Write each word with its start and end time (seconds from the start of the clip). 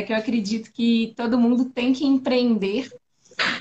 é 0.00 0.02
que 0.02 0.12
eu 0.12 0.16
acredito 0.16 0.72
que 0.72 1.14
todo 1.16 1.38
mundo 1.38 1.66
tem 1.66 1.92
que 1.92 2.06
empreender. 2.06 2.90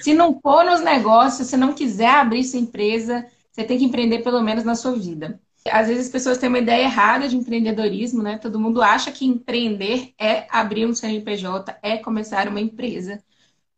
Se 0.02 0.14
não 0.14 0.40
for 0.42 0.66
nos 0.66 0.82
negócios, 0.82 1.48
se 1.48 1.58
não 1.58 1.74
quiser 1.74 2.10
abrir 2.10 2.44
sua 2.44 2.60
empresa, 2.60 3.26
você 3.52 3.64
tem 3.64 3.78
que 3.78 3.86
empreender 3.86 4.20
pelo 4.20 4.42
menos 4.42 4.64
na 4.64 4.76
sua 4.76 4.94
vida. 4.94 5.40
Às 5.70 5.88
vezes 5.88 6.06
as 6.06 6.12
pessoas 6.12 6.38
têm 6.38 6.50
uma 6.50 6.60
ideia 6.60 6.84
errada 6.84 7.28
de 7.28 7.36
empreendedorismo, 7.36 8.24
né? 8.24 8.38
Todo 8.38 8.60
mundo 8.60 8.82
acha 8.82 9.12
que 9.12 9.26
empreender 9.26 10.14
é 10.18 10.48
abrir 10.50 10.86
um 10.86 10.96
CNPJ, 10.96 11.78
é 11.84 11.98
começar 11.98 12.48
uma 12.48 12.62
empresa. 12.62 13.22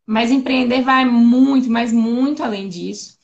Mas 0.05 0.31
empreender 0.31 0.81
vai 0.81 1.05
muito, 1.05 1.69
mas 1.69 1.91
muito 1.91 2.43
além 2.43 2.69
disso. 2.69 3.17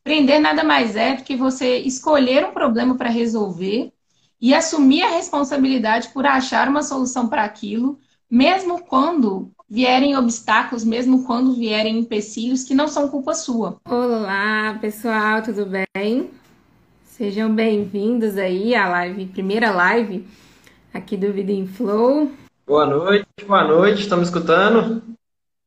Empreender 0.00 0.38
nada 0.38 0.64
mais 0.64 0.96
é 0.96 1.14
do 1.14 1.22
que 1.22 1.36
você 1.36 1.78
escolher 1.78 2.44
um 2.44 2.52
problema 2.52 2.96
para 2.96 3.08
resolver 3.08 3.92
e 4.40 4.52
assumir 4.52 5.02
a 5.02 5.10
responsabilidade 5.10 6.08
por 6.08 6.26
achar 6.26 6.68
uma 6.68 6.82
solução 6.82 7.28
para 7.28 7.44
aquilo, 7.44 8.00
mesmo 8.32 8.82
quando 8.82 9.52
vierem 9.68 10.16
obstáculos, 10.16 10.86
mesmo 10.86 11.26
quando 11.26 11.52
vierem 11.52 11.98
empecilhos 11.98 12.64
que 12.64 12.74
não 12.74 12.88
são 12.88 13.06
culpa 13.10 13.34
sua. 13.34 13.78
Olá, 13.84 14.78
pessoal, 14.80 15.42
tudo 15.42 15.66
bem? 15.66 16.30
Sejam 17.04 17.54
bem-vindos 17.54 18.38
aí 18.38 18.74
à 18.74 18.88
live, 18.88 19.26
primeira 19.26 19.70
live 19.70 20.26
aqui 20.94 21.14
do 21.14 21.30
Vida 21.30 21.52
em 21.52 21.66
Flow. 21.66 22.32
Boa 22.66 22.86
noite, 22.86 23.26
boa 23.46 23.64
noite, 23.64 24.00
estamos 24.00 24.28
escutando? 24.28 25.02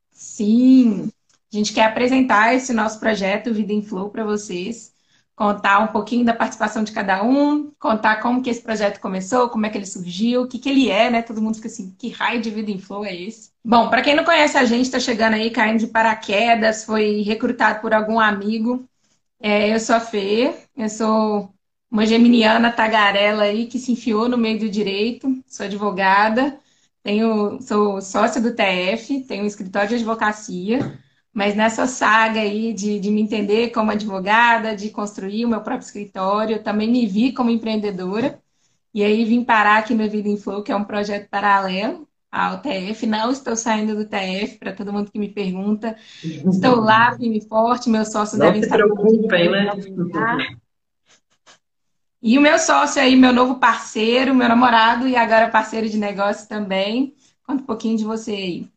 Sim, 0.10 1.12
a 1.54 1.56
gente 1.56 1.72
quer 1.72 1.86
apresentar 1.86 2.56
esse 2.56 2.74
nosso 2.74 3.00
projeto 3.00 3.54
Vida 3.54 3.74
em 3.74 3.84
Flow 3.84 4.10
para 4.10 4.26
vocês 4.26 4.95
contar 5.36 5.80
um 5.80 5.88
pouquinho 5.88 6.24
da 6.24 6.34
participação 6.34 6.84
de 6.84 6.94
cada 6.94 7.22
um, 7.24 7.72
contar 7.78 8.22
como 8.22 8.42
que 8.42 8.50
esse 8.50 8.62
projeto 8.62 9.00
começou, 9.00 9.50
como 9.50 9.66
é 9.66 9.70
que 9.70 9.78
ele 9.78 9.86
surgiu, 9.86 10.44
o 10.44 10.48
que, 10.48 10.58
que 10.58 10.70
ele 10.70 10.90
é, 10.90 11.10
né? 11.10 11.22
Todo 11.22 11.42
mundo 11.42 11.56
fica 11.56 11.68
assim, 11.68 11.94
que 11.98 12.10
raio 12.10 12.42
de 12.42 12.50
vida 12.50 12.72
em 12.72 12.80
flow 12.80 13.06
é 13.06 13.14
esse? 13.14 13.52
Bom, 13.64 13.90
para 13.90 14.02
quem 14.02 14.16
não 14.16 14.24
conhece 14.24 14.58
a 14.58 14.64
gente, 14.64 14.86
está 14.86 15.00
chegando 15.00 15.34
aí, 15.34 15.52
caindo 15.52 15.80
de 15.80 15.88
paraquedas, 15.88 16.86
foi 16.86 17.22
recrutado 17.22 17.82
por 17.82 17.94
algum 17.94 18.20
amigo. 18.20 18.88
É, 19.40 19.74
eu 19.74 19.80
sou 19.80 19.96
a 19.96 20.00
Fê, 20.00 20.56
eu 20.78 20.88
sou 20.88 21.54
uma 21.92 22.06
geminiana 22.06 22.72
tagarela 22.72 23.44
aí 23.44 23.68
que 23.68 23.78
se 23.78 23.92
enfiou 23.92 24.30
no 24.30 24.38
meio 24.38 24.60
do 24.60 24.70
direito, 24.70 25.28
sou 25.48 25.66
advogada, 25.66 26.58
tenho, 27.04 27.62
sou 27.62 28.02
sócia 28.02 28.42
do 28.42 28.56
TF, 28.56 29.22
tenho 29.28 29.44
um 29.44 29.48
escritório 29.48 29.90
de 29.90 29.96
advocacia, 29.96 30.98
mas 31.36 31.54
nessa 31.54 31.86
saga 31.86 32.40
aí 32.40 32.72
de, 32.72 32.98
de 32.98 33.12
me 33.12 33.22
entender 33.22 33.72
como 33.72 33.92
advogada, 33.92 34.74
de 34.74 34.90
construir 34.90 35.44
o 35.44 35.50
meu 35.50 35.60
próprio 35.60 35.86
escritório, 35.86 36.56
eu 36.56 36.64
também 36.64 36.90
me 36.90 37.06
vi 37.06 37.34
como 37.34 37.50
empreendedora. 37.50 38.40
E 38.94 39.04
aí 39.04 39.26
vim 39.26 39.44
parar 39.44 39.80
aqui 39.80 39.94
no 39.94 40.10
Vida 40.10 40.30
em 40.30 40.38
Flow, 40.38 40.64
que 40.64 40.72
é 40.72 40.76
um 40.76 40.86
projeto 40.86 41.28
paralelo 41.30 42.08
ao 42.32 42.62
TF. 42.62 43.06
Não 43.06 43.30
estou 43.30 43.54
saindo 43.58 43.98
do 43.98 44.06
TF, 44.06 44.58
para 44.58 44.72
todo 44.72 44.94
mundo 44.94 45.12
que 45.12 45.20
me 45.20 45.28
pergunta. 45.28 45.98
Estou 46.24 46.78
lá, 46.78 47.14
firme 47.18 47.40
e 47.40 47.46
forte, 47.46 47.90
meus 47.90 48.14
sócios 48.14 48.40
Não 48.40 48.46
devem 48.46 48.62
se 48.62 48.68
estar... 48.68 48.78
preocupem, 48.78 49.52
né? 49.52 49.72
E 52.22 52.38
o 52.38 52.42
meu 52.42 52.58
sócio 52.58 53.02
aí, 53.02 53.14
meu 53.14 53.34
novo 53.34 53.56
parceiro, 53.56 54.34
meu 54.34 54.48
namorado 54.48 55.06
e 55.06 55.18
agora 55.18 55.52
parceiro 55.52 55.90
de 55.90 55.98
negócio 55.98 56.48
também. 56.48 57.14
Conta 57.46 57.62
um 57.62 57.66
pouquinho 57.66 57.98
de 57.98 58.06
você 58.06 58.32
aí. 58.32 58.75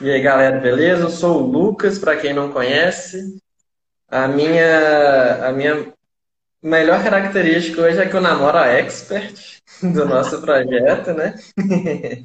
E 0.00 0.10
aí, 0.10 0.20
galera, 0.22 0.58
beleza? 0.60 1.02
Eu 1.04 1.10
sou 1.10 1.42
o 1.42 1.46
Lucas, 1.46 1.98
para 1.98 2.16
quem 2.16 2.32
não 2.32 2.52
conhece. 2.52 3.38
A 4.08 4.28
minha, 4.28 5.46
a 5.48 5.52
minha 5.52 5.92
melhor 6.62 7.02
característica 7.02 7.82
hoje 7.82 7.98
é 7.98 8.08
que 8.08 8.14
eu 8.16 8.20
namoro 8.20 8.58
a 8.58 8.68
expert 8.68 9.60
do 9.82 10.04
nosso 10.06 10.40
projeto, 10.40 11.12
né? 11.12 11.34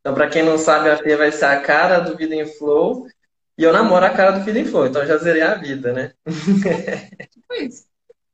Então, 0.00 0.14
para 0.14 0.28
quem 0.28 0.42
não 0.42 0.58
sabe, 0.58 0.90
a 0.90 0.96
Fia 0.96 1.16
vai 1.16 1.30
ser 1.30 1.44
a 1.44 1.60
cara 1.60 2.00
do 2.00 2.16
Vida 2.16 2.34
em 2.34 2.44
Flow 2.44 3.06
e 3.56 3.62
eu 3.62 3.72
namoro 3.72 4.04
a 4.04 4.10
cara 4.10 4.32
do 4.32 4.44
Vida 4.44 4.58
em 4.58 4.64
Flow, 4.64 4.84
então 4.86 5.06
já 5.06 5.16
zerei 5.16 5.42
a 5.42 5.54
vida, 5.54 5.92
né? 5.92 6.12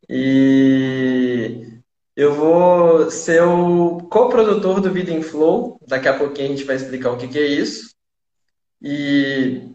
E 0.08 1.80
eu 2.16 2.34
vou 2.34 3.10
ser 3.10 3.42
o 3.42 3.98
coprodutor 4.10 4.80
do 4.80 4.90
Vida 4.90 5.10
em 5.10 5.22
Flow. 5.22 5.78
Daqui 5.86 6.08
a 6.08 6.16
pouquinho 6.16 6.48
a 6.48 6.56
gente 6.56 6.64
vai 6.64 6.76
explicar 6.76 7.10
o 7.10 7.18
que 7.18 7.28
que 7.28 7.38
é 7.38 7.46
isso. 7.46 7.97
E 8.80 9.68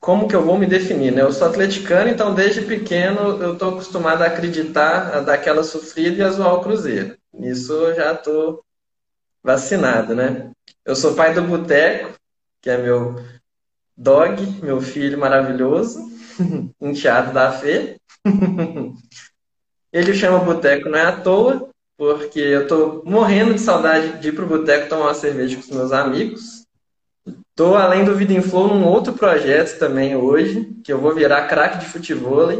como 0.00 0.28
que 0.28 0.34
eu 0.34 0.44
vou 0.44 0.58
me 0.58 0.66
definir, 0.66 1.12
né? 1.12 1.22
Eu 1.22 1.32
sou 1.32 1.48
atleticano, 1.48 2.08
então 2.08 2.34
desde 2.34 2.62
pequeno 2.62 3.42
eu 3.42 3.54
estou 3.54 3.70
acostumado 3.70 4.22
a 4.22 4.26
acreditar, 4.26 5.16
a 5.16 5.20
dar 5.20 5.34
aquela 5.34 5.62
sofrida 5.62 6.18
e 6.18 6.22
a 6.22 6.30
zoar 6.30 6.54
o 6.54 6.62
Cruzeiro. 6.62 7.16
Nisso 7.32 7.72
eu 7.72 7.94
já 7.94 8.12
estou 8.12 8.64
vacinado, 9.42 10.14
né? 10.14 10.50
Eu 10.84 10.96
sou 10.96 11.14
pai 11.14 11.34
do 11.34 11.42
Boteco, 11.42 12.14
que 12.60 12.70
é 12.70 12.78
meu 12.78 13.16
dog, 13.96 14.42
meu 14.62 14.80
filho 14.80 15.18
maravilhoso, 15.18 16.00
enteado 16.80 17.32
da 17.32 17.52
Fê. 17.52 17.96
Ele 19.92 20.14
chama 20.14 20.38
Boteco 20.38 20.88
não 20.88 20.98
é 20.98 21.02
à 21.02 21.20
toa, 21.20 21.70
porque 21.96 22.38
eu 22.38 22.62
estou 22.62 23.02
morrendo 23.04 23.54
de 23.54 23.60
saudade 23.60 24.20
de 24.20 24.28
ir 24.28 24.32
pro 24.32 24.46
Boteco 24.46 24.88
tomar 24.88 25.06
uma 25.06 25.14
cerveja 25.14 25.56
com 25.56 25.62
os 25.62 25.70
meus 25.70 25.92
amigos. 25.92 26.57
Tô, 27.58 27.74
além 27.74 28.04
do 28.04 28.14
Vida 28.14 28.32
em 28.32 28.40
Flow, 28.40 28.68
num 28.68 28.86
outro 28.86 29.14
projeto 29.14 29.80
também 29.80 30.14
hoje, 30.14 30.72
que 30.84 30.92
eu 30.92 31.00
vou 31.00 31.12
virar 31.12 31.48
craque 31.48 31.78
de 31.78 31.86
futebol. 31.86 32.52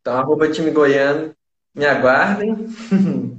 Então, 0.00 0.16
arroba 0.16 0.48
time 0.48 0.70
goiano, 0.70 1.34
me 1.74 1.84
aguardem. 1.84 2.68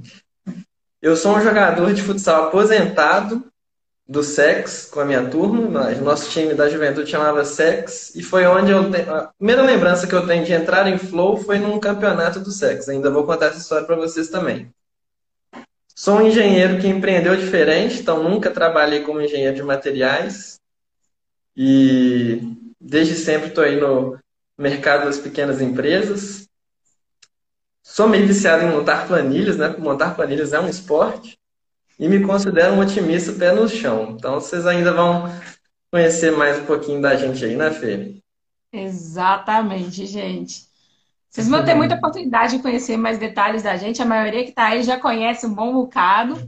Eu 1.02 1.16
sou 1.16 1.36
um 1.36 1.40
jogador 1.42 1.92
de 1.92 2.00
futsal 2.00 2.44
aposentado 2.44 3.44
do 4.08 4.22
SEX 4.22 4.86
com 4.86 5.00
a 5.00 5.04
minha 5.04 5.28
turma. 5.28 5.90
Nosso 5.90 6.30
time 6.30 6.54
da 6.54 6.68
juventude 6.68 7.10
chamava 7.10 7.44
SEX. 7.44 8.14
E 8.14 8.22
foi 8.22 8.46
onde 8.46 8.70
eu. 8.70 8.80
A 9.12 9.32
primeira 9.36 9.60
lembrança 9.60 10.06
que 10.06 10.14
eu 10.14 10.26
tenho 10.26 10.46
de 10.46 10.52
entrar 10.52 10.86
em 10.86 10.96
Flow 10.96 11.36
foi 11.36 11.58
num 11.58 11.78
campeonato 11.78 12.40
do 12.40 12.50
SEX. 12.50 12.88
Ainda 12.88 13.10
vou 13.10 13.26
contar 13.26 13.46
essa 13.46 13.58
história 13.58 13.86
para 13.86 13.96
vocês 13.96 14.28
também. 14.28 14.72
Sou 15.94 16.16
um 16.16 16.26
engenheiro 16.26 16.80
que 16.80 16.88
empreendeu 16.88 17.36
diferente, 17.36 18.00
então 18.00 18.22
nunca 18.22 18.50
trabalhei 18.50 19.02
como 19.02 19.20
engenheiro 19.20 19.54
de 19.54 19.62
materiais. 19.62 20.60
E 21.56 22.40
desde 22.80 23.14
sempre 23.14 23.48
estou 23.48 23.62
aí 23.62 23.80
no 23.80 24.18
mercado 24.58 25.04
das 25.04 25.18
pequenas 25.18 25.60
empresas. 25.60 26.48
Sou 27.80 28.08
meio 28.08 28.26
viciado 28.26 28.64
em 28.64 28.70
montar 28.70 29.06
planilhas, 29.06 29.56
né? 29.56 29.68
Montar 29.78 30.16
planilhas 30.16 30.52
é 30.52 30.58
um 30.58 30.68
esporte. 30.68 31.38
E 31.98 32.08
me 32.08 32.20
considero 32.26 32.74
um 32.74 32.80
otimista 32.80 33.32
pé 33.32 33.52
no 33.52 33.68
chão. 33.68 34.16
Então 34.18 34.40
vocês 34.40 34.66
ainda 34.66 34.92
vão 34.92 35.24
conhecer 35.92 36.32
mais 36.32 36.58
um 36.58 36.64
pouquinho 36.64 37.00
da 37.00 37.14
gente 37.14 37.44
aí, 37.44 37.54
né, 37.54 37.70
Fê? 37.70 38.16
Exatamente, 38.72 40.06
gente. 40.06 40.73
Vocês 41.34 41.48
vão 41.48 41.64
ter 41.64 41.74
muita 41.74 41.96
oportunidade 41.96 42.56
de 42.56 42.62
conhecer 42.62 42.96
mais 42.96 43.18
detalhes 43.18 43.64
da 43.64 43.76
gente. 43.76 44.00
A 44.00 44.04
maioria 44.06 44.44
que 44.44 44.50
está 44.50 44.66
aí 44.66 44.84
já 44.84 45.00
conhece 45.00 45.44
um 45.44 45.52
bom 45.52 45.72
bocado. 45.72 46.38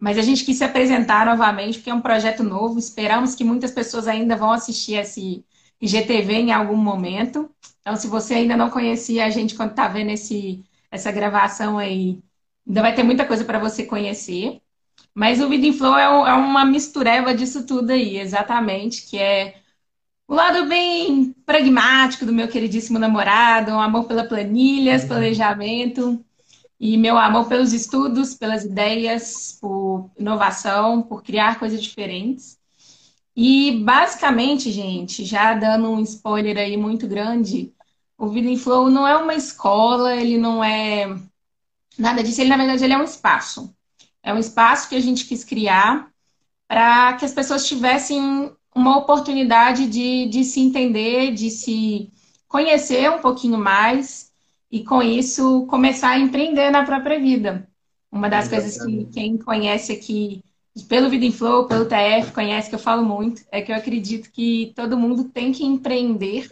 Mas 0.00 0.18
a 0.18 0.22
gente 0.22 0.44
quis 0.44 0.58
se 0.58 0.64
apresentar 0.64 1.24
novamente, 1.24 1.78
porque 1.78 1.90
é 1.90 1.94
um 1.94 2.00
projeto 2.00 2.42
novo. 2.42 2.76
Esperamos 2.76 3.36
que 3.36 3.44
muitas 3.44 3.70
pessoas 3.70 4.08
ainda 4.08 4.34
vão 4.34 4.50
assistir 4.50 4.94
esse 4.94 5.44
IGTV 5.80 6.32
em 6.32 6.52
algum 6.52 6.74
momento. 6.74 7.48
Então, 7.80 7.94
se 7.94 8.08
você 8.08 8.34
ainda 8.34 8.56
não 8.56 8.68
conhecia 8.68 9.26
a 9.26 9.30
gente 9.30 9.54
quando 9.54 9.70
está 9.70 9.86
vendo 9.86 10.10
esse, 10.10 10.60
essa 10.90 11.12
gravação 11.12 11.78
aí, 11.78 12.18
ainda 12.66 12.82
vai 12.82 12.92
ter 12.92 13.04
muita 13.04 13.24
coisa 13.24 13.44
para 13.44 13.60
você 13.60 13.84
conhecer. 13.84 14.60
Mas 15.14 15.40
o 15.40 15.48
Vida 15.48 15.68
em 15.68 15.72
Flow 15.72 15.96
é, 15.96 16.02
é 16.02 16.32
uma 16.32 16.64
mistureba 16.64 17.32
disso 17.32 17.64
tudo 17.64 17.90
aí, 17.92 18.18
exatamente, 18.18 19.06
que 19.08 19.18
é 19.18 19.54
o 20.30 20.34
lado 20.34 20.64
bem 20.66 21.34
pragmático 21.44 22.24
do 22.24 22.32
meu 22.32 22.46
queridíssimo 22.46 23.00
namorado, 23.00 23.72
um 23.72 23.80
amor 23.80 24.04
pela 24.04 24.22
planilhas, 24.22 25.04
planejamento, 25.04 26.24
e 26.78 26.96
meu 26.96 27.18
amor 27.18 27.48
pelos 27.48 27.72
estudos, 27.72 28.36
pelas 28.36 28.64
ideias, 28.64 29.58
por 29.60 30.08
inovação, 30.16 31.02
por 31.02 31.24
criar 31.24 31.58
coisas 31.58 31.82
diferentes. 31.82 32.56
E 33.34 33.82
basicamente, 33.84 34.70
gente, 34.70 35.24
já 35.24 35.52
dando 35.52 35.90
um 35.90 36.00
spoiler 36.00 36.56
aí 36.58 36.76
muito 36.76 37.08
grande, 37.08 37.74
o 38.16 38.28
Vida 38.28 38.48
em 38.48 38.56
Flow 38.56 38.88
não 38.88 39.08
é 39.08 39.16
uma 39.16 39.34
escola, 39.34 40.14
ele 40.14 40.38
não 40.38 40.62
é 40.62 41.12
nada 41.98 42.22
disso, 42.22 42.40
ele 42.40 42.50
na 42.50 42.56
verdade 42.56 42.84
ele 42.84 42.92
é 42.92 42.98
um 42.98 43.02
espaço. 43.02 43.74
É 44.22 44.32
um 44.32 44.38
espaço 44.38 44.88
que 44.88 44.94
a 44.94 45.00
gente 45.00 45.26
quis 45.26 45.42
criar 45.42 46.08
para 46.68 47.14
que 47.14 47.24
as 47.24 47.34
pessoas 47.34 47.66
tivessem 47.66 48.54
uma 48.74 48.98
oportunidade 48.98 49.86
de, 49.86 50.26
de 50.26 50.44
se 50.44 50.60
entender, 50.60 51.32
de 51.32 51.50
se 51.50 52.10
conhecer 52.48 53.10
um 53.10 53.18
pouquinho 53.18 53.58
mais 53.58 54.30
e, 54.70 54.84
com 54.84 55.02
isso, 55.02 55.66
começar 55.66 56.10
a 56.10 56.18
empreender 56.18 56.70
na 56.70 56.84
própria 56.84 57.18
vida. 57.18 57.68
Uma 58.10 58.28
das 58.28 58.48
coisas 58.48 58.84
que 58.84 59.04
quem 59.06 59.38
conhece 59.38 59.92
aqui, 59.92 60.42
pelo 60.88 61.08
Vida 61.08 61.24
em 61.24 61.32
Flow, 61.32 61.66
pelo 61.66 61.86
TF, 61.86 62.32
conhece 62.32 62.68
que 62.68 62.74
eu 62.74 62.78
falo 62.80 63.04
muito, 63.04 63.42
é 63.52 63.62
que 63.62 63.70
eu 63.70 63.76
acredito 63.76 64.30
que 64.30 64.72
todo 64.74 64.98
mundo 64.98 65.24
tem 65.24 65.52
que 65.52 65.64
empreender. 65.64 66.50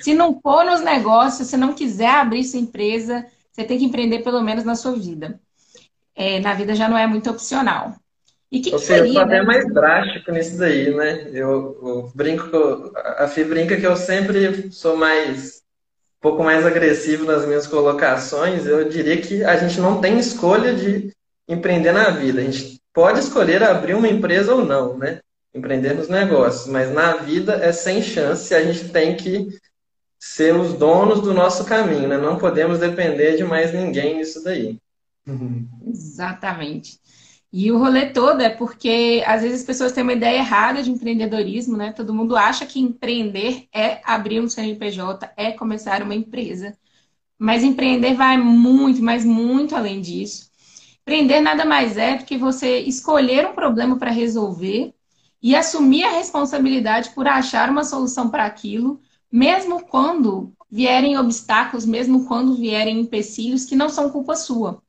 Se 0.00 0.14
não 0.14 0.40
for 0.40 0.64
nos 0.64 0.80
negócios, 0.80 1.48
se 1.48 1.56
não 1.56 1.72
quiser 1.72 2.10
abrir 2.10 2.44
sua 2.44 2.60
empresa, 2.60 3.24
você 3.52 3.64
tem 3.64 3.78
que 3.78 3.84
empreender 3.84 4.20
pelo 4.20 4.42
menos 4.42 4.64
na 4.64 4.74
sua 4.74 4.92
vida. 4.92 5.40
É, 6.14 6.40
na 6.40 6.54
vida 6.54 6.74
já 6.74 6.88
não 6.88 6.98
é 6.98 7.06
muito 7.06 7.30
opcional. 7.30 7.94
E 8.52 8.60
que, 8.60 8.72
Ou 8.72 8.78
que 8.78 8.84
seja, 8.84 9.02
eu 9.02 9.04
seria, 9.04 9.12
sou 9.12 9.22
até 9.22 9.36
né? 9.38 9.42
mais 9.42 9.72
drástico 9.72 10.32
nisso 10.32 10.58
daí, 10.58 10.94
né? 10.94 11.28
Eu, 11.32 11.78
eu 11.82 12.12
brinco, 12.14 12.48
que 12.48 12.56
eu- 12.56 12.92
a 12.96 13.28
Fih 13.28 13.44
brinca 13.44 13.76
que 13.76 13.86
eu 13.86 13.96
sempre 13.96 14.70
sou 14.72 14.96
mais, 14.96 15.58
um 16.18 16.20
pouco 16.22 16.42
mais 16.44 16.66
agressivo 16.66 17.24
nas 17.24 17.46
minhas 17.46 17.66
colocações. 17.66 18.66
Eu 18.66 18.88
diria 18.88 19.20
que 19.20 19.44
a 19.44 19.56
gente 19.56 19.80
não 19.80 20.00
tem 20.00 20.18
escolha 20.18 20.74
de 20.74 21.12
empreender 21.48 21.92
na 21.92 22.10
vida. 22.10 22.40
A 22.40 22.44
gente 22.44 22.80
pode 22.92 23.20
escolher 23.20 23.62
abrir 23.62 23.94
uma 23.94 24.08
empresa 24.08 24.54
ou 24.54 24.64
não, 24.64 24.98
né? 24.98 25.20
Empreender 25.54 25.94
nos 25.94 26.08
negócios, 26.08 26.66
mas 26.68 26.92
na 26.92 27.16
vida 27.16 27.54
é 27.54 27.72
sem 27.72 28.02
chance. 28.02 28.54
A 28.54 28.62
gente 28.62 28.90
tem 28.90 29.16
que 29.16 29.48
ser 30.20 30.54
os 30.54 30.74
donos 30.74 31.20
do 31.22 31.34
nosso 31.34 31.64
caminho, 31.64 32.08
né? 32.08 32.18
Não 32.18 32.38
podemos 32.38 32.78
depender 32.78 33.36
de 33.36 33.44
mais 33.44 33.72
ninguém 33.72 34.16
nisso 34.16 34.42
daí. 34.44 34.78
Exatamente. 35.86 36.98
E 37.52 37.72
o 37.72 37.78
rolê 37.78 38.06
todo 38.12 38.40
é 38.42 38.48
porque 38.48 39.22
às 39.26 39.42
vezes 39.42 39.60
as 39.60 39.66
pessoas 39.66 39.92
têm 39.92 40.04
uma 40.04 40.12
ideia 40.12 40.38
errada 40.38 40.82
de 40.82 40.90
empreendedorismo, 40.90 41.76
né? 41.76 41.92
Todo 41.92 42.14
mundo 42.14 42.36
acha 42.36 42.64
que 42.64 42.80
empreender 42.80 43.68
é 43.74 44.00
abrir 44.04 44.40
um 44.40 44.48
CNPJ, 44.48 45.32
é 45.36 45.52
começar 45.52 46.02
uma 46.02 46.14
empresa. 46.14 46.76
Mas 47.38 47.64
empreender 47.64 48.14
vai 48.14 48.36
muito, 48.38 49.02
mas 49.02 49.24
muito 49.24 49.74
além 49.76 50.00
disso. 50.00 50.50
Empreender 51.02 51.40
nada 51.40 51.64
mais 51.64 51.96
é 51.96 52.16
do 52.18 52.24
que 52.24 52.36
você 52.38 52.80
escolher 52.80 53.46
um 53.48 53.54
problema 53.54 53.98
para 53.98 54.10
resolver 54.10 54.94
e 55.42 55.56
assumir 55.56 56.04
a 56.04 56.10
responsabilidade 56.12 57.10
por 57.10 57.26
achar 57.26 57.70
uma 57.70 57.84
solução 57.84 58.30
para 58.30 58.46
aquilo, 58.46 59.00
mesmo 59.32 59.86
quando 59.86 60.52
vierem 60.70 61.18
obstáculos, 61.18 61.86
mesmo 61.86 62.26
quando 62.26 62.54
vierem 62.56 63.00
empecilhos 63.00 63.64
que 63.64 63.74
não 63.76 63.88
são 63.88 64.10
culpa 64.10 64.36
sua. 64.36 64.82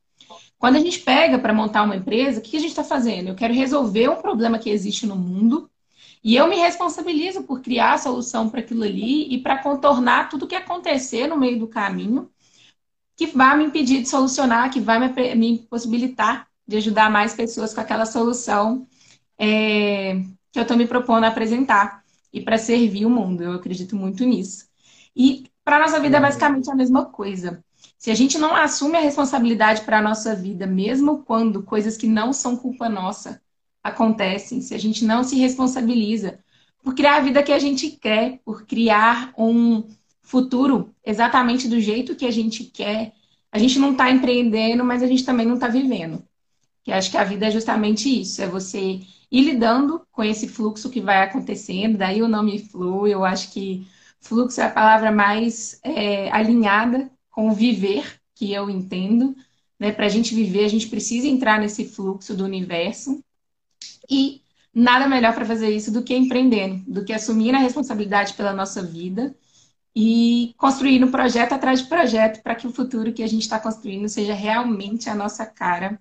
Quando 0.62 0.76
a 0.76 0.80
gente 0.80 1.00
pega 1.00 1.40
para 1.40 1.56
montar 1.56 1.82
uma 1.82 1.96
empresa, 1.96 2.40
o 2.40 2.44
que 2.44 2.56
a 2.56 2.60
gente 2.60 2.70
está 2.70 2.84
fazendo? 2.84 3.30
Eu 3.30 3.36
quero 3.36 3.52
resolver 3.52 4.10
um 4.10 4.22
problema 4.22 4.60
que 4.60 4.70
existe 4.70 5.08
no 5.08 5.16
mundo 5.16 5.68
e 6.24 6.36
eu 6.36 6.48
me 6.48 6.56
responsabilizo 6.56 7.42
por 7.42 7.62
criar 7.62 7.94
a 7.94 7.98
solução 7.98 8.48
para 8.48 8.60
aquilo 8.60 8.84
ali 8.84 9.34
e 9.34 9.40
para 9.40 9.58
contornar 9.58 10.30
tudo 10.30 10.46
que 10.46 10.54
acontecer 10.54 11.26
no 11.26 11.36
meio 11.36 11.58
do 11.58 11.68
caminho 11.68 12.30
que 13.18 13.26
vai 13.26 13.58
me 13.58 13.64
impedir 13.66 14.04
de 14.04 14.08
solucionar, 14.08 14.70
que 14.70 14.80
vai 14.80 15.00
me, 15.00 15.36
me 15.36 15.58
possibilitar 15.68 16.48
de 16.68 16.78
ajudar 16.78 17.10
mais 17.10 17.34
pessoas 17.34 17.74
com 17.74 17.82
aquela 17.82 18.06
solução 18.06 18.88
é, 19.40 20.14
que 20.52 20.60
eu 20.60 20.62
estou 20.62 20.78
me 20.78 20.86
propondo 20.86 21.24
a 21.24 21.30
apresentar 21.30 22.04
e 22.32 22.40
para 22.40 22.60
servir 22.60 23.08
o 23.08 23.10
mundo. 23.10 23.42
Eu 23.42 23.54
acredito 23.54 23.96
muito 23.96 24.24
nisso. 24.26 24.68
E 25.16 25.50
para 25.64 25.80
nossa 25.80 26.00
vida 26.00 26.18
é 26.18 26.22
basicamente 26.22 26.70
a 26.70 26.76
mesma 26.76 27.06
coisa. 27.06 27.64
Se 28.02 28.10
a 28.10 28.16
gente 28.16 28.40
não 28.40 28.56
assume 28.56 28.98
a 28.98 29.02
responsabilidade 29.02 29.84
para 29.84 30.00
a 30.00 30.02
nossa 30.02 30.34
vida, 30.34 30.66
mesmo 30.66 31.20
quando 31.20 31.62
coisas 31.62 31.96
que 31.96 32.08
não 32.08 32.34
são 32.34 32.58
culpa 32.58 32.90
nossa 32.90 33.40
acontecem, 33.84 34.60
se 34.60 34.74
a 34.74 34.78
gente 34.80 35.06
não 35.06 35.24
se 35.24 35.36
responsabiliza 35.36 36.40
por 36.84 36.96
criar 36.96 37.18
a 37.18 37.20
vida 37.20 37.44
que 37.44 37.52
a 37.52 37.60
gente 37.60 37.92
quer, 37.92 38.40
por 38.44 38.66
criar 38.66 39.32
um 39.38 39.88
futuro 40.24 40.96
exatamente 41.06 41.68
do 41.68 41.80
jeito 41.80 42.16
que 42.16 42.26
a 42.26 42.32
gente 42.32 42.64
quer, 42.64 43.14
a 43.52 43.60
gente 43.60 43.78
não 43.78 43.92
está 43.92 44.10
empreendendo, 44.10 44.84
mas 44.84 45.04
a 45.04 45.08
gente 45.08 45.24
também 45.24 45.46
não 45.46 45.54
está 45.54 45.68
vivendo. 45.68 46.24
Que 46.84 46.92
acho 46.92 47.12
que 47.12 47.18
a 47.18 47.24
vida 47.24 47.50
é 47.50 47.52
justamente 47.52 48.10
isso, 48.10 48.42
é 48.42 48.48
você 48.48 49.00
ir 49.32 49.42
lidando 49.44 50.02
com 50.12 50.24
esse 50.24 50.48
fluxo 50.48 50.90
que 50.90 51.02
vai 51.02 51.22
acontecendo, 51.22 52.00
daí 52.00 52.24
o 52.24 52.28
nome 52.28 52.58
Flow, 52.66 53.08
eu 53.08 53.24
acho 53.24 53.52
que 53.52 53.86
fluxo 54.20 54.60
é 54.60 54.64
a 54.64 54.72
palavra 54.72 55.12
mais 55.12 55.80
é, 55.84 56.32
alinhada 56.32 57.08
com 57.32 57.54
viver, 57.54 58.20
que 58.36 58.54
eu 58.54 58.70
entendo. 58.70 59.36
Né? 59.80 59.92
Para 59.92 60.06
a 60.06 60.10
gente 60.10 60.36
viver, 60.36 60.66
a 60.66 60.70
gente 60.70 60.88
precisa 60.88 61.28
entrar 61.28 61.60
nesse 61.60 61.86
fluxo 61.86 62.36
do 62.36 62.44
universo. 62.44 63.24
E 64.10 64.42
nada 64.74 65.08
melhor 65.08 65.34
para 65.34 65.46
fazer 65.46 65.70
isso 65.70 65.92
do 65.92 66.04
que 66.04 66.16
empreendendo, 66.16 66.84
do 66.88 67.04
que 67.04 67.14
assumir 67.14 67.56
a 67.56 67.60
responsabilidade 67.60 68.34
pela 68.34 68.54
nossa 68.54 68.84
vida 68.84 69.36
e 69.96 70.54
construir 70.58 71.04
um 71.04 71.12
projeto 71.12 71.54
atrás 71.54 71.82
de 71.82 71.88
projeto 71.88 72.42
para 72.42 72.56
que 72.56 72.68
o 72.68 72.72
futuro 72.72 73.12
que 73.12 73.24
a 73.24 73.28
gente 73.28 73.42
está 73.42 73.60
construindo 73.60 74.08
seja 74.08 74.34
realmente 74.34 75.10
a 75.10 75.16
nossa 75.16 75.46
cara 75.46 76.00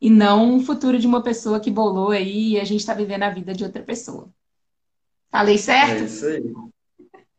e 0.00 0.10
não 0.10 0.54
um 0.54 0.60
futuro 0.60 0.98
de 0.98 1.06
uma 1.06 1.22
pessoa 1.22 1.60
que 1.60 1.70
bolou 1.70 2.10
aí 2.10 2.50
e 2.50 2.60
a 2.60 2.64
gente 2.64 2.80
está 2.80 2.92
vivendo 2.92 3.22
a 3.22 3.30
vida 3.30 3.54
de 3.54 3.64
outra 3.64 3.82
pessoa. 3.82 4.28
Falei 5.30 5.56
certo? 5.56 6.02
É 6.02 6.04
isso 6.04 6.26
aí. 6.26 6.54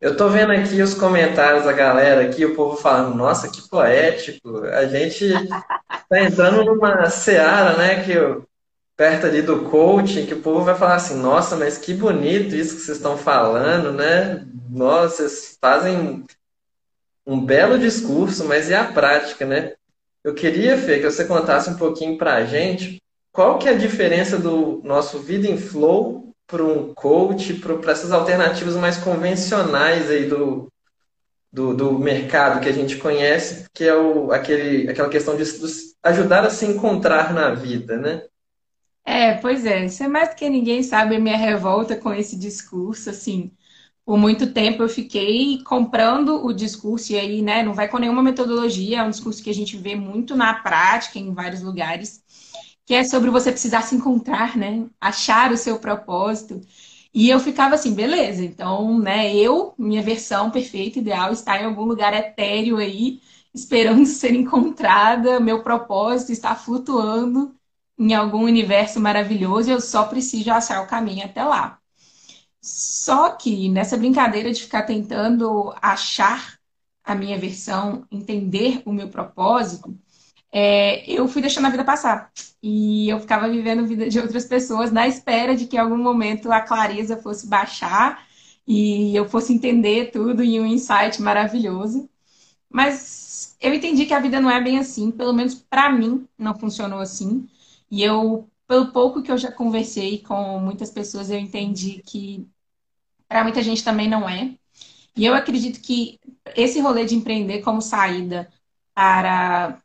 Eu 0.04 0.18
tô 0.18 0.28
vendo 0.28 0.52
aqui 0.52 0.82
os 0.82 0.92
comentários 0.92 1.64
da 1.64 1.72
galera 1.72 2.26
aqui, 2.26 2.44
o 2.44 2.54
povo 2.54 2.76
falando, 2.76 3.16
nossa, 3.16 3.48
que 3.48 3.66
poético. 3.70 4.58
A 4.66 4.84
gente 4.84 5.32
tá 6.10 6.20
entrando 6.20 6.62
numa 6.62 7.08
seara, 7.08 7.78
né, 7.78 8.04
que 8.04 8.12
perto 8.94 9.24
ali 9.24 9.40
do 9.40 9.62
coaching, 9.70 10.26
que 10.26 10.34
o 10.34 10.42
povo 10.42 10.62
vai 10.62 10.74
falar 10.74 10.96
assim, 10.96 11.16
nossa, 11.16 11.56
mas 11.56 11.78
que 11.78 11.94
bonito 11.94 12.54
isso 12.54 12.76
que 12.76 12.82
vocês 12.82 12.98
estão 12.98 13.16
falando, 13.16 13.94
né? 13.94 14.46
Nossa, 14.68 15.26
vocês 15.26 15.56
fazem 15.58 16.22
um 17.26 17.42
belo 17.42 17.78
discurso, 17.78 18.44
mas 18.44 18.68
e 18.68 18.74
a 18.74 18.84
prática, 18.84 19.46
né? 19.46 19.72
Eu 20.22 20.34
queria, 20.34 20.76
Fê, 20.76 20.98
que 20.98 21.10
você 21.10 21.24
contasse 21.24 21.70
um 21.70 21.78
pouquinho 21.78 22.18
pra 22.18 22.44
gente 22.44 23.02
qual 23.32 23.58
que 23.58 23.70
é 23.70 23.72
a 23.72 23.78
diferença 23.78 24.36
do 24.36 24.82
nosso 24.84 25.20
Vida 25.20 25.48
em 25.48 25.56
Flow 25.56 26.33
para 26.46 26.62
um 26.62 26.92
coach, 26.94 27.54
para 27.54 27.92
essas 27.92 28.12
alternativas 28.12 28.76
mais 28.76 28.96
convencionais 28.98 30.10
aí 30.10 30.28
do, 30.28 30.70
do, 31.52 31.74
do, 31.74 31.98
mercado 31.98 32.60
que 32.60 32.68
a 32.68 32.72
gente 32.72 32.96
conhece, 32.96 33.66
que 33.72 33.84
é 33.84 33.94
o, 33.94 34.30
aquele, 34.32 34.88
aquela 34.90 35.08
questão 35.08 35.36
de, 35.36 35.44
de 35.44 35.72
ajudar 36.02 36.44
a 36.44 36.50
se 36.50 36.66
encontrar 36.66 37.32
na 37.32 37.54
vida, 37.54 37.96
né? 37.96 38.22
É, 39.04 39.34
pois 39.34 39.64
é. 39.66 39.84
Isso 39.84 40.02
é 40.02 40.08
mais 40.08 40.30
do 40.30 40.36
que 40.36 40.48
ninguém 40.48 40.82
sabe 40.82 41.16
a 41.16 41.20
minha 41.20 41.36
revolta 41.36 41.96
com 41.96 42.12
esse 42.12 42.38
discurso, 42.38 43.10
assim. 43.10 43.52
Por 44.04 44.18
muito 44.18 44.52
tempo 44.52 44.82
eu 44.82 44.88
fiquei 44.88 45.62
comprando 45.62 46.44
o 46.44 46.52
discurso, 46.52 47.12
e 47.12 47.18
aí, 47.18 47.40
né, 47.40 47.62
não 47.62 47.72
vai 47.72 47.88
com 47.88 47.98
nenhuma 47.98 48.22
metodologia, 48.22 48.98
é 48.98 49.02
um 49.02 49.10
discurso 49.10 49.42
que 49.42 49.48
a 49.48 49.54
gente 49.54 49.76
vê 49.78 49.94
muito 49.94 50.36
na 50.36 50.54
prática, 50.54 51.18
em 51.18 51.32
vários 51.32 51.62
lugares 51.62 52.23
que 52.86 52.94
é 52.94 53.04
sobre 53.04 53.30
você 53.30 53.50
precisar 53.50 53.82
se 53.82 53.94
encontrar, 53.94 54.56
né? 54.56 54.86
Achar 55.00 55.52
o 55.52 55.56
seu 55.56 55.78
propósito. 55.78 56.60
E 57.12 57.28
eu 57.30 57.38
ficava 57.40 57.74
assim, 57.76 57.94
beleza, 57.94 58.44
então, 58.44 58.98
né, 58.98 59.34
eu, 59.34 59.72
minha 59.78 60.02
versão 60.02 60.50
perfeita, 60.50 60.98
ideal, 60.98 61.32
está 61.32 61.60
em 61.60 61.64
algum 61.64 61.84
lugar 61.84 62.12
etéreo 62.12 62.76
aí, 62.78 63.20
esperando 63.54 64.04
ser 64.06 64.34
encontrada, 64.34 65.38
meu 65.40 65.62
propósito 65.62 66.32
está 66.32 66.56
flutuando 66.56 67.54
em 67.98 68.12
algum 68.14 68.42
universo 68.44 68.98
maravilhoso 69.00 69.68
e 69.70 69.72
eu 69.72 69.80
só 69.80 70.04
preciso 70.06 70.50
achar 70.50 70.82
o 70.82 70.88
caminho 70.88 71.24
até 71.24 71.44
lá. 71.44 71.78
Só 72.60 73.30
que 73.32 73.68
nessa 73.68 73.96
brincadeira 73.96 74.52
de 74.52 74.62
ficar 74.62 74.84
tentando 74.84 75.74
achar 75.82 76.58
a 77.04 77.14
minha 77.14 77.38
versão, 77.38 78.06
entender 78.10 78.82
o 78.86 78.92
meu 78.92 79.08
propósito, 79.10 79.96
é, 80.56 81.04
eu 81.10 81.26
fui 81.26 81.42
deixando 81.42 81.66
a 81.66 81.70
vida 81.70 81.84
passar. 81.84 82.30
E 82.62 83.08
eu 83.08 83.18
ficava 83.18 83.48
vivendo 83.48 83.80
a 83.80 83.82
vida 83.82 84.08
de 84.08 84.20
outras 84.20 84.44
pessoas 84.44 84.92
na 84.92 85.08
espera 85.08 85.56
de 85.56 85.66
que 85.66 85.74
em 85.76 85.80
algum 85.80 85.98
momento 85.98 86.52
a 86.52 86.60
clareza 86.60 87.16
fosse 87.16 87.48
baixar 87.48 88.24
e 88.66 89.14
eu 89.16 89.28
fosse 89.28 89.52
entender 89.52 90.12
tudo 90.12 90.44
em 90.44 90.60
um 90.60 90.66
insight 90.66 91.20
maravilhoso. 91.20 92.08
Mas 92.70 93.56
eu 93.60 93.74
entendi 93.74 94.06
que 94.06 94.14
a 94.14 94.20
vida 94.20 94.40
não 94.40 94.50
é 94.50 94.60
bem 94.62 94.78
assim, 94.78 95.10
pelo 95.10 95.32
menos 95.32 95.56
para 95.56 95.90
mim 95.90 96.26
não 96.38 96.54
funcionou 96.56 97.00
assim. 97.00 97.48
E 97.90 98.02
eu, 98.04 98.48
pelo 98.68 98.92
pouco 98.92 99.22
que 99.22 99.32
eu 99.32 99.38
já 99.38 99.50
conversei 99.50 100.18
com 100.20 100.60
muitas 100.60 100.90
pessoas, 100.90 101.30
eu 101.30 101.38
entendi 101.38 102.00
que 102.06 102.46
para 103.28 103.42
muita 103.42 103.62
gente 103.62 103.82
também 103.84 104.08
não 104.08 104.28
é. 104.28 104.54
E 105.16 105.24
eu 105.24 105.34
acredito 105.34 105.80
que 105.80 106.18
esse 106.56 106.80
rolê 106.80 107.04
de 107.06 107.16
empreender 107.16 107.60
como 107.62 107.82
saída 107.82 108.48
para 108.94 109.80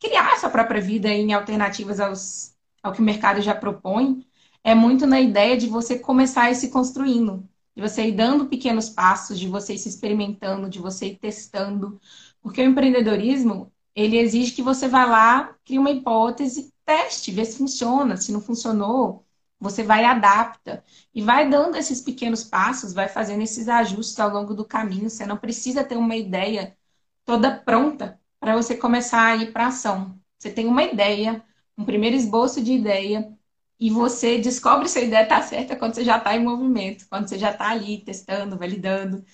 criar 0.00 0.38
sua 0.38 0.50
própria 0.50 0.80
vida 0.80 1.08
em 1.08 1.32
alternativas 1.32 2.00
aos, 2.00 2.56
ao 2.82 2.92
que 2.92 3.00
o 3.00 3.04
mercado 3.04 3.40
já 3.42 3.54
propõe, 3.54 4.26
é 4.64 4.74
muito 4.74 5.06
na 5.06 5.20
ideia 5.20 5.56
de 5.56 5.66
você 5.68 5.98
começar 5.98 6.44
a 6.44 6.50
ir 6.50 6.54
se 6.54 6.70
construindo, 6.70 7.48
de 7.74 7.82
você 7.82 8.06
ir 8.08 8.12
dando 8.12 8.46
pequenos 8.46 8.88
passos, 8.90 9.38
de 9.38 9.48
você 9.48 9.74
ir 9.74 9.78
se 9.78 9.88
experimentando, 9.88 10.68
de 10.68 10.78
você 10.78 11.06
ir 11.08 11.18
testando. 11.18 12.00
Porque 12.42 12.60
o 12.62 12.64
empreendedorismo, 12.64 13.72
ele 13.94 14.18
exige 14.18 14.52
que 14.52 14.62
você 14.62 14.88
vá 14.88 15.04
lá, 15.06 15.54
crie 15.64 15.78
uma 15.78 15.90
hipótese, 15.90 16.72
teste, 16.84 17.30
vê 17.32 17.44
se 17.44 17.58
funciona. 17.58 18.16
Se 18.16 18.32
não 18.32 18.40
funcionou, 18.40 19.24
você 19.58 19.82
vai 19.82 20.04
adapta. 20.04 20.84
E 21.14 21.22
vai 21.22 21.48
dando 21.48 21.76
esses 21.76 22.00
pequenos 22.00 22.44
passos, 22.44 22.92
vai 22.92 23.08
fazendo 23.08 23.42
esses 23.42 23.68
ajustes 23.68 24.18
ao 24.20 24.30
longo 24.30 24.54
do 24.54 24.64
caminho. 24.64 25.08
Você 25.10 25.26
não 25.26 25.36
precisa 25.36 25.84
ter 25.84 25.96
uma 25.96 26.16
ideia 26.16 26.76
toda 27.24 27.54
pronta 27.56 28.19
para 28.40 28.56
você 28.56 28.76
começar 28.76 29.26
a 29.34 29.36
ir 29.36 29.52
para 29.52 29.68
ação. 29.68 30.18
Você 30.38 30.50
tem 30.52 30.66
uma 30.66 30.82
ideia, 30.84 31.44
um 31.78 31.84
primeiro 31.84 32.16
esboço 32.16 32.62
de 32.62 32.72
ideia, 32.74 33.32
e 33.80 33.90
você 33.90 34.38
descobre 34.40 34.88
se 34.88 34.98
a 34.98 35.02
ideia 35.02 35.24
está 35.24 35.42
certa 35.42 35.76
quando 35.76 35.94
você 35.94 36.04
já 36.04 36.18
está 36.18 36.36
em 36.36 36.44
movimento, 36.44 37.06
quando 37.08 37.28
você 37.28 37.38
já 37.38 37.52
está 37.52 37.70
ali 37.70 38.04
testando, 38.04 38.58
validando 38.58 39.24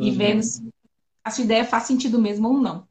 e 0.00 0.10
Uhum. 0.10 0.12
vendo 0.12 0.42
se 0.42 0.62
a 1.24 1.30
sua 1.30 1.44
ideia 1.44 1.64
faz 1.66 1.84
sentido 1.84 2.20
mesmo 2.20 2.48
ou 2.48 2.58
não. 2.60 2.88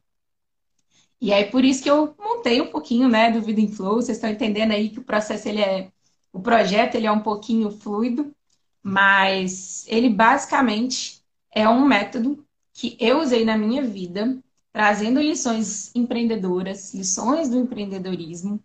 E 1.20 1.32
aí, 1.32 1.50
por 1.50 1.64
isso 1.64 1.82
que 1.82 1.90
eu 1.90 2.14
montei 2.18 2.60
um 2.60 2.70
pouquinho, 2.70 3.08
né, 3.08 3.30
do 3.30 3.40
Vida 3.42 3.60
em 3.60 3.68
Flow. 3.70 3.96
Vocês 3.96 4.18
estão 4.18 4.30
entendendo 4.30 4.72
aí 4.72 4.90
que 4.90 4.98
o 5.00 5.04
processo 5.04 5.48
ele 5.48 5.60
é 5.60 5.90
O 6.32 6.40
projeto 6.40 6.96
ele 6.96 7.06
é 7.06 7.12
um 7.12 7.20
pouquinho 7.22 7.70
fluido, 7.70 8.34
mas 8.82 9.86
ele 9.88 10.10
basicamente 10.10 11.22
é 11.52 11.68
um 11.68 11.86
método 11.86 12.44
que 12.72 12.96
eu 13.00 13.20
usei 13.20 13.44
na 13.44 13.56
minha 13.56 13.82
vida, 13.84 14.42
trazendo 14.74 15.20
lições 15.20 15.94
empreendedoras, 15.94 16.92
lições 16.92 17.48
do 17.48 17.56
empreendedorismo, 17.56 18.60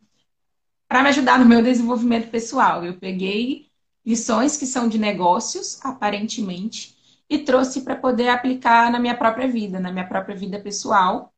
para 0.88 1.04
me 1.04 1.10
ajudar 1.10 1.38
no 1.38 1.46
meu 1.46 1.62
desenvolvimento 1.62 2.32
pessoal. 2.32 2.84
Eu 2.84 2.96
peguei 2.96 3.68
lições 4.04 4.58
que 4.58 4.66
são 4.66 4.90
de 4.90 4.98
negócios, 4.98 5.80
aparentemente, 5.84 6.98
e 7.30 7.38
trouxe 7.38 7.82
para 7.82 7.96
poder 7.96 8.30
aplicar 8.30 8.92
na 8.92 9.00
minha 9.00 9.16
própria 9.16 9.48
vida, 9.48 9.80
na 9.80 9.92
minha 9.92 10.08
própria 10.08 10.36
vida 10.36 10.60
pessoal. 10.60 11.32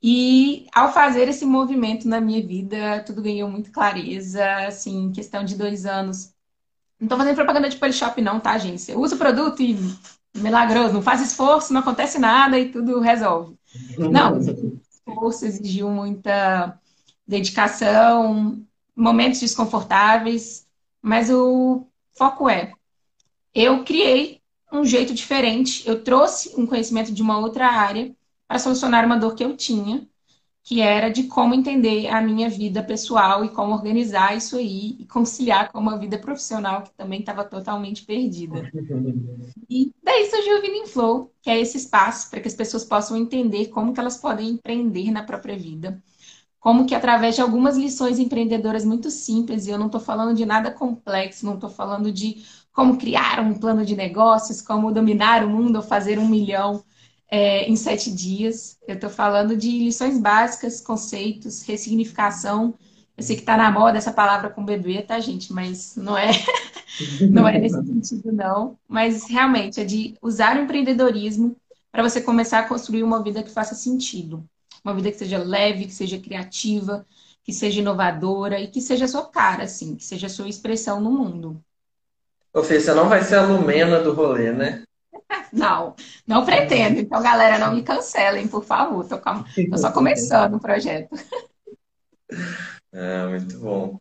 E 0.00 0.68
ao 0.72 0.92
fazer 0.92 1.26
esse 1.26 1.44
movimento 1.44 2.06
na 2.06 2.20
minha 2.20 2.46
vida, 2.46 3.02
tudo 3.04 3.20
ganhou 3.20 3.50
muito 3.50 3.72
clareza, 3.72 4.68
assim, 4.68 5.06
em 5.06 5.12
questão 5.12 5.42
de 5.42 5.56
dois 5.56 5.84
anos. 5.84 6.32
Não 7.00 7.06
estou 7.06 7.18
fazendo 7.18 7.34
propaganda 7.34 7.68
de 7.68 7.76
Polishop 7.76 8.22
não, 8.22 8.38
tá, 8.38 8.56
gente? 8.56 8.92
Usa 8.92 9.16
o 9.16 9.18
produto 9.18 9.60
e 9.60 9.76
milagroso, 10.36 10.94
não 10.94 11.02
faz 11.02 11.20
esforço, 11.20 11.72
não 11.72 11.80
acontece 11.80 12.18
nada 12.18 12.58
e 12.58 12.70
tudo 12.70 13.00
resolve. 13.00 13.56
Não, 13.98 14.38
esforço 14.38 15.46
exigiu 15.46 15.90
muita 15.90 16.78
dedicação, 17.26 18.62
momentos 18.94 19.40
desconfortáveis, 19.40 20.66
mas 21.02 21.30
o 21.30 21.86
foco 22.16 22.48
é: 22.48 22.72
eu 23.54 23.84
criei 23.84 24.40
um 24.72 24.84
jeito 24.84 25.14
diferente, 25.14 25.86
eu 25.88 26.02
trouxe 26.02 26.52
um 26.56 26.66
conhecimento 26.66 27.12
de 27.12 27.22
uma 27.22 27.38
outra 27.38 27.68
área 27.68 28.14
para 28.46 28.58
solucionar 28.58 29.04
uma 29.04 29.18
dor 29.18 29.34
que 29.34 29.44
eu 29.44 29.56
tinha, 29.56 30.06
que 30.66 30.80
era 30.80 31.08
de 31.08 31.22
como 31.28 31.54
entender 31.54 32.08
a 32.08 32.20
minha 32.20 32.50
vida 32.50 32.82
pessoal 32.82 33.44
e 33.44 33.48
como 33.50 33.72
organizar 33.72 34.36
isso 34.36 34.56
aí 34.56 34.96
e 34.98 35.06
conciliar 35.06 35.70
com 35.70 35.78
uma 35.78 35.96
vida 35.96 36.18
profissional 36.18 36.82
que 36.82 36.90
também 36.90 37.20
estava 37.20 37.44
totalmente 37.44 38.04
perdida. 38.04 38.68
E 39.70 39.94
daí 40.02 40.28
surgiu 40.28 40.58
o 40.58 40.60
Vida 40.60 40.74
em 40.74 40.86
Flow, 40.88 41.32
que 41.40 41.48
é 41.48 41.60
esse 41.60 41.76
espaço 41.76 42.28
para 42.28 42.40
que 42.40 42.48
as 42.48 42.54
pessoas 42.54 42.84
possam 42.84 43.16
entender 43.16 43.66
como 43.66 43.94
que 43.94 44.00
elas 44.00 44.16
podem 44.16 44.50
empreender 44.50 45.12
na 45.12 45.22
própria 45.22 45.56
vida 45.56 46.02
como 46.58 46.84
que 46.84 46.96
através 46.96 47.36
de 47.36 47.40
algumas 47.40 47.76
lições 47.76 48.18
empreendedoras 48.18 48.84
muito 48.84 49.08
simples, 49.08 49.68
e 49.68 49.70
eu 49.70 49.78
não 49.78 49.86
estou 49.86 50.00
falando 50.00 50.36
de 50.36 50.44
nada 50.44 50.68
complexo, 50.68 51.46
não 51.46 51.54
estou 51.54 51.70
falando 51.70 52.10
de 52.10 52.44
como 52.72 52.98
criar 52.98 53.38
um 53.38 53.54
plano 53.54 53.84
de 53.84 53.94
negócios, 53.94 54.60
como 54.60 54.90
dominar 54.90 55.44
o 55.44 55.48
mundo 55.48 55.76
ou 55.76 55.82
fazer 55.82 56.18
um 56.18 56.26
milhão 56.26 56.82
é, 57.30 57.64
em 57.64 57.76
sete 57.76 58.10
dias. 58.10 58.78
Eu 58.86 58.94
estou 58.94 59.10
falando 59.10 59.56
de 59.56 59.70
lições 59.70 60.18
básicas, 60.18 60.80
conceitos, 60.80 61.62
ressignificação. 61.62 62.74
Eu 63.16 63.22
sei 63.22 63.36
que 63.36 63.42
está 63.42 63.56
na 63.56 63.70
moda 63.70 63.98
essa 63.98 64.12
palavra 64.12 64.50
com 64.50 64.64
bebê, 64.64 65.02
tá, 65.02 65.18
gente? 65.20 65.52
Mas 65.52 65.96
não 65.96 66.16
é, 66.16 66.30
não 67.30 67.48
é 67.48 67.58
nesse 67.58 67.80
sentido, 67.84 68.32
não. 68.32 68.78
Mas 68.88 69.28
realmente 69.28 69.80
é 69.80 69.84
de 69.84 70.14
usar 70.20 70.56
o 70.56 70.62
empreendedorismo 70.62 71.56
para 71.90 72.02
você 72.02 72.20
começar 72.20 72.60
a 72.60 72.68
construir 72.68 73.02
uma 73.02 73.22
vida 73.22 73.42
que 73.42 73.50
faça 73.50 73.74
sentido 73.74 74.46
uma 74.86 74.94
vida 74.94 75.10
que 75.10 75.18
seja 75.18 75.38
leve, 75.38 75.86
que 75.86 75.92
seja 75.92 76.18
criativa, 76.18 77.04
que 77.42 77.52
seja 77.52 77.80
inovadora 77.80 78.60
e 78.60 78.68
que 78.68 78.80
seja 78.80 79.04
a 79.04 79.08
sua 79.08 79.26
cara, 79.26 79.64
assim, 79.64 79.96
que 79.96 80.04
seja 80.04 80.28
a 80.28 80.30
sua 80.30 80.48
expressão 80.48 81.00
no 81.00 81.10
mundo. 81.10 81.60
Ô, 82.54 82.62
Fê, 82.62 82.80
você 82.80 82.94
não 82.94 83.08
vai 83.08 83.22
ser 83.22 83.34
a 83.34 83.42
Lumena 83.46 84.00
do 84.00 84.14
rolê, 84.14 84.52
né? 84.52 84.84
Não, 85.52 85.94
não 86.26 86.44
pretendo. 86.44 87.00
Então, 87.00 87.22
galera, 87.22 87.58
não 87.58 87.74
me 87.74 87.82
cancelem, 87.82 88.46
por 88.46 88.64
favor. 88.64 89.06
Tô, 89.06 89.18
com... 89.18 89.44
Só 89.76 89.90
começando 89.90 90.54
o 90.54 90.60
projeto. 90.60 91.14
É, 92.92 93.26
muito 93.26 93.58
bom. 93.58 93.98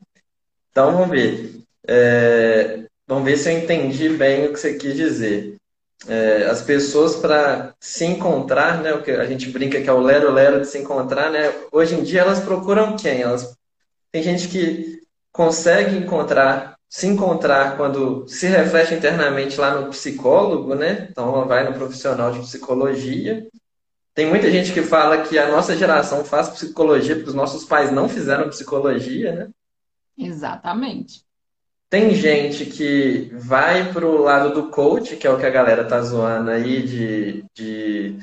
Então, 0.71 0.91
vamos 0.91 1.09
ver. 1.09 1.61
É... 1.87 2.85
Vamos 3.07 3.25
ver 3.25 3.37
se 3.37 3.51
eu 3.51 3.59
entendi 3.59 4.09
bem 4.09 4.45
o 4.45 4.53
que 4.53 4.59
você 4.59 4.75
quis 4.75 4.95
dizer 4.95 5.55
é, 6.07 6.45
as 6.45 6.61
pessoas 6.61 7.15
para 7.15 7.73
se 7.79 8.05
encontrar, 8.05 8.81
né? 8.81 8.93
O 8.93 9.01
que 9.01 9.11
a 9.11 9.25
gente 9.25 9.49
brinca 9.49 9.81
que 9.81 9.89
é 9.89 9.93
o 9.93 10.01
lero 10.01 10.31
lero 10.31 10.61
de 10.61 10.67
se 10.67 10.77
encontrar, 10.77 11.31
né? 11.31 11.53
Hoje 11.71 11.95
em 11.95 12.03
dia 12.03 12.21
elas 12.21 12.39
procuram 12.39 12.95
quem? 12.95 13.21
Elas 13.21 13.55
tem 14.11 14.23
gente 14.23 14.47
que 14.47 15.01
consegue 15.31 15.97
encontrar, 15.97 16.74
se 16.89 17.07
encontrar 17.07 17.75
quando 17.77 18.27
se 18.27 18.47
reflete 18.47 18.93
internamente 18.93 19.59
lá 19.59 19.79
no 19.79 19.89
psicólogo, 19.89 20.75
né? 20.75 21.07
Então 21.09 21.33
ela 21.33 21.45
vai 21.45 21.63
no 21.63 21.73
profissional 21.73 22.31
de 22.31 22.39
psicologia. 22.39 23.47
Tem 24.13 24.27
muita 24.27 24.49
gente 24.49 24.71
que 24.71 24.81
fala 24.81 25.23
que 25.23 25.37
a 25.37 25.51
nossa 25.51 25.75
geração 25.75 26.23
faz 26.23 26.47
psicologia 26.49 27.15
porque 27.15 27.29
os 27.29 27.35
nossos 27.35 27.65
pais 27.65 27.91
não 27.91 28.07
fizeram 28.07 28.49
psicologia, 28.49 29.33
né? 29.33 29.49
Exatamente. 30.17 31.25
Tem 31.89 32.15
gente 32.15 32.65
que 32.65 33.29
vai 33.33 33.91
pro 33.91 34.21
lado 34.21 34.53
do 34.53 34.69
coach, 34.69 35.17
que 35.17 35.27
é 35.27 35.29
o 35.29 35.37
que 35.37 35.45
a 35.45 35.51
galera 35.51 35.83
tá 35.83 36.01
zoando 36.01 36.49
aí, 36.49 36.81
de, 36.81 37.45
de... 37.53 38.17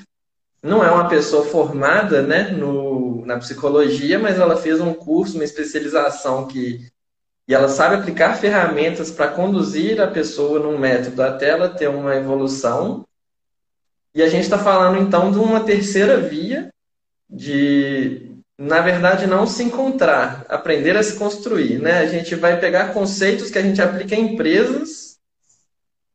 não 0.63 0.85
é 0.85 0.91
uma 0.91 1.09
pessoa 1.09 1.45
formada 1.45 2.23
né, 2.23 2.51
no, 2.51 3.25
na 3.25 3.39
psicologia, 3.39 4.19
mas 4.19 4.39
ela 4.39 4.57
fez 4.57 4.81
um 4.81 4.93
curso, 4.93 5.37
uma 5.37 5.45
especialização 5.45 6.47
que 6.47 6.92
e 7.49 7.55
ela 7.55 7.69
sabe 7.69 7.97
aplicar 7.97 8.37
ferramentas 8.37 9.11
para 9.11 9.29
conduzir 9.29 10.01
a 10.01 10.07
pessoa 10.07 10.59
num 10.59 10.79
método 10.79 11.23
até 11.23 11.51
ela 11.51 11.69
ter 11.69 11.89
uma 11.89 12.15
evolução. 12.15 13.05
E 14.15 14.23
a 14.23 14.29
gente 14.29 14.45
está 14.45 14.59
falando 14.59 15.01
então 15.01 15.33
de 15.33 15.39
uma 15.39 15.61
terceira 15.61 16.19
via 16.19 16.71
de 17.29 18.33
na 18.59 18.81
verdade, 18.81 19.27
não 19.27 19.45
se 19.45 19.65
encontrar, 19.65 20.47
aprender 20.49 20.97
a 20.97 21.03
se 21.03 21.17
construir. 21.17 21.81
Né? 21.81 21.99
A 21.99 22.07
gente 22.07 22.37
vai 22.37 22.61
pegar 22.61 22.93
conceitos 22.93 23.51
que 23.51 23.59
a 23.59 23.63
gente 23.63 23.83
aplica 23.83 24.15
em 24.15 24.35
empresas 24.35 25.19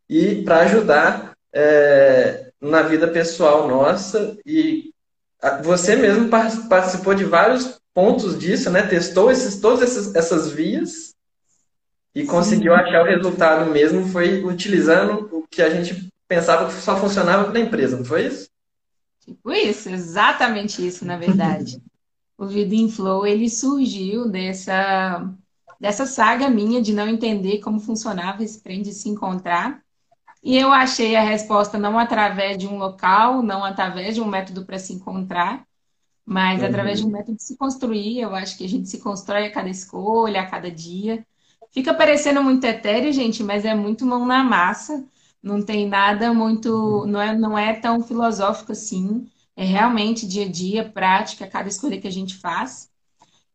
e 0.10 0.43
para 0.43 0.62
ajudar 0.62 1.34
é, 1.53 2.50
na 2.62 2.84
vida 2.84 3.07
pessoal 3.07 3.67
nossa. 3.67 4.38
E 4.46 4.91
você 5.62 5.98
mesmo 5.98 6.29
participou 6.29 7.13
de 7.13 7.25
vários 7.25 7.79
pontos 7.93 8.39
disso, 8.39 8.69
né? 8.69 8.84
testou 8.84 9.29
esses, 9.29 9.60
todas 9.60 9.81
essas, 9.81 10.15
essas 10.15 10.50
vias 10.50 11.06
e 12.17 12.25
conseguiu 12.25 12.74
Sim. 12.74 12.79
achar 12.79 13.03
o 13.03 13.05
resultado 13.05 13.71
mesmo, 13.71 14.07
foi 14.07 14.43
utilizando 14.43 15.29
o 15.31 15.47
que 15.47 15.62
a 15.62 15.69
gente 15.69 16.12
pensava 16.27 16.65
que 16.65 16.74
só 16.74 16.97
funcionava 16.97 17.45
para 17.45 17.59
a 17.59 17.62
empresa, 17.62 17.95
não 17.95 18.03
foi 18.03 18.25
isso? 18.25 18.50
Tipo 19.24 19.51
isso, 19.51 19.88
exatamente 19.88 20.86
isso, 20.86 21.05
na 21.05 21.15
verdade. 21.15 21.79
o 22.36 22.47
Vida 22.47 22.74
em 22.74 22.89
Flow, 22.89 23.27
ele 23.27 23.47
surgiu 23.47 24.27
dessa, 24.27 25.31
dessa 25.79 26.07
saga 26.07 26.50
minha 26.50 26.81
de 26.81 26.91
não 26.91 27.07
entender 27.07 27.59
como 27.59 27.79
funcionava 27.79 28.43
esse 28.43 28.63
trem 28.63 28.81
de 28.81 28.93
se 28.93 29.07
encontrar. 29.09 29.79
E 30.41 30.57
eu 30.57 30.74
achei 30.74 31.15
a 31.15 31.21
resposta 31.21 31.77
não 31.77 32.00
através 32.00 32.57
de 32.57 32.67
um 32.67 32.79
local, 32.79 33.43
não 33.43 33.63
através 33.63 34.15
de 34.15 34.21
um 34.21 34.27
método 34.27 34.65
para 34.65 34.79
se 34.79 34.91
encontrar, 34.91 35.63
mas 36.25 36.62
uhum. 36.62 36.67
através 36.67 37.00
de 37.00 37.05
um 37.05 37.12
método 37.12 37.38
de 37.38 37.43
se 37.43 37.55
construir. 37.55 38.21
Eu 38.21 38.33
acho 38.33 38.57
que 38.57 38.65
a 38.65 38.69
gente 38.69 38.89
se 38.89 38.97
constrói 38.97 39.45
a 39.45 39.51
cada 39.51 39.69
escolha, 39.69 40.41
a 40.41 40.47
cada 40.47 40.71
dia. 40.71 41.24
Fica 41.71 41.93
parecendo 41.93 42.43
muito 42.43 42.63
etéreo, 42.65 43.12
gente, 43.13 43.43
mas 43.43 43.65
é 43.65 43.75
muito 43.75 44.05
mão 44.05 44.25
na 44.25 44.43
massa. 44.43 45.03
Não 45.41 45.62
tem 45.62 45.88
nada 45.88 46.33
muito. 46.33 47.05
Não 47.07 47.21
é, 47.21 47.38
não 47.38 47.57
é 47.57 47.74
tão 47.74 48.01
filosófico 48.03 48.71
assim. 48.71 49.27
É 49.55 49.63
realmente 49.63 50.27
dia 50.27 50.45
a 50.45 50.50
dia, 50.50 50.83
prática, 50.83 51.47
cada 51.47 51.67
escolha 51.67 52.00
que 52.00 52.07
a 52.07 52.12
gente 52.12 52.36
faz. 52.38 52.89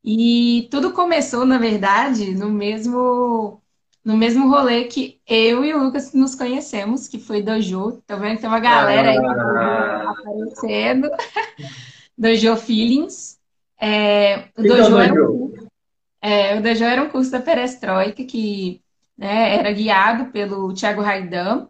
E 0.05 0.69
tudo 0.71 0.93
começou, 0.93 1.45
na 1.45 1.59
verdade, 1.59 2.35
no 2.35 2.51
mesmo 2.51 3.63
no 4.05 4.17
mesmo 4.17 4.49
rolê 4.49 4.85
que 4.85 5.21
eu 5.27 5.65
e 5.65 5.73
o 5.73 5.85
Lucas 5.85 6.13
nos 6.13 6.35
conhecemos, 6.35 7.07
que 7.07 7.19
foi 7.19 7.41
Dojo. 7.41 8.03
Tá 8.07 8.17
vendo? 8.17 8.41
Tem 8.41 8.49
uma 8.49 8.59
galera 8.59 9.11
aí 9.11 9.19
ah. 9.19 10.11
aparecendo. 10.11 11.09
Dojo 12.19 12.57
Feelings. 12.57 13.39
É, 13.81 14.49
o, 14.57 14.63
Dojo 14.63 14.99
era 14.99 15.15
um, 15.15 15.53
é, 16.23 16.57
o 16.57 16.63
Dojo 16.63 16.85
era 16.85 17.03
um 17.03 17.09
curso 17.09 17.33
da 17.33 17.41
Perestroika 17.41 18.25
que 18.25 18.81
né, 19.19 19.57
era 19.57 19.73
guiado 19.73 20.31
pelo 20.31 20.73
Thiago 20.73 21.03
Raidan. 21.03 21.69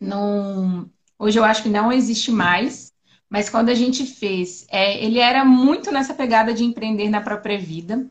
Num, 0.00 0.88
hoje 1.18 1.38
eu 1.38 1.44
acho 1.44 1.62
que 1.62 1.68
não 1.68 1.92
existe 1.92 2.30
mais, 2.30 2.92
mas 3.28 3.50
quando 3.50 3.68
a 3.68 3.74
gente 3.74 4.06
fez, 4.06 4.66
é, 4.70 5.04
ele 5.04 5.18
era 5.18 5.44
muito 5.44 5.92
nessa 5.92 6.14
pegada 6.14 6.54
de 6.54 6.64
empreender 6.64 7.10
na 7.10 7.20
própria 7.20 7.58
vida. 7.58 8.10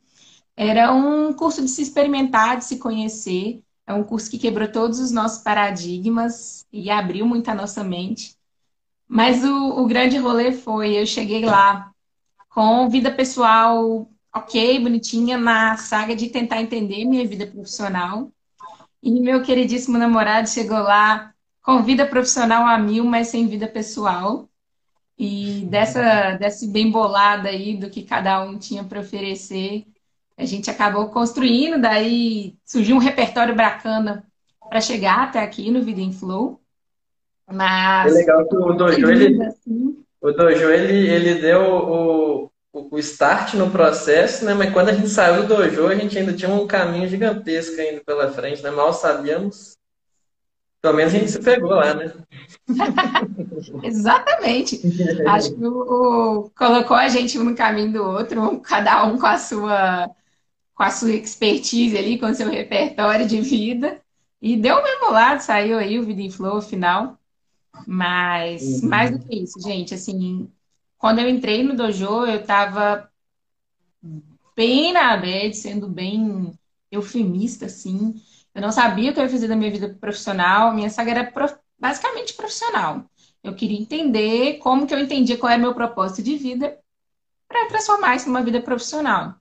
Era 0.56 0.94
um 0.94 1.34
curso 1.34 1.64
de 1.64 1.68
se 1.68 1.82
experimentar, 1.82 2.58
de 2.58 2.66
se 2.66 2.78
conhecer. 2.78 3.64
É 3.88 3.94
um 3.94 4.04
curso 4.04 4.30
que 4.30 4.38
quebrou 4.38 4.72
todos 4.72 5.00
os 5.00 5.12
nossos 5.12 5.44
paradigmas 5.44 6.66
e 6.72 6.92
abriu 6.92 7.26
muito 7.26 7.50
a 7.50 7.56
nossa 7.56 7.84
mente. 7.84 8.36
Mas 9.08 9.44
o, 9.44 9.82
o 9.82 9.88
grande 9.88 10.18
rolê 10.18 10.52
foi, 10.52 10.96
eu 11.00 11.06
cheguei 11.08 11.44
lá 11.44 11.92
com 12.50 12.88
vida 12.88 13.12
pessoal 13.12 14.08
ok, 14.36 14.80
bonitinha, 14.80 15.38
na 15.38 15.78
saga 15.78 16.16
de 16.16 16.30
tentar 16.30 16.62
entender 16.62 17.06
minha 17.06 17.28
vida 17.28 17.46
profissional. 17.46 18.32
E 19.02 19.12
meu 19.20 19.44
queridíssimo 19.44 19.98
namorado 19.98 20.50
chegou 20.50 20.78
lá 20.78 21.34
com 21.62 21.84
vida 21.84 22.06
profissional 22.06 22.66
a 22.66 22.78
mil, 22.78 23.06
mas 23.06 23.28
sem 23.28 23.48
vida 23.48 23.68
pessoal. 23.68 24.50
E 25.18 25.66
dessa, 25.70 26.32
desse 26.38 26.68
bem 26.68 26.90
bolada 26.90 27.50
aí 27.50 27.78
do 27.78 27.90
que 27.90 28.04
cada 28.04 28.44
um 28.44 28.58
tinha 28.58 28.84
para 28.84 29.02
oferecer, 29.02 29.86
A 30.38 30.46
gente 30.46 30.70
acabou 30.70 31.10
construindo, 31.10 31.80
daí 31.80 32.56
surgiu 32.66 32.96
um 32.96 33.00
repertório 33.00 33.56
bacana 33.56 34.26
para 34.68 34.82
chegar 34.82 35.24
até 35.24 35.40
aqui 35.40 35.70
no 35.70 35.84
Vida 35.84 36.02
em 36.02 36.12
Flow. 36.12 36.60
Mas. 37.48 38.12
É 38.12 38.18
legal 38.18 38.48
que 38.48 38.56
o 38.56 38.74
Dojo, 38.74 39.12
ele, 39.12 39.44
assim... 39.44 40.04
o 40.22 40.32
Dojo, 40.32 40.70
ele, 40.72 41.08
ele 41.08 41.36
deu 41.36 41.62
o, 41.62 42.52
o, 42.74 42.98
start 42.98 43.54
no 43.54 43.70
processo, 43.70 44.44
né? 44.44 44.56
Mas 44.56 44.74
quando 44.74 44.90
a 44.90 44.94
gente 44.94 45.08
saiu 45.08 45.44
do 45.44 45.56
Dojo, 45.56 45.88
a 45.88 45.96
gente 45.96 46.18
ainda 46.18 46.34
tinha 46.34 46.50
um 46.50 46.66
caminho 46.66 47.08
gigantesco 47.08 47.80
ainda 47.80 48.02
pela 48.04 48.32
frente, 48.32 48.64
né? 48.64 48.72
Mal 48.72 48.92
sabíamos. 48.92 49.78
Pelo 50.82 50.96
menos 50.96 51.14
a 51.14 51.18
gente 51.18 51.32
se 51.32 51.40
pegou 51.40 51.70
lá, 51.70 51.94
né? 51.94 52.12
Exatamente. 53.84 54.82
Acho 55.28 55.56
que 55.56 55.66
o, 55.66 56.42
o, 56.42 56.50
colocou 56.50 56.98
a 56.98 57.08
gente 57.08 57.38
um 57.38 57.44
no 57.46 57.56
caminho 57.56 57.94
do 57.94 58.04
outro, 58.04 58.60
cada 58.60 59.06
um 59.06 59.18
com 59.18 59.28
a 59.28 59.38
sua 59.38 60.10
com 60.74 60.82
a 60.82 60.90
sua 60.90 61.12
expertise 61.12 61.96
ali, 61.96 62.18
com 62.18 62.26
o 62.26 62.34
seu 62.34 62.50
repertório 62.50 63.28
de 63.28 63.40
vida. 63.40 64.02
E 64.42 64.58
deu 64.58 64.76
o 64.76 64.84
mesmo 64.84 65.12
lado, 65.12 65.40
saiu 65.40 65.78
aí 65.78 66.00
o 66.00 66.04
Vida 66.04 66.22
em 66.22 66.32
Flow 66.32 66.62
final. 66.62 67.18
Mas 67.88 68.82
uhum. 68.82 68.90
mais 68.90 69.12
do 69.12 69.20
que 69.20 69.36
isso, 69.36 69.62
gente, 69.62 69.94
assim, 69.94 70.50
quando 71.04 71.20
eu 71.20 71.28
entrei 71.28 71.62
no 71.64 71.76
dojo, 71.76 72.26
eu 72.26 72.40
estava 72.40 73.12
bem 74.56 74.94
na 74.94 75.18
bed, 75.18 75.54
sendo 75.54 75.90
bem 75.90 76.58
eufemista, 76.90 77.66
assim. 77.66 78.16
Eu 78.56 78.62
não 78.62 78.72
sabia 78.72 79.12
o 79.12 79.14
que 79.14 79.20
eu 79.20 79.26
ia 79.26 79.30
fazer 79.30 79.50
da 79.50 79.56
minha 79.58 79.70
vida 79.70 79.98
profissional. 80.00 80.74
Minha 80.74 80.90
saga 80.90 81.12
era 81.12 81.30
prof... 81.30 81.56
basicamente 81.78 82.34
profissional. 82.36 83.04
Eu 83.44 83.54
queria 83.54 83.78
entender 83.78 84.60
como 84.60 84.88
que 84.88 84.94
eu 84.94 85.00
entendia 85.00 85.38
qual 85.38 85.52
era 85.52 85.60
o 85.60 85.62
meu 85.62 85.74
propósito 85.74 86.24
de 86.24 86.38
vida 86.38 86.80
para 87.50 87.68
transformar 87.68 88.16
isso 88.16 88.30
numa 88.30 88.42
vida 88.42 88.62
profissional. 88.62 89.36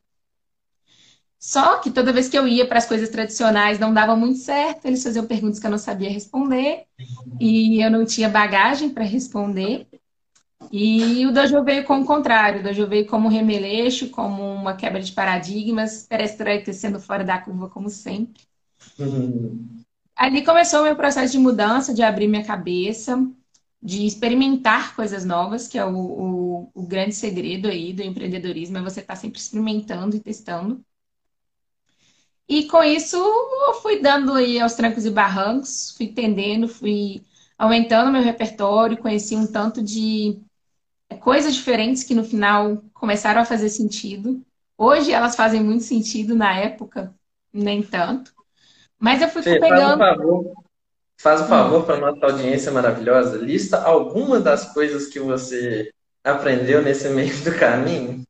Só 1.38 1.78
que 1.78 1.92
toda 1.92 2.12
vez 2.12 2.28
que 2.28 2.36
eu 2.36 2.48
ia 2.48 2.66
para 2.66 2.78
as 2.78 2.86
coisas 2.86 3.08
tradicionais 3.08 3.78
não 3.78 3.94
dava 3.94 4.16
muito 4.16 4.40
certo, 4.40 4.86
eles 4.86 5.04
faziam 5.04 5.28
perguntas 5.28 5.60
que 5.60 5.66
eu 5.66 5.70
não 5.70 5.78
sabia 5.78 6.10
responder 6.10 6.86
e 7.38 7.80
eu 7.80 7.88
não 7.88 8.04
tinha 8.04 8.28
bagagem 8.28 8.90
para 8.90 9.04
responder. 9.04 9.86
E 10.70 11.26
o 11.26 11.32
dojo 11.32 11.62
veio 11.64 11.84
como 11.84 12.02
o 12.02 12.06
contrário, 12.06 12.60
o 12.60 12.62
dojo 12.62 12.86
veio 12.86 13.06
como 13.06 13.28
um 13.28 13.30
remeleixo, 13.30 14.10
como 14.10 14.42
uma 14.42 14.74
quebra 14.74 15.00
de 15.00 15.12
paradigmas, 15.12 16.06
perestroika 16.06 16.72
sendo 16.72 17.00
fora 17.00 17.24
da 17.24 17.38
curva 17.38 17.68
como 17.68 17.88
sempre. 17.88 18.42
Uhum. 18.98 19.82
Ali 20.14 20.44
começou 20.44 20.80
o 20.80 20.84
meu 20.84 20.96
processo 20.96 21.32
de 21.32 21.38
mudança, 21.38 21.92
de 21.92 22.02
abrir 22.02 22.28
minha 22.28 22.44
cabeça, 22.44 23.26
de 23.82 24.06
experimentar 24.06 24.94
coisas 24.94 25.24
novas, 25.24 25.66
que 25.66 25.78
é 25.78 25.84
o, 25.84 25.96
o, 25.96 26.70
o 26.74 26.86
grande 26.86 27.14
segredo 27.14 27.68
aí 27.68 27.92
do 27.92 28.02
empreendedorismo, 28.02 28.78
é 28.78 28.82
você 28.82 29.00
estar 29.00 29.14
tá 29.14 29.20
sempre 29.20 29.38
experimentando 29.38 30.14
e 30.14 30.20
testando. 30.20 30.84
E 32.48 32.64
com 32.64 32.82
isso 32.84 33.16
eu 33.16 33.74
fui 33.74 34.00
dando 34.00 34.34
aí 34.34 34.60
aos 34.60 34.74
trancos 34.74 35.06
e 35.06 35.10
barrancos, 35.10 35.94
fui 35.96 36.06
entendendo, 36.06 36.68
fui 36.68 37.22
aumentando 37.58 38.12
meu 38.12 38.22
repertório, 38.22 38.98
conheci 38.98 39.34
um 39.34 39.46
tanto 39.46 39.82
de 39.82 40.40
coisas 41.14 41.54
diferentes 41.54 42.04
que 42.04 42.14
no 42.14 42.24
final 42.24 42.82
começaram 42.92 43.40
a 43.40 43.44
fazer 43.44 43.68
sentido. 43.68 44.42
Hoje 44.76 45.12
elas 45.12 45.36
fazem 45.36 45.62
muito 45.62 45.84
sentido, 45.84 46.34
na 46.34 46.56
época 46.58 47.14
nem 47.52 47.82
tanto. 47.82 48.32
Mas 48.98 49.20
eu 49.20 49.28
fui, 49.28 49.42
Fê, 49.42 49.58
pegando. 49.58 49.98
Faz 49.98 50.20
um 50.20 50.20
favor, 50.20 50.54
faz 51.18 51.40
um 51.42 51.46
favor 51.46 51.84
para 51.84 51.98
nossa 51.98 52.26
audiência 52.26 52.72
maravilhosa. 52.72 53.36
Lista 53.36 53.82
alguma 53.82 54.40
das 54.40 54.72
coisas 54.72 55.08
que 55.08 55.20
você 55.20 55.90
aprendeu 56.24 56.82
nesse 56.82 57.08
meio 57.08 57.36
do 57.42 57.58
caminho. 57.58 58.22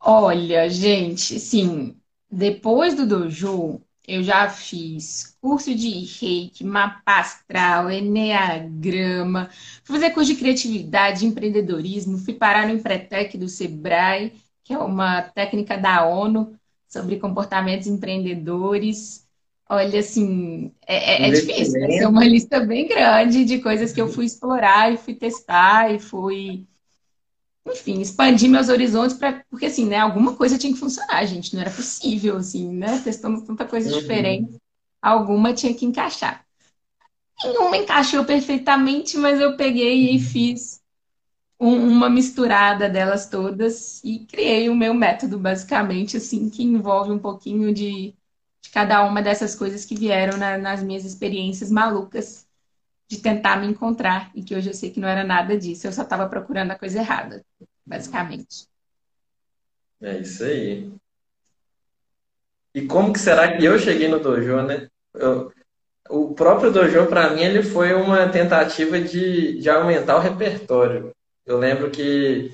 Olha, 0.00 0.68
gente, 0.68 1.38
sim. 1.38 1.96
Depois 2.30 2.94
do 2.94 3.06
dojo, 3.06 3.80
eu 4.06 4.22
já 4.22 4.48
fiz 4.48 5.36
curso 5.40 5.74
de 5.74 5.88
reiki, 5.90 6.62
mapa 6.64 7.20
astral, 7.20 7.90
enneagrama, 7.90 9.50
fui 9.82 9.96
fazer 9.96 10.10
curso 10.10 10.32
de 10.32 10.38
criatividade, 10.38 11.20
de 11.20 11.26
empreendedorismo, 11.26 12.18
fui 12.18 12.34
parar 12.34 12.66
no 12.66 12.74
Empretec 12.74 13.36
do 13.36 13.48
Sebrae, 13.48 14.32
que 14.62 14.72
é 14.72 14.78
uma 14.78 15.22
técnica 15.22 15.76
da 15.76 16.06
ONU 16.06 16.56
sobre 16.88 17.18
comportamentos 17.18 17.86
empreendedores. 17.86 19.26
Olha, 19.68 19.98
assim, 19.98 20.72
é, 20.86 21.24
é, 21.24 21.28
é 21.28 21.30
difícil, 21.32 21.82
é 21.82 22.06
uma 22.06 22.24
lista 22.24 22.60
bem 22.60 22.86
grande 22.86 23.44
de 23.44 23.58
coisas 23.58 23.92
que 23.92 24.00
eu 24.00 24.08
fui 24.08 24.24
explorar 24.24 24.92
e 24.92 24.96
fui 24.96 25.14
testar 25.14 25.92
e 25.92 25.98
fui 25.98 26.64
enfim, 27.66 28.00
expandir 28.00 28.48
meus 28.48 28.68
horizontes 28.68 29.16
para 29.16 29.44
porque 29.50 29.66
assim, 29.66 29.86
né, 29.86 29.98
alguma 29.98 30.34
coisa 30.34 30.58
tinha 30.58 30.72
que 30.72 30.78
funcionar, 30.78 31.24
gente, 31.26 31.54
não 31.54 31.62
era 31.62 31.70
possível 31.70 32.36
assim, 32.36 32.72
né, 32.72 33.00
testando 33.02 33.42
tanta 33.42 33.64
coisa 33.64 33.90
uhum. 33.90 33.98
diferente, 34.00 34.56
alguma 35.02 35.52
tinha 35.52 35.74
que 35.74 35.84
encaixar. 35.84 36.44
Nenhuma 37.44 37.76
encaixou 37.76 38.24
perfeitamente, 38.24 39.18
mas 39.18 39.40
eu 39.40 39.56
peguei 39.56 40.14
e 40.14 40.18
fiz 40.18 40.80
um, 41.60 41.74
uma 41.88 42.08
misturada 42.08 42.88
delas 42.88 43.28
todas 43.28 44.02
e 44.04 44.20
criei 44.26 44.68
o 44.68 44.76
meu 44.76 44.94
método 44.94 45.38
basicamente 45.38 46.16
assim, 46.16 46.48
que 46.48 46.62
envolve 46.62 47.10
um 47.12 47.18
pouquinho 47.18 47.74
de, 47.74 48.14
de 48.62 48.70
cada 48.70 49.04
uma 49.04 49.20
dessas 49.20 49.54
coisas 49.54 49.84
que 49.84 49.94
vieram 49.94 50.38
na, 50.38 50.56
nas 50.56 50.82
minhas 50.82 51.04
experiências 51.04 51.70
malucas 51.70 52.45
de 53.08 53.18
tentar 53.18 53.56
me 53.56 53.66
encontrar 53.66 54.30
e 54.34 54.42
que 54.42 54.54
hoje 54.54 54.70
eu 54.70 54.74
sei 54.74 54.90
que 54.90 55.00
não 55.00 55.08
era 55.08 55.22
nada 55.22 55.56
disso, 55.56 55.86
eu 55.86 55.92
só 55.92 56.02
estava 56.02 56.28
procurando 56.28 56.72
a 56.72 56.78
coisa 56.78 56.98
errada, 56.98 57.44
basicamente. 57.84 58.66
É 60.00 60.18
isso 60.18 60.44
aí. 60.44 60.92
E 62.74 62.86
como 62.86 63.12
que 63.12 63.18
será 63.18 63.56
que 63.56 63.64
eu 63.64 63.78
cheguei 63.78 64.08
no 64.08 64.18
dojo, 64.18 64.60
né? 64.62 64.88
Eu, 65.14 65.52
o 66.10 66.34
próprio 66.34 66.70
dojo, 66.70 67.06
para 67.06 67.30
mim, 67.30 67.42
ele 67.42 67.62
foi 67.62 67.94
uma 67.94 68.28
tentativa 68.28 69.00
de, 69.00 69.58
de 69.58 69.70
aumentar 69.70 70.16
o 70.16 70.20
repertório. 70.20 71.12
Eu 71.44 71.58
lembro 71.58 71.90
que 71.90 72.52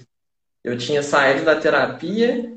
eu 0.63 0.79
tinha 0.79 1.03
saído 1.03 1.45
da 1.45 1.59
terapia 1.59 2.57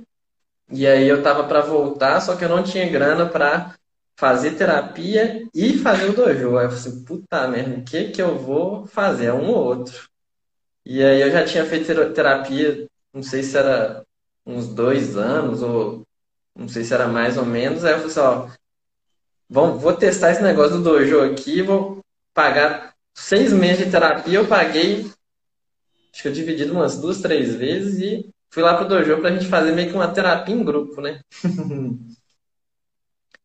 e 0.69 0.85
aí 0.85 1.07
eu 1.07 1.23
tava 1.23 1.45
para 1.45 1.61
voltar, 1.61 2.19
só 2.21 2.35
que 2.35 2.43
eu 2.43 2.49
não 2.49 2.63
tinha 2.63 2.89
grana 2.89 3.25
para 3.25 3.75
fazer 4.15 4.51
terapia 4.51 5.47
e 5.53 5.77
fazer 5.77 6.09
o 6.09 6.13
dojo. 6.13 6.57
Aí 6.57 6.65
eu 6.65 6.71
falei 6.71 6.85
assim, 6.85 7.03
puta 7.03 7.47
merda, 7.47 7.77
o 7.77 7.83
que 7.83 8.09
que 8.09 8.21
eu 8.21 8.37
vou 8.37 8.87
fazer? 8.87 9.25
É 9.25 9.33
um 9.33 9.49
ou 9.49 9.65
outro. 9.65 10.07
E 10.85 11.03
aí 11.03 11.21
eu 11.21 11.31
já 11.31 11.43
tinha 11.43 11.65
feito 11.65 12.13
terapia, 12.13 12.87
não 13.13 13.23
sei 13.23 13.43
se 13.43 13.57
era 13.57 14.03
uns 14.45 14.67
dois 14.67 15.17
anos, 15.17 15.61
ou 15.61 16.03
não 16.55 16.67
sei 16.67 16.83
se 16.83 16.93
era 16.93 17.07
mais 17.07 17.37
ou 17.37 17.45
menos. 17.45 17.83
Aí 17.83 17.93
eu 17.93 17.97
falei 17.97 18.11
assim, 18.11 18.19
ó, 19.49 19.71
vou 19.77 19.95
testar 19.95 20.31
esse 20.31 20.41
negócio 20.41 20.77
do 20.77 20.83
dojo 20.83 21.21
aqui, 21.21 21.61
vou 21.61 21.99
pagar 22.33 22.93
seis 23.13 23.51
meses 23.51 23.85
de 23.85 23.91
terapia, 23.91 24.35
eu 24.35 24.47
paguei, 24.47 25.09
acho 26.13 26.21
que 26.21 26.27
eu 26.27 26.33
dividi 26.33 26.65
umas 26.65 26.99
duas, 26.99 27.21
três 27.21 27.55
vezes 27.55 27.99
e 27.99 28.29
fui 28.49 28.61
lá 28.61 28.75
pro 28.75 28.87
dojo 28.87 29.19
pra 29.19 29.31
gente 29.31 29.47
fazer 29.47 29.71
meio 29.71 29.89
que 29.89 29.95
uma 29.95 30.11
terapia 30.11 30.53
em 30.53 30.63
grupo, 30.63 31.01
né? 31.01 31.21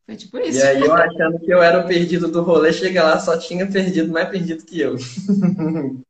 Foi 0.05 0.15
tipo 0.15 0.37
isso. 0.39 0.59
E 0.59 0.61
aí 0.63 0.81
eu 0.81 0.93
achando 0.93 1.39
que 1.39 1.51
eu 1.51 1.61
era 1.61 1.79
o 1.79 1.87
perdido 1.87 2.27
do 2.27 2.41
rolê, 2.41 2.73
chega 2.73 3.03
lá, 3.03 3.19
só 3.19 3.37
tinha 3.37 3.65
perdido, 3.65 4.11
mais 4.11 4.29
perdido 4.29 4.65
que 4.65 4.79
eu. 4.79 4.95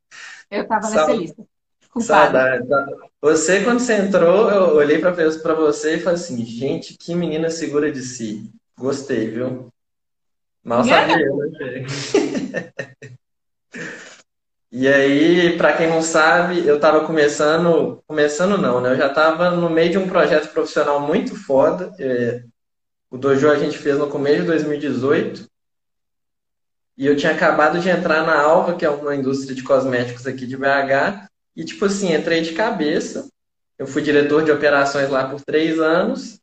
Eu 0.52 0.68
tava 0.68 0.90
nessa 0.90 1.14
lista. 1.14 1.46
Saudade. 2.00 2.68
Você, 3.22 3.64
quando 3.64 3.80
você 3.80 3.94
entrou, 3.96 4.50
eu 4.50 4.76
olhei 4.76 5.00
para 5.00 5.12
você 5.56 5.96
e 5.96 6.00
falei 6.00 6.20
assim, 6.20 6.46
gente, 6.46 6.98
que 6.98 7.16
menina 7.16 7.50
segura 7.50 7.90
de 7.90 8.02
si. 8.02 8.52
Gostei, 8.78 9.30
viu? 9.30 9.70
Mal 10.64 10.84
sabia, 10.84 11.18
né? 11.18 11.86
E 14.74 14.88
aí, 14.88 15.58
para 15.58 15.74
quem 15.74 15.90
não 15.90 16.02
sabe, 16.02 16.66
eu 16.66 16.78
estava 16.78 17.06
começando, 17.06 18.02
começando 18.08 18.58
não, 18.58 18.80
né? 18.80 18.94
Eu 18.94 18.96
já 18.96 19.08
estava 19.08 19.52
no 19.52 19.70
meio 19.70 19.92
de 19.92 19.98
um 19.98 20.08
projeto 20.08 20.50
profissional 20.54 21.02
muito 21.02 21.36
foda. 21.36 21.94
O 23.12 23.18
dojo 23.18 23.52
a 23.52 23.58
gente 23.58 23.78
fez 23.78 23.98
no 23.98 24.08
começo 24.08 24.40
de 24.40 24.48
2018. 24.48 25.46
E 26.98 27.06
eu 27.06 27.16
tinha 27.18 27.34
acabado 27.34 27.78
de 27.78 27.90
entrar 27.90 28.26
na 28.26 28.40
Alva, 28.40 28.76
que 28.76 28.86
é 28.86 28.90
uma 28.90 29.14
indústria 29.14 29.54
de 29.54 29.64
cosméticos 29.64 30.26
aqui 30.26 30.48
de 30.48 30.56
BH. 30.56 31.28
E, 31.54 31.66
tipo 31.66 31.84
assim, 31.84 32.14
entrei 32.14 32.40
de 32.40 32.54
cabeça. 32.54 33.28
Eu 33.78 33.86
fui 33.86 34.02
diretor 34.02 34.46
de 34.46 34.52
operações 34.52 35.10
lá 35.10 35.28
por 35.28 35.42
três 35.42 35.78
anos. 35.78 36.40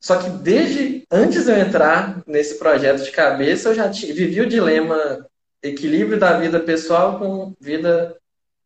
Só 0.00 0.16
que 0.16 0.30
desde 0.30 1.04
antes 1.10 1.44
de 1.44 1.50
eu 1.50 1.58
entrar 1.58 2.22
nesse 2.26 2.58
projeto 2.58 3.04
de 3.04 3.10
cabeça, 3.10 3.68
eu 3.68 3.74
já 3.74 3.88
vivi 3.88 4.40
o 4.40 4.48
dilema 4.48 5.26
equilíbrio 5.62 6.18
da 6.18 6.38
vida 6.38 6.58
pessoal 6.58 7.18
com 7.18 7.54
vida 7.60 8.16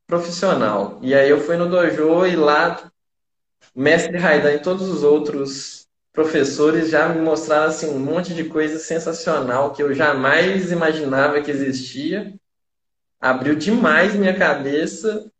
profissional. 0.06 0.98
E 1.02 1.12
aí 1.12 1.28
eu 1.28 1.40
fui 1.40 1.56
no 1.56 1.68
dojo 1.68 2.24
e 2.26 2.36
lá, 2.36 2.90
mestre 3.74 4.16
Raidan 4.16 4.54
e 4.54 4.62
todos 4.62 4.88
os 4.88 5.02
outros 5.02 5.77
professores 6.18 6.90
já 6.90 7.08
me 7.08 7.20
mostraram 7.20 7.68
assim, 7.68 7.88
um 7.88 8.00
monte 8.00 8.34
de 8.34 8.42
coisa 8.42 8.76
sensacional 8.80 9.72
que 9.72 9.80
eu 9.80 9.94
jamais 9.94 10.72
imaginava 10.72 11.40
que 11.40 11.48
existia. 11.48 12.34
Abriu 13.20 13.54
demais 13.54 14.16
minha 14.16 14.36
cabeça. 14.36 15.30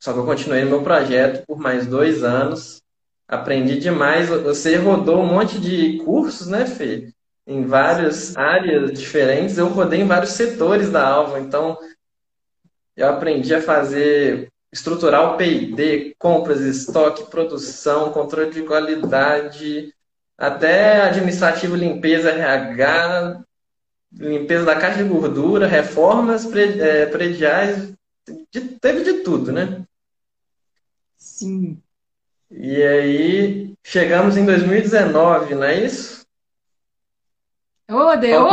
Só 0.00 0.12
que 0.12 0.18
eu 0.18 0.26
continuei 0.26 0.64
no 0.64 0.70
meu 0.70 0.82
projeto 0.82 1.46
por 1.46 1.60
mais 1.60 1.86
dois 1.86 2.24
anos. 2.24 2.82
Aprendi 3.28 3.78
demais. 3.78 4.28
Você 4.28 4.74
rodou 4.74 5.20
um 5.20 5.26
monte 5.26 5.60
de 5.60 5.98
cursos, 5.98 6.48
né, 6.48 6.66
Fê? 6.66 7.12
Em 7.46 7.64
várias 7.64 8.36
áreas 8.36 8.98
diferentes. 8.98 9.56
Eu 9.56 9.68
rodei 9.68 10.00
em 10.00 10.06
vários 10.08 10.32
setores 10.32 10.90
da 10.90 11.06
Alva. 11.06 11.38
Então, 11.38 11.78
eu 12.96 13.08
aprendi 13.08 13.54
a 13.54 13.62
fazer, 13.62 14.48
estruturar 14.72 15.32
o 15.32 15.36
P&D, 15.36 16.16
compras, 16.18 16.60
estoque, 16.60 17.30
produção, 17.30 18.10
controle 18.10 18.50
de 18.50 18.62
qualidade, 18.64 19.94
até 20.38 21.02
administrativo, 21.02 21.74
limpeza, 21.74 22.30
RH, 22.30 23.42
limpeza 24.12 24.64
da 24.64 24.76
caixa 24.76 25.02
de 25.02 25.08
gordura, 25.08 25.66
reformas 25.66 26.46
é, 26.54 27.06
prediais, 27.06 27.92
de, 28.52 28.60
teve 28.80 29.02
de 29.02 29.24
tudo, 29.24 29.50
né? 29.50 29.84
Sim. 31.18 31.82
E 32.50 32.82
aí, 32.82 33.74
chegamos 33.84 34.36
em 34.36 34.46
2019, 34.46 35.56
não 35.56 35.64
é 35.64 35.84
isso? 35.84 36.24
Ô, 37.90 38.16
viu? 38.18 38.46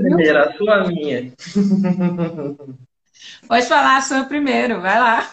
primeiro, 0.00 0.38
a 0.38 0.52
sua 0.56 0.86
minha? 0.86 1.32
Pode 3.46 3.66
falar 3.66 3.98
a 3.98 4.02
sua 4.02 4.24
primeiro, 4.24 4.80
vai 4.80 4.98
lá. 4.98 5.30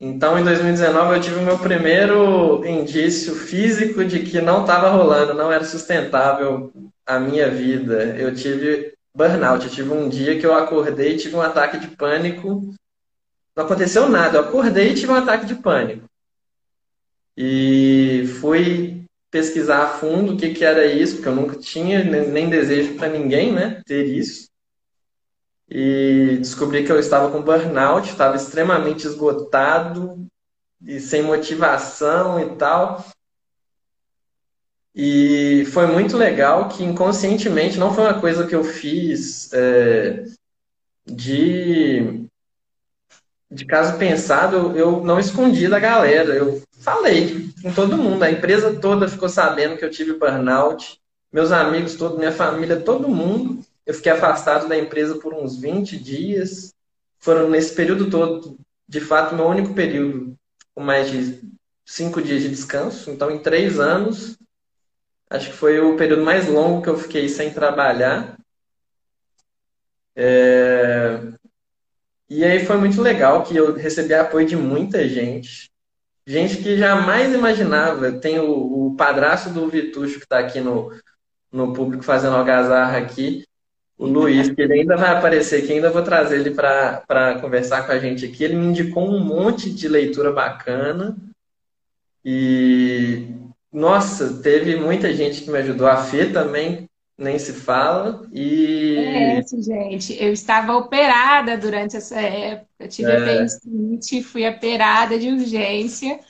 Então, 0.00 0.38
em 0.38 0.44
2019, 0.44 1.16
eu 1.16 1.20
tive 1.20 1.36
o 1.40 1.42
meu 1.42 1.58
primeiro 1.58 2.64
indício 2.64 3.34
físico 3.34 4.04
de 4.04 4.20
que 4.20 4.40
não 4.40 4.60
estava 4.60 4.90
rolando, 4.90 5.34
não 5.34 5.50
era 5.50 5.64
sustentável 5.64 6.72
a 7.04 7.18
minha 7.18 7.50
vida. 7.50 8.16
Eu 8.16 8.32
tive 8.34 8.94
burnout. 9.14 9.64
Eu 9.64 9.70
tive 9.70 9.90
um 9.90 10.08
dia 10.08 10.38
que 10.38 10.46
eu 10.46 10.54
acordei 10.54 11.14
e 11.14 11.16
tive 11.16 11.34
um 11.34 11.42
ataque 11.42 11.78
de 11.78 11.88
pânico. 11.88 12.72
Não 13.56 13.64
aconteceu 13.64 14.08
nada. 14.08 14.38
Eu 14.38 14.42
acordei 14.42 14.92
e 14.92 14.94
tive 14.94 15.10
um 15.10 15.16
ataque 15.16 15.46
de 15.46 15.56
pânico. 15.56 16.08
E 17.36 18.24
fui 18.40 19.04
pesquisar 19.30 19.84
a 19.84 19.88
fundo 19.88 20.34
o 20.34 20.36
que, 20.36 20.54
que 20.54 20.64
era 20.64 20.86
isso, 20.86 21.16
porque 21.16 21.28
eu 21.28 21.34
nunca 21.34 21.56
tinha 21.58 22.02
nem, 22.04 22.48
desejo 22.48 22.94
para 22.94 23.08
ninguém, 23.08 23.52
né, 23.52 23.82
ter 23.84 24.06
isso. 24.06 24.47
E 25.70 26.38
descobri 26.38 26.84
que 26.84 26.90
eu 26.90 26.98
estava 26.98 27.30
com 27.30 27.42
burnout, 27.42 28.08
estava 28.08 28.36
extremamente 28.36 29.06
esgotado 29.06 30.26
e 30.82 30.98
sem 30.98 31.22
motivação 31.22 32.40
e 32.40 32.56
tal. 32.56 33.04
E 34.94 35.64
foi 35.72 35.86
muito 35.86 36.16
legal 36.16 36.68
que 36.68 36.82
inconscientemente 36.82 37.78
não 37.78 37.94
foi 37.94 38.04
uma 38.04 38.20
coisa 38.20 38.46
que 38.46 38.54
eu 38.54 38.64
fiz 38.64 39.52
é, 39.52 40.24
de, 41.06 42.26
de 43.50 43.64
caso 43.64 43.96
pensado, 43.98 44.76
eu 44.76 45.02
não 45.04 45.20
escondi 45.20 45.68
da 45.68 45.78
galera. 45.78 46.34
Eu 46.34 46.62
falei 46.80 47.48
com 47.62 47.72
todo 47.72 47.96
mundo. 47.96 48.22
A 48.22 48.30
empresa 48.30 48.74
toda 48.74 49.08
ficou 49.08 49.28
sabendo 49.28 49.76
que 49.76 49.84
eu 49.84 49.90
tive 49.90 50.14
burnout. 50.14 50.98
Meus 51.32 51.52
amigos 51.52 51.94
todos, 51.94 52.18
minha 52.18 52.32
família, 52.32 52.80
todo 52.80 53.08
mundo. 53.08 53.62
Eu 53.88 53.94
fiquei 53.94 54.12
afastado 54.12 54.68
da 54.68 54.78
empresa 54.78 55.16
por 55.16 55.34
uns 55.34 55.60
20 55.60 55.98
dias. 55.98 56.72
Foram 57.18 57.50
nesse 57.50 57.74
período 57.74 58.08
todo, 58.08 58.56
de 58.86 59.00
fato, 59.00 59.34
meu 59.34 59.46
único 59.46 59.74
período 59.74 60.36
com 60.72 60.80
mais 60.80 61.10
de 61.10 61.40
cinco 61.84 62.22
dias 62.22 62.42
de 62.42 62.50
descanso. 62.50 63.10
Então, 63.10 63.32
em 63.32 63.40
três 63.40 63.80
anos, 63.80 64.38
Acho 65.30 65.50
que 65.50 65.56
foi 65.56 65.78
o 65.78 65.96
período 65.96 66.24
mais 66.24 66.48
longo 66.48 66.82
que 66.82 66.88
eu 66.88 66.96
fiquei 66.98 67.28
sem 67.28 67.52
trabalhar. 67.52 68.38
É... 70.16 71.20
E 72.28 72.44
aí 72.44 72.64
foi 72.64 72.76
muito 72.78 73.00
legal 73.02 73.42
que 73.42 73.56
eu 73.56 73.74
recebi 73.74 74.14
apoio 74.14 74.46
de 74.46 74.56
muita 74.56 75.06
gente. 75.06 75.70
Gente 76.26 76.58
que 76.58 76.78
jamais 76.78 77.34
imaginava. 77.34 78.12
Tem 78.12 78.38
o, 78.38 78.86
o 78.86 78.96
padrasto 78.96 79.50
do 79.50 79.68
Vitucho 79.68 80.18
que 80.18 80.24
está 80.24 80.38
aqui 80.38 80.60
no, 80.60 80.92
no 81.52 81.72
público 81.74 82.02
fazendo 82.02 82.36
algazarra 82.36 82.98
aqui. 82.98 83.44
O 83.98 84.06
Luiz, 84.06 84.48
que 84.50 84.62
ele 84.62 84.74
ainda 84.74 84.96
vai 84.96 85.10
aparecer 85.10 85.64
aqui, 85.64 85.72
ainda 85.72 85.90
vou 85.90 86.02
trazer 86.02 86.38
ele 86.38 86.52
para 86.52 87.38
conversar 87.40 87.84
com 87.84 87.90
a 87.90 87.98
gente 87.98 88.24
aqui. 88.24 88.44
Ele 88.44 88.54
me 88.54 88.66
indicou 88.66 89.10
um 89.10 89.18
monte 89.18 89.70
de 89.70 89.88
leitura 89.88 90.32
bacana. 90.32 91.16
E 92.24 93.26
nossa, 93.72 94.40
teve 94.40 94.76
muita 94.76 95.12
gente 95.12 95.42
que 95.42 95.50
me 95.50 95.58
ajudou. 95.58 95.88
A 95.88 95.96
Fê 95.96 96.26
também 96.26 96.88
nem 97.18 97.38
se 97.40 97.52
fala. 97.52 98.24
E. 98.32 98.96
É, 98.98 99.42
gente, 99.60 100.16
eu 100.22 100.32
estava 100.32 100.76
operada 100.76 101.58
durante 101.58 101.96
essa 101.96 102.20
época. 102.20 102.68
Eu 102.78 102.88
tive 102.88 103.10
é. 103.10 103.16
apendicite, 103.16 104.22
fui 104.22 104.48
operada 104.48 105.18
de 105.18 105.28
urgência. 105.28 106.20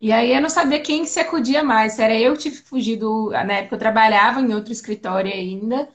E 0.00 0.12
aí 0.12 0.32
eu 0.32 0.40
não 0.40 0.48
sabia 0.48 0.80
quem 0.80 1.02
que 1.02 1.10
se 1.10 1.18
acudia 1.20 1.62
mais. 1.62 1.94
Se 1.94 2.02
era 2.02 2.18
eu 2.18 2.34
que 2.34 2.42
tive 2.44 2.56
fugido. 2.58 3.30
Na 3.30 3.54
época 3.54 3.74
eu 3.74 3.80
trabalhava 3.80 4.40
em 4.40 4.54
outro 4.54 4.72
escritório 4.72 5.32
ainda. 5.32 5.88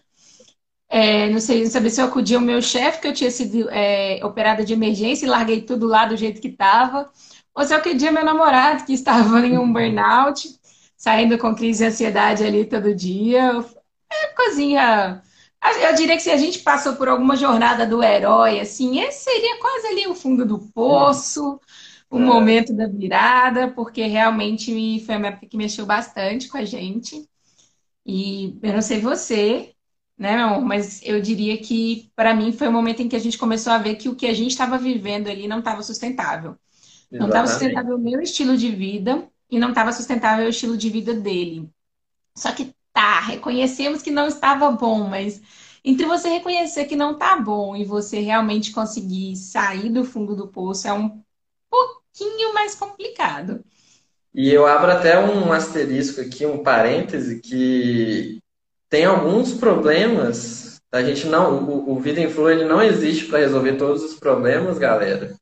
É, 0.97 1.29
não 1.29 1.41
sei, 1.41 1.62
não 1.62 1.69
sabia 1.69 1.89
se 1.89 1.99
eu 1.99 2.05
acudia 2.05 2.38
o 2.38 2.41
meu 2.41 2.62
chefe, 2.62 3.01
que 3.01 3.08
eu 3.10 3.13
tinha 3.13 3.29
sido 3.29 3.69
é, 3.69 4.17
operada 4.23 4.63
de 4.63 4.71
emergência 4.71 5.25
e 5.25 5.29
larguei 5.29 5.62
tudo 5.62 5.86
lá 5.88 6.05
do 6.05 6.15
jeito 6.15 6.39
que 6.39 6.47
estava. 6.47 7.12
Ou 7.53 7.65
se 7.65 7.73
eu 7.73 7.79
acudia 7.79 8.13
meu 8.13 8.23
namorado, 8.23 8.86
que 8.86 8.93
estava 8.93 9.45
em 9.45 9.58
um 9.58 9.73
burnout 9.73 10.58
saindo 10.95 11.38
com 11.38 11.53
crise 11.53 11.79
de 11.84 11.89
ansiedade 11.89 12.45
ali 12.45 12.63
todo 12.63 12.95
dia. 12.95 13.62
É 14.10 14.27
coisinha. 14.27 15.21
Eu 15.81 15.95
diria 15.95 16.15
que 16.15 16.23
se 16.23 16.31
a 16.31 16.38
gente 16.38 16.60
passou 16.60 16.95
por 16.95 17.10
alguma 17.10 17.36
jornada 17.36 17.86
do 17.86 18.01
herói, 18.01 18.62
assim, 18.62 19.01
esse 19.01 19.25
seria 19.25 19.60
quase 19.60 19.88
ali 19.88 20.08
o 20.08 20.15
fundo 20.15 20.45
do 20.45 20.60
poço, 20.60 21.60
o 22.10 22.17
é. 22.17 22.21
momento 22.21 22.73
da 22.73 22.88
virada, 22.88 23.67
porque 23.69 24.05
realmente 24.05 25.03
foi 25.05 25.17
uma 25.17 25.27
época 25.27 25.47
que 25.47 25.58
mexeu 25.58 25.86
bastante 25.86 26.47
com 26.47 26.58
a 26.58 26.63
gente. 26.63 27.27
E 28.05 28.58
eu 28.63 28.71
não 28.71 28.81
sei 28.81 29.01
você, 29.01 29.74
né, 30.17 30.36
meu 30.36 30.47
amor, 30.47 30.62
mas 30.62 31.01
eu 31.04 31.21
diria 31.21 31.58
que 31.58 32.10
para 32.15 32.34
mim 32.34 32.51
foi 32.51 32.67
o 32.67 32.71
momento 32.71 33.01
em 33.01 33.10
que 33.10 33.15
a 33.15 33.19
gente 33.19 33.38
começou 33.38 33.73
a 33.73 33.78
ver 33.78 33.95
que 33.95 34.10
o 34.10 34.15
que 34.15 34.28
a 34.28 34.34
gente 34.34 34.51
estava 34.51 34.78
vivendo 34.78 35.28
ali 35.28 35.47
não 35.47 35.60
estava 35.60 35.84
sustentável. 35.84 36.56
Não 37.12 37.28
estava 37.28 37.47
sustentável 37.47 37.95
o 37.95 37.99
meu 37.99 38.19
estilo 38.21 38.58
de 38.58 38.69
vida, 38.71 39.30
e 39.49 39.60
não 39.60 39.69
estava 39.69 39.91
sustentável 39.91 40.45
o 40.45 40.49
estilo 40.49 40.78
de 40.78 40.89
vida 40.89 41.13
dele. 41.13 41.69
Só 42.36 42.51
que 42.51 42.73
tá, 42.91 43.19
reconhecemos 43.21 44.01
que 44.01 44.12
não 44.12 44.28
estava 44.28 44.71
bom, 44.71 45.08
mas 45.08 45.41
entre 45.84 46.06
você 46.06 46.30
reconhecer 46.30 46.86
que 46.86 46.95
não 46.95 47.12
está 47.12 47.38
bom 47.39 47.75
e 47.75 47.86
você 47.86 48.19
realmente 48.19 48.71
conseguir 48.71 49.36
sair 49.36 49.89
do 49.89 50.04
fundo 50.04 50.36
do 50.36 50.47
poço 50.47 50.88
é 50.88 50.93
um 50.93 51.21
pouquinho 51.69 52.54
mais 52.54 52.75
complicado. 52.75 53.63
E 54.34 54.49
eu 54.49 54.67
abro 54.67 54.91
até 54.91 55.17
um 55.17 55.51
asterisco 55.54 56.19
aqui, 56.19 56.45
um 56.45 56.62
parêntese, 56.62 57.39
que 57.39 58.39
tem 58.89 59.06
alguns 59.06 59.54
problemas. 59.54 60.80
A 60.91 61.04
gente 61.04 61.28
não, 61.28 61.63
o, 61.63 61.91
o 61.91 62.00
Vida 62.00 62.21
Influ 62.21 62.50
ele 62.50 62.65
não 62.65 62.82
existe 62.82 63.26
para 63.26 63.39
resolver 63.39 63.74
todos 63.74 64.04
os 64.04 64.19
problemas, 64.19 64.78
galera. 64.78 65.36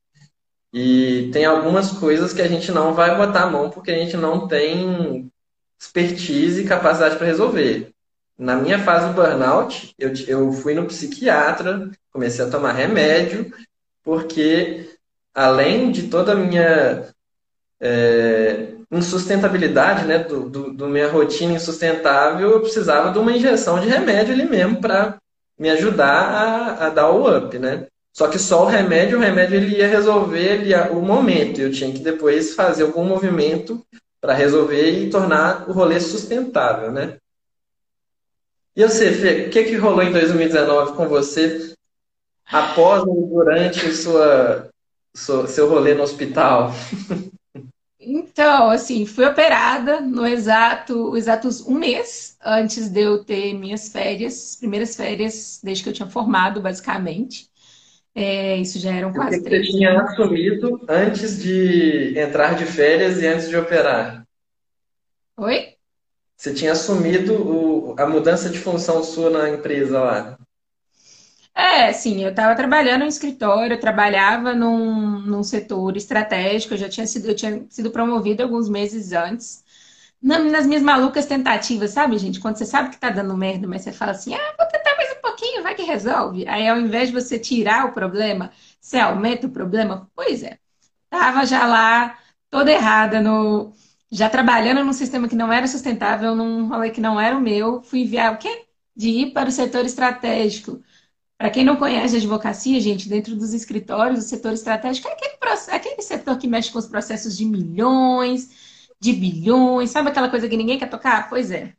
E 0.72 1.30
tem 1.32 1.44
algumas 1.44 1.92
coisas 1.92 2.32
que 2.32 2.42
a 2.42 2.48
gente 2.48 2.72
não 2.72 2.94
vai 2.94 3.16
botar 3.16 3.44
a 3.44 3.50
mão 3.50 3.70
porque 3.70 3.92
a 3.92 3.96
gente 3.96 4.16
não 4.16 4.48
tem 4.48 5.30
expertise 5.78 6.62
e 6.62 6.66
capacidade 6.66 7.16
para 7.16 7.26
resolver. 7.26 7.92
Na 8.36 8.56
minha 8.56 8.80
fase 8.80 9.08
do 9.08 9.14
burnout, 9.14 9.94
eu, 9.96 10.12
eu 10.26 10.52
fui 10.52 10.74
no 10.74 10.86
psiquiatra, 10.86 11.88
comecei 12.10 12.44
a 12.44 12.50
tomar 12.50 12.72
remédio, 12.72 13.52
porque 14.02 14.90
além 15.32 15.92
de 15.92 16.08
toda 16.08 16.32
a 16.32 16.36
minha 16.36 17.14
é, 17.80 18.74
insustentabilidade, 18.90 20.06
né, 20.06 20.18
do, 20.18 20.48
do, 20.48 20.72
do, 20.72 20.88
minha 20.88 21.10
rotina 21.10 21.54
insustentável, 21.54 22.50
eu 22.50 22.60
precisava 22.60 23.10
de 23.12 23.18
uma 23.18 23.32
injeção 23.32 23.78
de 23.80 23.88
remédio 23.88 24.34
ali 24.34 24.44
mesmo 24.44 24.80
para 24.80 25.18
me 25.58 25.70
ajudar 25.70 26.06
a, 26.06 26.86
a, 26.86 26.90
dar 26.90 27.10
o 27.10 27.36
up, 27.36 27.58
né? 27.58 27.86
Só 28.12 28.28
que 28.28 28.38
só 28.38 28.64
o 28.64 28.68
remédio, 28.68 29.18
o 29.18 29.20
remédio 29.20 29.56
ele 29.56 29.76
ia 29.76 29.88
resolver 29.88 30.38
ele 30.38 30.70
ia, 30.70 30.92
o 30.92 31.02
momento. 31.02 31.60
Eu 31.60 31.72
tinha 31.72 31.92
que 31.92 31.98
depois 31.98 32.54
fazer 32.54 32.84
algum 32.84 33.04
movimento 33.04 33.84
para 34.20 34.34
resolver 34.34 34.90
e 34.90 35.10
tornar 35.10 35.68
o 35.68 35.72
rolê 35.72 35.98
sustentável, 36.00 36.92
né? 36.92 37.16
E 38.76 38.82
você, 38.82 39.12
Fê, 39.12 39.46
o 39.46 39.50
que, 39.50 39.64
que 39.64 39.76
rolou 39.76 40.02
em 40.02 40.12
2019 40.12 40.96
com 40.96 41.08
você 41.08 41.74
após 42.46 43.02
e 43.02 43.28
durante 43.28 43.92
sua, 43.94 44.68
sua, 45.14 45.46
seu 45.46 45.68
rolê 45.68 45.94
no 45.94 46.02
hospital? 46.02 46.72
Então, 48.06 48.70
assim, 48.70 49.06
fui 49.06 49.24
operada 49.24 50.00
no 50.00 50.26
exato, 50.26 51.16
exatos 51.16 51.66
um 51.66 51.74
mês 51.74 52.36
antes 52.44 52.88
de 52.88 53.00
eu 53.00 53.24
ter 53.24 53.54
minhas 53.54 53.88
férias, 53.88 54.56
primeiras 54.56 54.94
férias 54.94 55.60
desde 55.62 55.82
que 55.82 55.88
eu 55.88 55.92
tinha 55.92 56.08
formado, 56.08 56.60
basicamente. 56.60 57.48
É, 58.14 58.56
isso 58.58 58.78
já 58.78 58.92
eram 58.92 59.12
quase 59.12 59.38
que 59.38 59.44
três. 59.44 59.66
Você 59.66 59.72
tinha 59.72 60.00
assumido 60.00 60.80
antes 60.88 61.42
de 61.42 62.18
entrar 62.18 62.54
de 62.54 62.64
férias 62.64 63.20
e 63.20 63.26
antes 63.26 63.48
de 63.48 63.56
operar? 63.56 64.24
Oi? 65.36 65.74
Você 66.36 66.52
tinha 66.52 66.72
assumido 66.72 67.34
o, 67.34 67.94
a 67.98 68.06
mudança 68.06 68.50
de 68.50 68.58
função 68.58 69.02
sua 69.02 69.30
na 69.30 69.48
empresa 69.48 69.98
lá? 69.98 70.38
É, 71.56 71.92
sim, 71.92 72.20
eu 72.22 72.30
estava 72.30 72.54
trabalhando 72.56 73.02
no 73.02 73.06
escritório, 73.08 73.74
eu 73.74 73.80
trabalhava 73.80 74.54
num, 74.54 75.20
num 75.20 75.42
setor 75.44 75.96
estratégico, 75.96 76.74
eu 76.74 76.78
já 76.78 76.88
tinha 76.88 77.06
sido, 77.06 77.28
eu 77.28 77.34
tinha 77.36 77.64
sido 77.70 77.90
promovida 77.92 78.42
alguns 78.42 78.68
meses 78.68 79.12
antes. 79.12 79.64
nas 80.22 80.66
minhas 80.66 80.82
malucas 80.82 81.26
tentativas, 81.26 81.90
sabe, 81.92 82.18
gente? 82.18 82.40
Quando 82.40 82.56
você 82.56 82.66
sabe 82.66 82.90
que 82.90 82.98
tá 82.98 83.10
dando 83.10 83.36
merda, 83.36 83.68
mas 83.68 83.82
você 83.82 83.92
fala 83.92 84.12
assim, 84.12 84.34
ah, 84.34 84.54
vou 84.58 84.66
tentar 84.68 84.96
mais 84.96 85.12
um 85.12 85.20
pouquinho, 85.22 85.62
vai 85.62 85.74
que 85.76 85.82
resolve. 85.82 86.46
Aí 86.48 86.68
ao 86.68 86.78
invés 86.80 87.08
de 87.10 87.14
você 87.14 87.38
tirar 87.38 87.86
o 87.86 87.92
problema, 87.92 88.50
você 88.80 88.98
aumenta 88.98 89.46
o 89.46 89.50
problema? 89.50 90.10
Pois 90.14 90.42
é. 90.42 90.58
Tava 91.10 91.44
já 91.46 91.66
lá, 91.66 92.18
toda 92.50 92.72
errada, 92.72 93.20
no, 93.20 93.72
já 94.10 94.28
trabalhando 94.28 94.84
num 94.84 94.92
sistema 94.92 95.28
que 95.28 95.36
não 95.36 95.52
era 95.52 95.66
sustentável, 95.68 96.34
num 96.34 96.68
rolê 96.68 96.90
que 96.90 97.00
não 97.00 97.20
era 97.20 97.36
o 97.36 97.40
meu, 97.40 97.82
fui 97.82 98.00
enviar 98.02 98.34
o 98.34 98.38
quê? 98.38 98.66
De 98.96 99.08
ir 99.08 99.32
para 99.32 99.48
o 99.48 99.52
setor 99.52 99.84
estratégico 99.84 100.82
para 101.36 101.50
quem 101.50 101.64
não 101.64 101.76
conhece 101.76 102.14
a 102.14 102.18
advocacia, 102.18 102.80
gente, 102.80 103.08
dentro 103.08 103.34
dos 103.34 103.52
escritórios, 103.52 104.24
o 104.24 104.28
setor 104.28 104.52
estratégico 104.52 105.08
é 105.08 105.12
aquele, 105.12 105.34
aquele 105.72 106.02
setor 106.02 106.38
que 106.38 106.46
mexe 106.46 106.70
com 106.70 106.78
os 106.78 106.86
processos 106.86 107.36
de 107.36 107.44
milhões, 107.44 108.86
de 109.00 109.12
bilhões, 109.12 109.90
sabe 109.90 110.08
aquela 110.10 110.30
coisa 110.30 110.48
que 110.48 110.56
ninguém 110.56 110.78
quer 110.78 110.88
tocar? 110.88 111.28
Pois 111.28 111.50
é. 111.50 111.74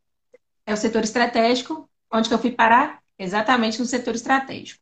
É 0.65 0.73
o 0.73 0.77
setor 0.77 1.03
estratégico. 1.03 1.89
Onde 2.11 2.27
que 2.27 2.33
eu 2.33 2.39
fui 2.39 2.51
parar? 2.51 3.01
Exatamente 3.17 3.79
no 3.79 3.85
setor 3.85 4.15
estratégico. 4.15 4.81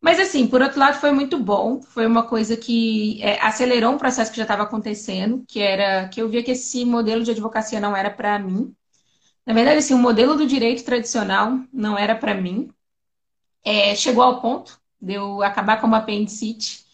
Mas, 0.00 0.18
assim, 0.18 0.48
por 0.48 0.60
outro 0.60 0.80
lado, 0.80 0.98
foi 0.98 1.12
muito 1.12 1.38
bom. 1.38 1.80
Foi 1.80 2.06
uma 2.06 2.24
coisa 2.24 2.56
que 2.56 3.22
é, 3.22 3.40
acelerou 3.40 3.92
um 3.92 3.98
processo 3.98 4.30
que 4.32 4.36
já 4.36 4.42
estava 4.42 4.64
acontecendo, 4.64 5.44
que 5.46 5.60
era 5.60 6.08
que 6.08 6.20
eu 6.20 6.28
via 6.28 6.42
que 6.42 6.50
esse 6.52 6.84
modelo 6.84 7.22
de 7.22 7.30
advocacia 7.30 7.78
não 7.80 7.96
era 7.96 8.10
para 8.10 8.38
mim. 8.38 8.74
Na 9.46 9.54
verdade, 9.54 9.78
assim, 9.78 9.94
o 9.94 9.98
modelo 9.98 10.36
do 10.36 10.46
direito 10.46 10.84
tradicional 10.84 11.60
não 11.72 11.96
era 11.98 12.16
para 12.16 12.34
mim 12.34 12.68
é, 13.64 13.94
chegou 13.94 14.22
ao 14.22 14.40
ponto 14.40 14.80
de 15.00 15.14
eu 15.14 15.42
acabar 15.42 15.80
com 15.80 15.86
uma 15.86 15.98
apendicite, 15.98 16.84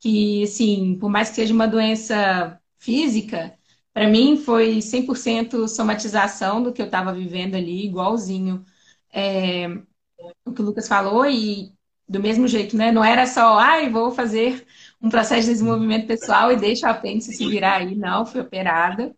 que, 0.00 0.42
assim, 0.44 0.98
por 0.98 1.08
mais 1.10 1.30
que 1.30 1.36
seja 1.36 1.54
uma 1.54 1.68
doença 1.68 2.60
física, 2.78 3.56
para 3.92 4.08
mim 4.08 4.36
foi 4.36 4.80
100% 4.82 5.68
somatização 5.68 6.62
do 6.62 6.72
que 6.72 6.82
eu 6.82 6.86
estava 6.86 7.12
vivendo 7.12 7.54
ali, 7.56 7.86
igualzinho 7.86 8.64
é, 9.12 9.68
o 10.44 10.52
que 10.52 10.62
o 10.62 10.64
Lucas 10.64 10.88
falou, 10.88 11.26
e 11.26 11.72
do 12.08 12.20
mesmo 12.20 12.46
jeito, 12.48 12.76
né? 12.76 12.92
Não 12.92 13.04
era 13.04 13.26
só, 13.26 13.58
ai, 13.58 13.88
vou 13.90 14.10
fazer 14.10 14.66
um 15.00 15.08
processo 15.08 15.46
de 15.46 15.52
desenvolvimento 15.52 16.06
pessoal 16.06 16.52
e 16.52 16.56
deixa 16.56 16.86
o 16.86 16.90
apêndice 16.90 17.32
se 17.32 17.48
virar 17.48 17.76
aí. 17.76 17.94
Não, 17.96 18.26
fui 18.26 18.40
operada, 18.40 19.14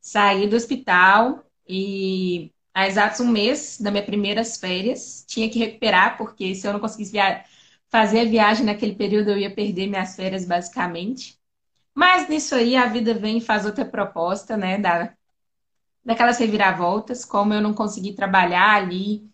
saí 0.00 0.48
do 0.48 0.56
hospital 0.56 1.44
e 1.68 2.52
há 2.76 2.86
exatos 2.86 3.20
um 3.20 3.28
mês 3.28 3.78
das 3.80 3.90
minhas 3.90 4.06
primeiras 4.06 4.58
férias. 4.58 5.24
Tinha 5.26 5.48
que 5.48 5.58
recuperar, 5.58 6.18
porque 6.18 6.54
se 6.54 6.66
eu 6.66 6.74
não 6.74 6.80
conseguisse 6.80 7.10
via... 7.10 7.42
fazer 7.88 8.20
a 8.20 8.24
viagem 8.26 8.66
naquele 8.66 8.94
período, 8.94 9.30
eu 9.30 9.38
ia 9.38 9.54
perder 9.54 9.86
minhas 9.86 10.14
férias, 10.14 10.44
basicamente. 10.44 11.38
Mas 11.94 12.28
nisso 12.28 12.54
aí, 12.54 12.76
a 12.76 12.86
vida 12.86 13.14
vem 13.14 13.38
e 13.38 13.40
faz 13.40 13.64
outra 13.64 13.84
proposta, 13.84 14.56
né? 14.58 14.78
Da... 14.78 15.14
Daquelas 16.04 16.38
reviravoltas, 16.38 17.24
como 17.24 17.54
eu 17.54 17.62
não 17.62 17.72
consegui 17.74 18.12
trabalhar 18.12 18.74
ali 18.76 19.28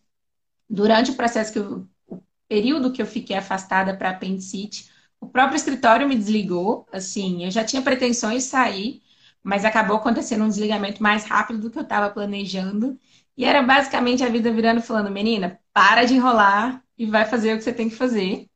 durante 0.71 1.11
o 1.11 1.17
processo 1.17 1.53
que 1.53 1.59
eu... 1.59 1.89
o 2.07 2.23
período 2.49 2.93
que 2.93 3.03
eu 3.03 3.07
fiquei 3.07 3.37
afastada 3.37 3.97
para 3.97 4.11
apendicite, 4.11 4.89
o 5.21 5.27
próprio 5.27 5.57
escritório 5.57 6.09
me 6.09 6.17
desligou. 6.17 6.87
Assim, 6.93 7.45
eu 7.45 7.51
já 7.51 7.65
tinha 7.65 7.83
pretensões 7.83 8.45
de 8.45 8.51
sair, 8.51 9.03
mas 9.43 9.65
acabou 9.65 9.97
acontecendo 9.97 10.45
um 10.45 10.49
desligamento 10.49 11.03
mais 11.03 11.25
rápido 11.25 11.61
do 11.61 11.71
que 11.71 11.79
eu 11.79 11.83
estava 11.83 12.09
planejando. 12.09 12.99
E 13.43 13.45
era 13.45 13.61
basicamente 13.61 14.23
a 14.23 14.29
vida 14.29 14.53
virando 14.53 14.81
falando, 14.81 15.11
menina, 15.11 15.59
para 15.73 16.05
de 16.05 16.15
enrolar 16.15 16.81
e 16.97 17.07
vai 17.07 17.25
fazer 17.25 17.53
o 17.53 17.59
que 17.59 17.65
você 17.65 17.73
tem 17.73 17.89
que 17.89 17.97
fazer. 17.97 18.47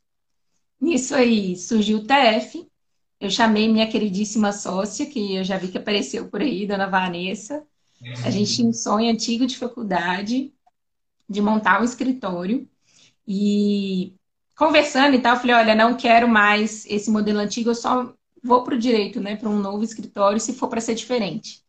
Nisso 0.81 1.13
aí 1.13 1.57
surgiu 1.57 1.99
o 1.99 2.07
TF. 2.07 2.65
Eu 3.19 3.29
chamei 3.29 3.67
minha 3.67 3.89
queridíssima 3.89 4.53
sócia, 4.53 5.05
que 5.05 5.35
eu 5.35 5.43
já 5.43 5.59
vi 5.59 5.73
que 5.73 5.79
apareceu 5.79 6.29
por 6.29 6.41
aí, 6.41 6.69
dona 6.69 6.87
Vanessa. 6.87 7.67
A 8.25 8.31
gente 8.31 8.55
tinha 8.55 8.69
um 8.69 8.73
sonho 8.73 9.11
antigo 9.11 9.45
de 9.45 9.59
faculdade 9.59 10.53
de 11.29 11.43
montar 11.43 11.81
um 11.81 11.85
escritório. 11.85 12.69
E 13.27 14.15
conversando 14.57 15.17
e 15.17 15.21
tal, 15.21 15.35
eu 15.35 15.41
falei, 15.41 15.57
olha, 15.57 15.75
não 15.75 15.97
quero 15.97 16.29
mais 16.29 16.87
esse 16.87 17.11
modelo 17.11 17.41
antigo, 17.41 17.71
eu 17.71 17.75
só 17.75 18.15
vou 18.41 18.63
para 18.63 18.77
o 18.77 18.79
direito, 18.79 19.21
né, 19.21 19.35
para 19.35 19.49
um 19.49 19.59
novo 19.59 19.83
escritório, 19.83 20.39
se 20.39 20.53
for 20.53 20.69
para 20.69 20.81
ser 20.81 20.95
diferente. 20.95 21.61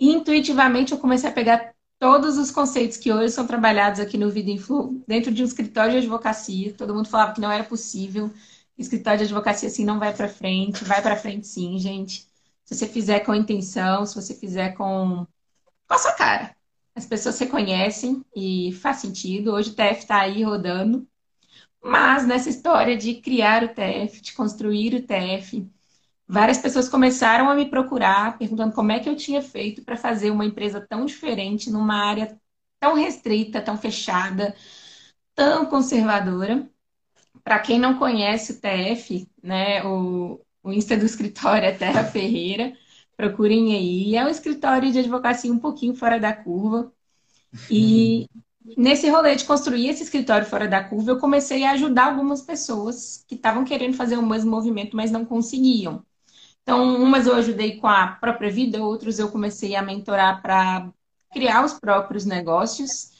E 0.00 0.08
intuitivamente 0.10 0.92
eu 0.92 0.98
comecei 0.98 1.28
a 1.28 1.32
pegar 1.32 1.76
todos 1.98 2.38
os 2.38 2.50
conceitos 2.50 2.96
que 2.96 3.12
hoje 3.12 3.32
são 3.32 3.46
trabalhados 3.46 4.00
aqui 4.00 4.16
no 4.16 4.30
Vida 4.30 4.50
Influ 4.50 5.02
dentro 5.06 5.32
de 5.32 5.42
um 5.42 5.46
escritório 5.46 5.92
de 5.92 5.98
advocacia. 5.98 6.72
Todo 6.74 6.94
mundo 6.94 7.08
falava 7.08 7.32
que 7.34 7.40
não 7.40 7.50
era 7.50 7.64
possível. 7.64 8.30
Escritório 8.76 9.18
de 9.18 9.24
advocacia 9.24 9.68
assim 9.68 9.84
não 9.84 9.98
vai 9.98 10.14
para 10.14 10.28
frente. 10.28 10.84
Vai 10.84 11.02
para 11.02 11.16
frente 11.16 11.46
sim, 11.46 11.78
gente. 11.78 12.26
Se 12.64 12.74
você 12.74 12.86
fizer 12.86 13.20
com 13.20 13.34
intenção, 13.34 14.06
se 14.06 14.14
você 14.14 14.34
fizer 14.34 14.70
com, 14.72 15.26
com 15.88 15.94
a 15.94 15.98
sua 15.98 16.12
cara. 16.12 16.56
As 16.94 17.06
pessoas 17.06 17.38
reconhecem 17.38 18.24
e 18.34 18.72
faz 18.72 18.98
sentido. 18.98 19.52
Hoje 19.52 19.70
o 19.70 19.74
TF 19.74 20.00
está 20.00 20.20
aí 20.20 20.42
rodando. 20.42 21.06
Mas 21.82 22.26
nessa 22.26 22.48
história 22.48 22.96
de 22.96 23.14
criar 23.14 23.64
o 23.64 23.68
TF, 23.68 24.20
de 24.20 24.32
construir 24.32 24.94
o 24.94 25.02
TF, 25.02 25.68
várias 26.28 26.58
pessoas 26.58 26.88
começaram 26.88 27.50
a 27.50 27.54
me 27.54 27.70
procurar 27.70 28.38
perguntando 28.38 28.74
como 28.74 28.92
é 28.92 29.00
que 29.00 29.08
eu 29.08 29.16
tinha 29.16 29.42
feito 29.42 29.82
para 29.84 29.96
fazer 29.96 30.30
uma 30.30 30.44
empresa 30.46 30.80
tão 30.88 31.04
diferente 31.06 31.70
numa 31.70 31.96
área 31.96 32.38
tão 32.80 32.94
restrita, 32.94 33.60
tão 33.62 33.76
fechada, 33.76 34.54
tão 35.34 35.66
conservadora. 35.66 36.68
Para 37.44 37.58
quem 37.60 37.78
não 37.78 37.98
conhece 37.98 38.52
o 38.52 38.60
TF, 38.60 39.28
né, 39.42 39.84
o, 39.84 40.40
o 40.62 40.72
Insta 40.72 40.96
do 40.96 41.06
escritório 41.06 41.66
é 41.66 41.72
Terra 41.72 42.04
Ferreira, 42.04 42.74
procurem 43.16 43.74
aí. 43.74 44.16
É 44.16 44.24
um 44.24 44.28
escritório 44.28 44.92
de 44.92 44.98
advocacia 45.00 45.52
um 45.52 45.58
pouquinho 45.58 45.94
fora 45.94 46.18
da 46.20 46.32
curva. 46.34 46.92
E 47.68 48.28
nesse 48.76 49.08
rolê 49.10 49.36
de 49.36 49.44
construir 49.44 49.88
esse 49.88 50.02
escritório 50.04 50.46
fora 50.46 50.68
da 50.68 50.84
curva, 50.84 51.12
eu 51.12 51.18
comecei 51.20 51.64
a 51.64 51.72
ajudar 51.72 52.06
algumas 52.06 52.42
pessoas 52.42 53.24
que 53.28 53.34
estavam 53.36 53.64
querendo 53.64 53.96
fazer 53.96 54.16
o 54.18 54.26
mesmo 54.26 54.50
movimento, 54.50 54.96
mas 54.96 55.10
não 55.10 55.24
conseguiam. 55.24 56.04
Então, 56.68 57.02
umas 57.02 57.26
eu 57.26 57.34
ajudei 57.34 57.78
com 57.78 57.86
a 57.86 58.08
própria 58.08 58.50
vida, 58.50 58.82
outros 58.82 59.18
eu 59.18 59.30
comecei 59.30 59.74
a 59.74 59.80
mentorar 59.80 60.42
para 60.42 60.92
criar 61.32 61.64
os 61.64 61.72
próprios 61.72 62.26
negócios. 62.26 63.10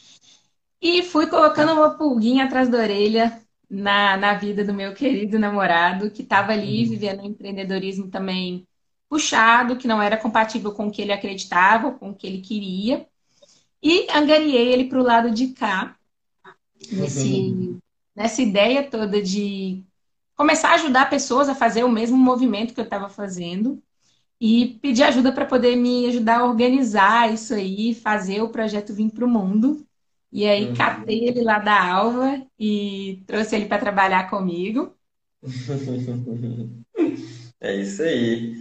E 0.82 1.02
fui 1.02 1.28
colocando 1.28 1.72
uma 1.72 1.96
pulguinha 1.96 2.44
atrás 2.44 2.68
da 2.68 2.76
orelha 2.76 3.40
na, 3.68 4.18
na 4.18 4.34
vida 4.34 4.62
do 4.62 4.74
meu 4.74 4.92
querido 4.92 5.38
namorado, 5.38 6.10
que 6.10 6.20
estava 6.20 6.52
ali 6.52 6.82
uhum. 6.82 6.90
vivendo 6.90 7.22
um 7.22 7.24
empreendedorismo 7.24 8.08
também 8.08 8.68
puxado, 9.08 9.76
que 9.76 9.88
não 9.88 10.02
era 10.02 10.18
compatível 10.18 10.72
com 10.72 10.88
o 10.88 10.90
que 10.90 11.00
ele 11.00 11.12
acreditava, 11.12 11.92
com 11.92 12.10
o 12.10 12.14
que 12.14 12.26
ele 12.26 12.42
queria. 12.42 13.06
E 13.82 14.10
angariei 14.10 14.74
ele 14.74 14.90
para 14.90 15.00
o 15.00 15.02
lado 15.02 15.30
de 15.30 15.54
cá, 15.54 15.96
nesse, 16.92 17.32
uhum. 17.32 17.78
nessa 18.14 18.42
ideia 18.42 18.90
toda 18.90 19.22
de 19.22 19.82
começar 20.38 20.70
a 20.70 20.74
ajudar 20.74 21.10
pessoas 21.10 21.48
a 21.48 21.54
fazer 21.54 21.82
o 21.82 21.90
mesmo 21.90 22.16
movimento 22.16 22.72
que 22.72 22.80
eu 22.80 22.84
estava 22.84 23.08
fazendo 23.08 23.82
e 24.40 24.78
pedir 24.80 25.02
ajuda 25.02 25.32
para 25.32 25.44
poder 25.44 25.74
me 25.74 26.06
ajudar 26.06 26.38
a 26.38 26.44
organizar 26.46 27.34
isso 27.34 27.52
aí, 27.52 27.92
fazer 27.92 28.40
o 28.40 28.50
projeto 28.50 28.94
vir 28.94 29.10
para 29.10 29.24
o 29.24 29.28
mundo. 29.28 29.84
E 30.30 30.46
aí 30.46 30.68
uhum. 30.68 30.74
catei 30.76 31.26
ele 31.26 31.42
lá 31.42 31.58
da 31.58 31.92
Alva 31.92 32.40
e 32.56 33.24
trouxe 33.26 33.56
ele 33.56 33.66
para 33.66 33.80
trabalhar 33.80 34.30
comigo. 34.30 34.94
É 37.60 37.74
isso 37.74 38.04
aí. 38.04 38.54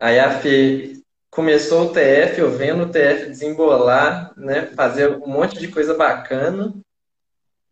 Aí 0.00 0.18
a 0.18 0.40
Fê 0.40 1.00
começou 1.30 1.84
o 1.84 1.92
TF, 1.92 2.40
eu 2.40 2.50
vendo 2.50 2.82
o 2.82 2.90
TF 2.90 3.26
desembolar, 3.26 4.36
né, 4.36 4.66
fazer 4.74 5.16
um 5.22 5.28
monte 5.28 5.60
de 5.60 5.68
coisa 5.68 5.94
bacana. 5.94 6.74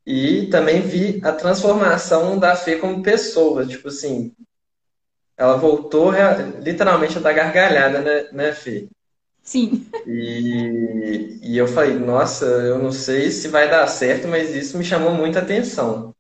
E 0.07 0.47
também 0.49 0.83
vi 0.83 1.21
a 1.25 1.33
transformação 1.33 2.38
da 2.38 2.55
Fê 2.55 2.77
como 2.77 3.03
pessoa, 3.03 3.67
tipo 3.67 3.88
assim, 3.88 4.35
ela 5.37 5.57
voltou 5.57 6.12
literalmente 6.61 7.19
a 7.19 7.21
dar 7.21 7.33
gargalhada, 7.33 8.01
né, 8.01 8.29
né 8.33 8.53
Fê? 8.53 8.88
Sim. 9.43 9.87
E, 10.07 11.38
e 11.43 11.57
eu 11.57 11.67
falei, 11.67 11.99
nossa, 11.99 12.45
eu 12.45 12.79
não 12.79 12.93
sei 12.93 13.31
se 13.31 13.49
vai 13.49 13.69
dar 13.69 13.87
certo, 13.87 14.29
mas 14.29 14.55
isso 14.55 14.77
me 14.77 14.85
chamou 14.85 15.12
muita 15.12 15.40
atenção. 15.40 16.14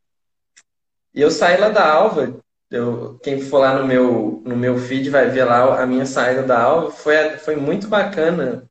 E 1.14 1.20
eu 1.20 1.30
saí 1.30 1.58
lá 1.58 1.68
da 1.68 1.90
Alva, 1.90 2.40
eu, 2.70 3.18
quem 3.22 3.40
for 3.40 3.58
lá 3.58 3.78
no 3.78 3.86
meu, 3.86 4.42
no 4.44 4.56
meu 4.56 4.78
feed 4.78 5.08
vai 5.10 5.30
ver 5.30 5.44
lá 5.44 5.80
a 5.82 5.86
minha 5.86 6.06
saída 6.06 6.42
da 6.42 6.60
Alva, 6.60 6.90
foi, 6.90 7.38
foi 7.38 7.56
muito 7.56 7.86
bacana 7.88 8.68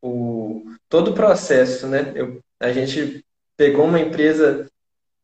o, 0.00 0.64
todo 0.88 1.10
o 1.10 1.14
processo, 1.14 1.86
né? 1.86 2.12
Eu, 2.14 2.40
a 2.58 2.72
gente 2.72 3.24
pegou 3.62 3.84
uma 3.84 4.00
empresa 4.00 4.66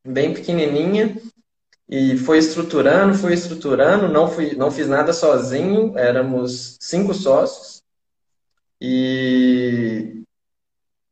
bem 0.06 0.32
pequenininha 0.32 1.20
e 1.88 2.16
foi 2.18 2.38
estruturando, 2.38 3.18
foi 3.18 3.34
estruturando, 3.34 4.06
não, 4.06 4.30
fui, 4.30 4.54
não 4.54 4.70
fiz 4.70 4.86
nada 4.86 5.12
sozinho, 5.12 5.98
éramos 5.98 6.76
cinco 6.80 7.12
sócios. 7.12 7.82
E 8.80 10.22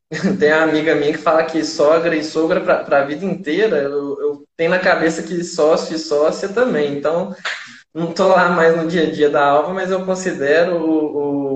tem 0.39 0.53
uma 0.53 0.62
amiga 0.62 0.95
minha 0.95 1.11
que 1.11 1.19
fala 1.19 1.43
que 1.47 1.65
sogra 1.65 2.15
e 2.15 2.23
sogra 2.23 2.61
para 2.61 3.01
a 3.01 3.05
vida 3.05 3.25
inteira. 3.25 3.79
Eu, 3.79 4.45
tem 4.57 4.69
na 4.69 4.79
cabeça 4.79 5.21
que 5.21 5.43
sócio 5.43 5.97
e 5.97 5.99
sócia 5.99 6.49
também. 6.49 6.97
Então, 6.97 7.35
não 7.93 8.11
estou 8.11 8.29
lá 8.29 8.51
mais 8.51 8.77
no 8.77 8.87
dia 8.87 9.03
a 9.03 9.11
dia 9.11 9.29
da 9.29 9.45
Alva, 9.45 9.75
mas 9.75 9.91
eu 9.91 10.05
considero 10.05 10.77
o, 10.77 11.17
o, 11.17 11.56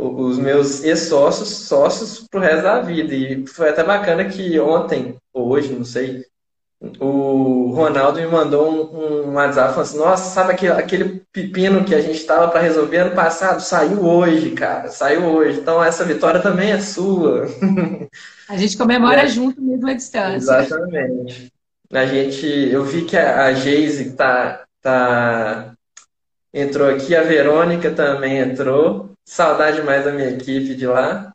os 0.00 0.38
meus 0.38 0.82
ex-sócios 0.82 1.48
sócios 1.48 2.26
pro 2.30 2.40
resto 2.40 2.62
da 2.62 2.80
vida. 2.80 3.14
E 3.14 3.46
foi 3.46 3.68
até 3.68 3.84
bacana 3.84 4.24
que 4.24 4.58
ontem, 4.58 5.16
ou 5.32 5.48
hoje, 5.48 5.72
não 5.72 5.84
sei, 5.84 6.24
o 6.98 7.72
Ronaldo 7.74 8.20
me 8.20 8.26
mandou 8.26 8.70
um, 8.70 9.28
um 9.28 9.34
WhatsApp 9.34 9.74
falando 9.74 9.88
assim: 9.88 9.98
Nossa, 9.98 10.30
sabe 10.30 10.52
aquele, 10.52 10.72
aquele 10.72 11.22
pepino 11.30 11.84
que 11.84 11.94
a 11.94 12.00
gente 12.00 12.16
estava 12.16 12.48
para 12.48 12.62
resolver 12.62 12.96
ano 12.96 13.14
passado? 13.14 13.60
Saiu 13.60 14.02
hoje, 14.02 14.52
cara, 14.52 14.88
saiu 14.88 15.24
hoje. 15.26 15.60
Então 15.60 15.82
essa 15.84 16.04
vitória 16.04 16.40
também 16.40 16.70
é 16.70 16.80
sua. 16.80 17.46
A 18.48 18.56
gente 18.56 18.76
comemora 18.76 19.22
é. 19.22 19.28
junto 19.28 19.62
mesmo 19.62 19.88
à 19.88 19.92
distância. 19.92 20.36
Exatamente. 20.36 21.52
A 21.92 22.04
gente, 22.04 22.46
eu 22.46 22.82
vi 22.84 23.04
que 23.04 23.16
a, 23.16 23.46
a 23.46 23.52
Geise 23.52 24.12
tá, 24.12 24.64
tá, 24.82 25.72
entrou 26.52 26.88
aqui, 26.88 27.14
a 27.14 27.22
Verônica 27.22 27.92
também 27.92 28.38
entrou. 28.38 29.09
Saudade 29.24 29.82
mais 29.82 30.04
da 30.04 30.12
minha 30.12 30.30
equipe 30.30 30.74
de 30.74 30.86
lá. 30.86 31.32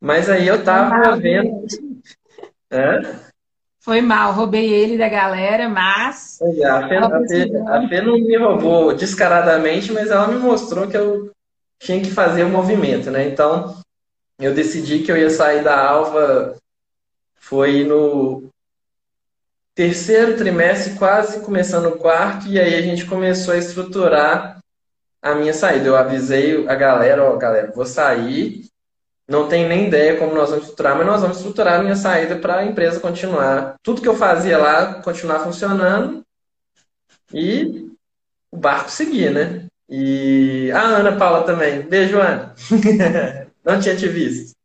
Mas 0.00 0.30
aí 0.30 0.46
eu 0.46 0.62
tava 0.62 1.16
vendo. 1.16 1.66
É? 2.70 3.00
Foi 3.80 4.02
mal, 4.02 4.34
roubei 4.34 4.70
ele 4.70 4.98
da 4.98 5.08
galera, 5.08 5.68
mas. 5.68 6.38
É, 6.42 6.64
a 6.66 6.86
Fê, 6.88 6.96
a, 6.96 7.08
Fê, 7.26 7.58
a 7.68 7.88
Fê 7.88 8.00
não 8.02 8.18
me 8.18 8.36
roubou 8.36 8.94
descaradamente, 8.94 9.92
mas 9.92 10.10
ela 10.10 10.28
me 10.28 10.38
mostrou 10.38 10.86
que 10.88 10.96
eu 10.96 11.30
tinha 11.78 12.00
que 12.00 12.10
fazer 12.10 12.44
o 12.44 12.50
movimento, 12.50 13.10
né? 13.10 13.26
Então, 13.26 13.80
eu 14.38 14.52
decidi 14.54 14.98
que 14.98 15.10
eu 15.10 15.16
ia 15.16 15.30
sair 15.30 15.64
da 15.64 15.88
Alva. 15.88 16.56
Foi 17.36 17.82
no 17.84 18.50
terceiro 19.74 20.36
trimestre, 20.36 20.98
quase 20.98 21.40
começando 21.40 21.86
o 21.86 21.98
quarto, 21.98 22.46
e 22.48 22.58
aí 22.60 22.74
a 22.74 22.82
gente 22.82 23.06
começou 23.06 23.54
a 23.54 23.58
estruturar 23.58 24.57
a 25.22 25.34
minha 25.34 25.54
saída. 25.54 25.86
Eu 25.86 25.96
avisei 25.96 26.66
a 26.68 26.74
galera, 26.74 27.24
ó, 27.24 27.36
galera, 27.36 27.72
vou 27.74 27.86
sair 27.86 28.68
não 29.28 29.46
tenho 29.46 29.68
nem 29.68 29.86
ideia 29.86 30.16
como 30.16 30.34
nós 30.34 30.48
vamos 30.48 30.64
estruturar, 30.64 30.96
mas 30.96 31.06
nós 31.06 31.20
vamos 31.20 31.36
estruturar 31.36 31.78
a 31.78 31.82
minha 31.82 31.94
saída 31.94 32.36
para 32.36 32.60
a 32.60 32.64
empresa 32.64 32.98
continuar. 32.98 33.74
Tudo 33.82 34.00
que 34.00 34.08
eu 34.08 34.16
fazia 34.16 34.56
lá 34.56 35.02
continuar 35.02 35.40
funcionando 35.40 36.24
e 37.32 37.90
o 38.50 38.56
barco 38.56 38.90
seguir, 38.90 39.30
né? 39.30 39.66
E 39.86 40.70
a 40.72 40.80
Ana 40.80 41.14
Paula 41.16 41.44
também. 41.44 41.82
Beijo, 41.82 42.18
Ana. 42.18 42.54
Não 43.62 43.78
tinha 43.78 43.94
te 43.94 44.08
visto. 44.08 44.56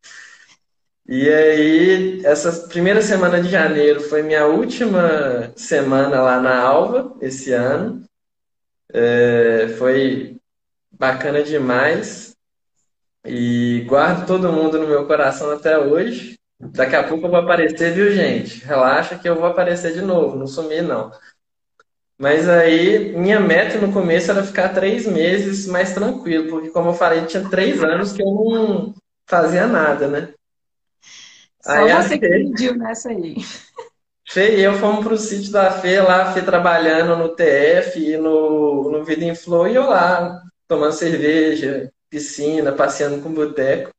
E 1.05 1.27
aí, 1.29 2.25
essa 2.25 2.69
primeira 2.69 3.01
semana 3.01 3.41
de 3.41 3.49
janeiro 3.49 3.99
foi 3.99 4.21
minha 4.21 4.45
última 4.47 5.51
semana 5.57 6.21
lá 6.21 6.39
na 6.39 6.57
Alva, 6.61 7.13
esse 7.19 7.51
ano. 7.51 8.05
É, 8.93 9.75
foi 9.77 10.37
bacana 11.03 11.43
demais. 11.43 12.33
E 13.25 13.83
guardo 13.87 14.25
todo 14.25 14.53
mundo 14.53 14.79
no 14.79 14.87
meu 14.87 15.05
coração 15.05 15.51
até 15.51 15.77
hoje. 15.77 16.37
Daqui 16.57 16.95
a 16.95 17.03
pouco 17.03 17.25
eu 17.25 17.29
vou 17.29 17.39
aparecer, 17.39 17.93
viu, 17.93 18.09
gente? 18.11 18.63
Relaxa 18.63 19.17
que 19.17 19.27
eu 19.27 19.35
vou 19.35 19.45
aparecer 19.45 19.93
de 19.93 20.01
novo, 20.01 20.37
não 20.37 20.47
sumir, 20.47 20.81
não. 20.81 21.11
Mas 22.17 22.47
aí, 22.47 23.13
minha 23.17 23.39
meta 23.39 23.77
no 23.79 23.91
começo 23.91 24.31
era 24.31 24.43
ficar 24.43 24.69
três 24.69 25.05
meses 25.05 25.67
mais 25.67 25.93
tranquilo, 25.93 26.49
porque, 26.49 26.69
como 26.69 26.91
eu 26.91 26.93
falei, 26.93 27.25
tinha 27.25 27.49
três 27.49 27.83
anos 27.83 28.13
que 28.13 28.21
eu 28.21 28.27
não 28.27 28.93
fazia 29.27 29.67
nada, 29.67 30.07
né? 30.07 30.29
Só 31.61 31.71
aí, 31.71 31.91
você 31.91 32.17
que 32.17 32.29
pediu 32.29 32.75
nessa 32.77 33.09
aí. 33.09 33.35
Fê 34.29 34.57
e 34.57 34.63
eu 34.63 34.73
fomos 34.75 35.05
pro 35.05 35.17
sítio 35.17 35.51
da 35.51 35.69
Fê, 35.69 36.01
lá, 36.01 36.23
a 36.23 36.33
Fê 36.33 36.41
trabalhando 36.41 37.17
no 37.17 37.35
TF 37.35 37.99
e 37.99 38.17
no, 38.17 38.89
no 38.89 39.03
Vida 39.03 39.25
em 39.25 39.35
Flow, 39.35 39.67
e 39.67 39.75
eu 39.75 39.89
lá, 39.89 40.41
tomando 40.67 40.93
cerveja, 40.93 41.91
piscina, 42.09 42.71
passeando 42.71 43.21
com 43.21 43.33
boteco. 43.33 43.91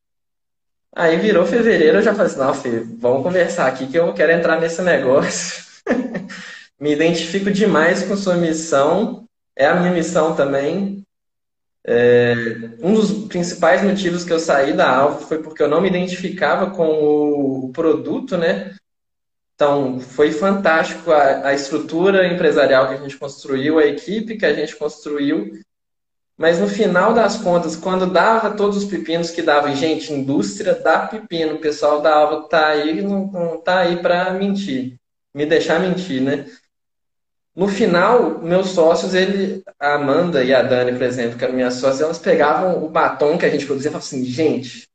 Aí 0.94 1.16
virou 1.18 1.44
fevereiro, 1.44 1.98
eu 1.98 2.02
já 2.02 2.14
falei 2.14 2.30
assim, 2.30 2.38
não, 2.38 2.54
Fê, 2.54 2.80
vamos 2.98 3.24
conversar 3.24 3.66
aqui 3.66 3.88
que 3.88 3.98
eu 3.98 4.14
quero 4.14 4.32
entrar 4.32 4.60
nesse 4.60 4.80
negócio. 4.80 5.64
Me 6.78 6.92
identifico 6.92 7.50
demais 7.50 8.04
com 8.04 8.16
sua 8.16 8.36
missão, 8.36 9.26
é 9.56 9.66
a 9.66 9.74
minha 9.74 9.92
missão 9.92 10.36
também. 10.36 11.04
É, 11.86 12.34
um 12.80 12.94
dos 12.94 13.26
principais 13.28 13.82
motivos 13.82 14.24
que 14.24 14.32
eu 14.32 14.38
saí 14.38 14.72
da 14.72 14.88
Alfa 14.88 15.26
foi 15.26 15.42
porque 15.42 15.62
eu 15.62 15.68
não 15.68 15.82
me 15.82 15.88
identificava 15.88 16.70
com 16.70 16.86
o, 16.86 17.72
produto, 17.72 18.36
né? 18.36 18.74
Então, 19.54 20.00
foi 20.00 20.32
fantástico 20.32 21.12
a, 21.12 21.48
a 21.48 21.54
estrutura 21.54 22.26
empresarial 22.26 22.88
que 22.88 22.94
a 22.94 22.98
gente 22.98 23.18
construiu, 23.18 23.78
a 23.78 23.86
equipe 23.86 24.36
que 24.36 24.46
a 24.46 24.54
gente 24.54 24.74
construiu, 24.76 25.52
mas 26.36 26.58
no 26.58 26.68
final 26.68 27.14
das 27.14 27.36
contas, 27.36 27.76
quando 27.76 28.06
dava 28.06 28.56
todos 28.56 28.76
os 28.78 28.84
pepinos 28.84 29.30
que 29.30 29.40
dava, 29.40 29.74
gente, 29.74 30.12
indústria 30.12 30.74
dá 30.74 31.06
pepino, 31.06 31.54
o 31.54 31.60
pessoal 31.60 32.00
da 32.00 32.14
Alva 32.14 32.48
tá 32.48 32.68
aí, 32.68 33.00
não, 33.02 33.26
não 33.26 33.60
tá 33.60 33.80
aí 33.80 34.02
para 34.02 34.32
mentir, 34.32 34.96
me 35.32 35.46
deixar 35.46 35.78
mentir, 35.78 36.20
né? 36.20 36.46
No 37.54 37.68
final, 37.68 38.40
meus 38.42 38.70
sócios, 38.70 39.14
ele, 39.14 39.62
a 39.78 39.94
Amanda 39.94 40.42
e 40.42 40.52
a 40.52 40.60
Dani, 40.60 40.92
por 40.92 41.02
exemplo, 41.02 41.38
que 41.38 41.44
eram 41.44 41.54
minhas 41.54 41.74
sócias, 41.74 42.00
elas 42.00 42.18
pegavam 42.18 42.84
o 42.84 42.88
batom 42.88 43.38
que 43.38 43.46
a 43.46 43.50
gente 43.50 43.64
produzia 43.64 43.90
e 43.90 43.92
falavam 43.92 44.08
assim, 44.08 44.24
gente, 44.24 44.88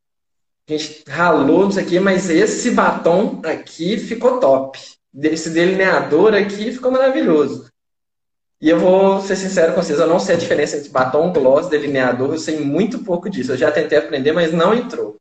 a 0.67 0.73
gente 0.73 1.04
ralou 1.08 1.69
isso 1.69 1.80
aqui, 1.80 2.02
mas 2.02 2.30
esse 2.30 2.71
batom 2.71 3.41
aqui 3.45 3.97
ficou 3.97 4.41
top. 4.41 4.78
Esse 5.23 5.49
delineador 5.52 6.34
aqui 6.34 6.73
ficou 6.73 6.91
maravilhoso. 6.91 7.68
E 8.62 8.69
eu 8.69 8.78
vou 8.78 9.22
ser 9.22 9.38
sincero 9.38 9.74
com 9.74 9.82
vocês, 9.82 10.00
eu 10.00 10.08
não 10.08 10.19
sei 10.19 10.36
a 10.36 10.38
diferença 10.38 10.76
entre 10.76 10.89
batom, 10.89 11.32
gloss, 11.32 11.69
delineador, 11.69 12.34
eu 12.34 12.38
sei 12.38 12.60
muito 12.60 13.00
pouco 13.00 13.30
disso. 13.30 13.54
Eu 13.54 13.58
já 13.58 13.72
tentei 13.72 13.98
aprender, 13.98 14.34
mas 14.34 14.52
não 14.52 14.74
entrou. 14.74 15.17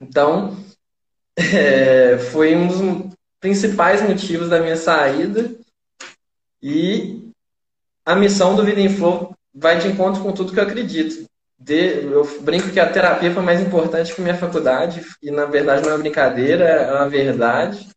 Então, 0.00 0.56
é, 1.36 2.16
foi 2.30 2.54
um 2.54 2.68
dos 2.68 3.14
principais 3.40 4.02
motivos 4.02 4.48
da 4.48 4.60
minha 4.60 4.76
saída. 4.76 5.52
E 6.62 7.28
a 8.06 8.14
missão 8.14 8.54
do 8.54 8.64
Vida 8.64 8.80
em 8.80 8.88
Flow 8.88 9.34
vai 9.52 9.78
de 9.78 9.88
encontro 9.88 10.22
com 10.22 10.32
tudo 10.32 10.52
que 10.52 10.58
eu 10.58 10.64
acredito. 10.64 11.28
De, 11.58 12.04
eu 12.04 12.40
brinco 12.40 12.70
que 12.70 12.80
a 12.80 12.90
terapia 12.90 13.32
foi 13.32 13.42
mais 13.42 13.60
importante 13.60 14.14
que 14.14 14.20
minha 14.20 14.36
faculdade, 14.36 15.04
e 15.22 15.30
na 15.30 15.44
verdade 15.44 15.86
não 15.86 15.94
é 15.94 15.98
brincadeira, 15.98 16.64
é 16.64 16.92
uma 16.92 17.08
verdade. 17.08 17.88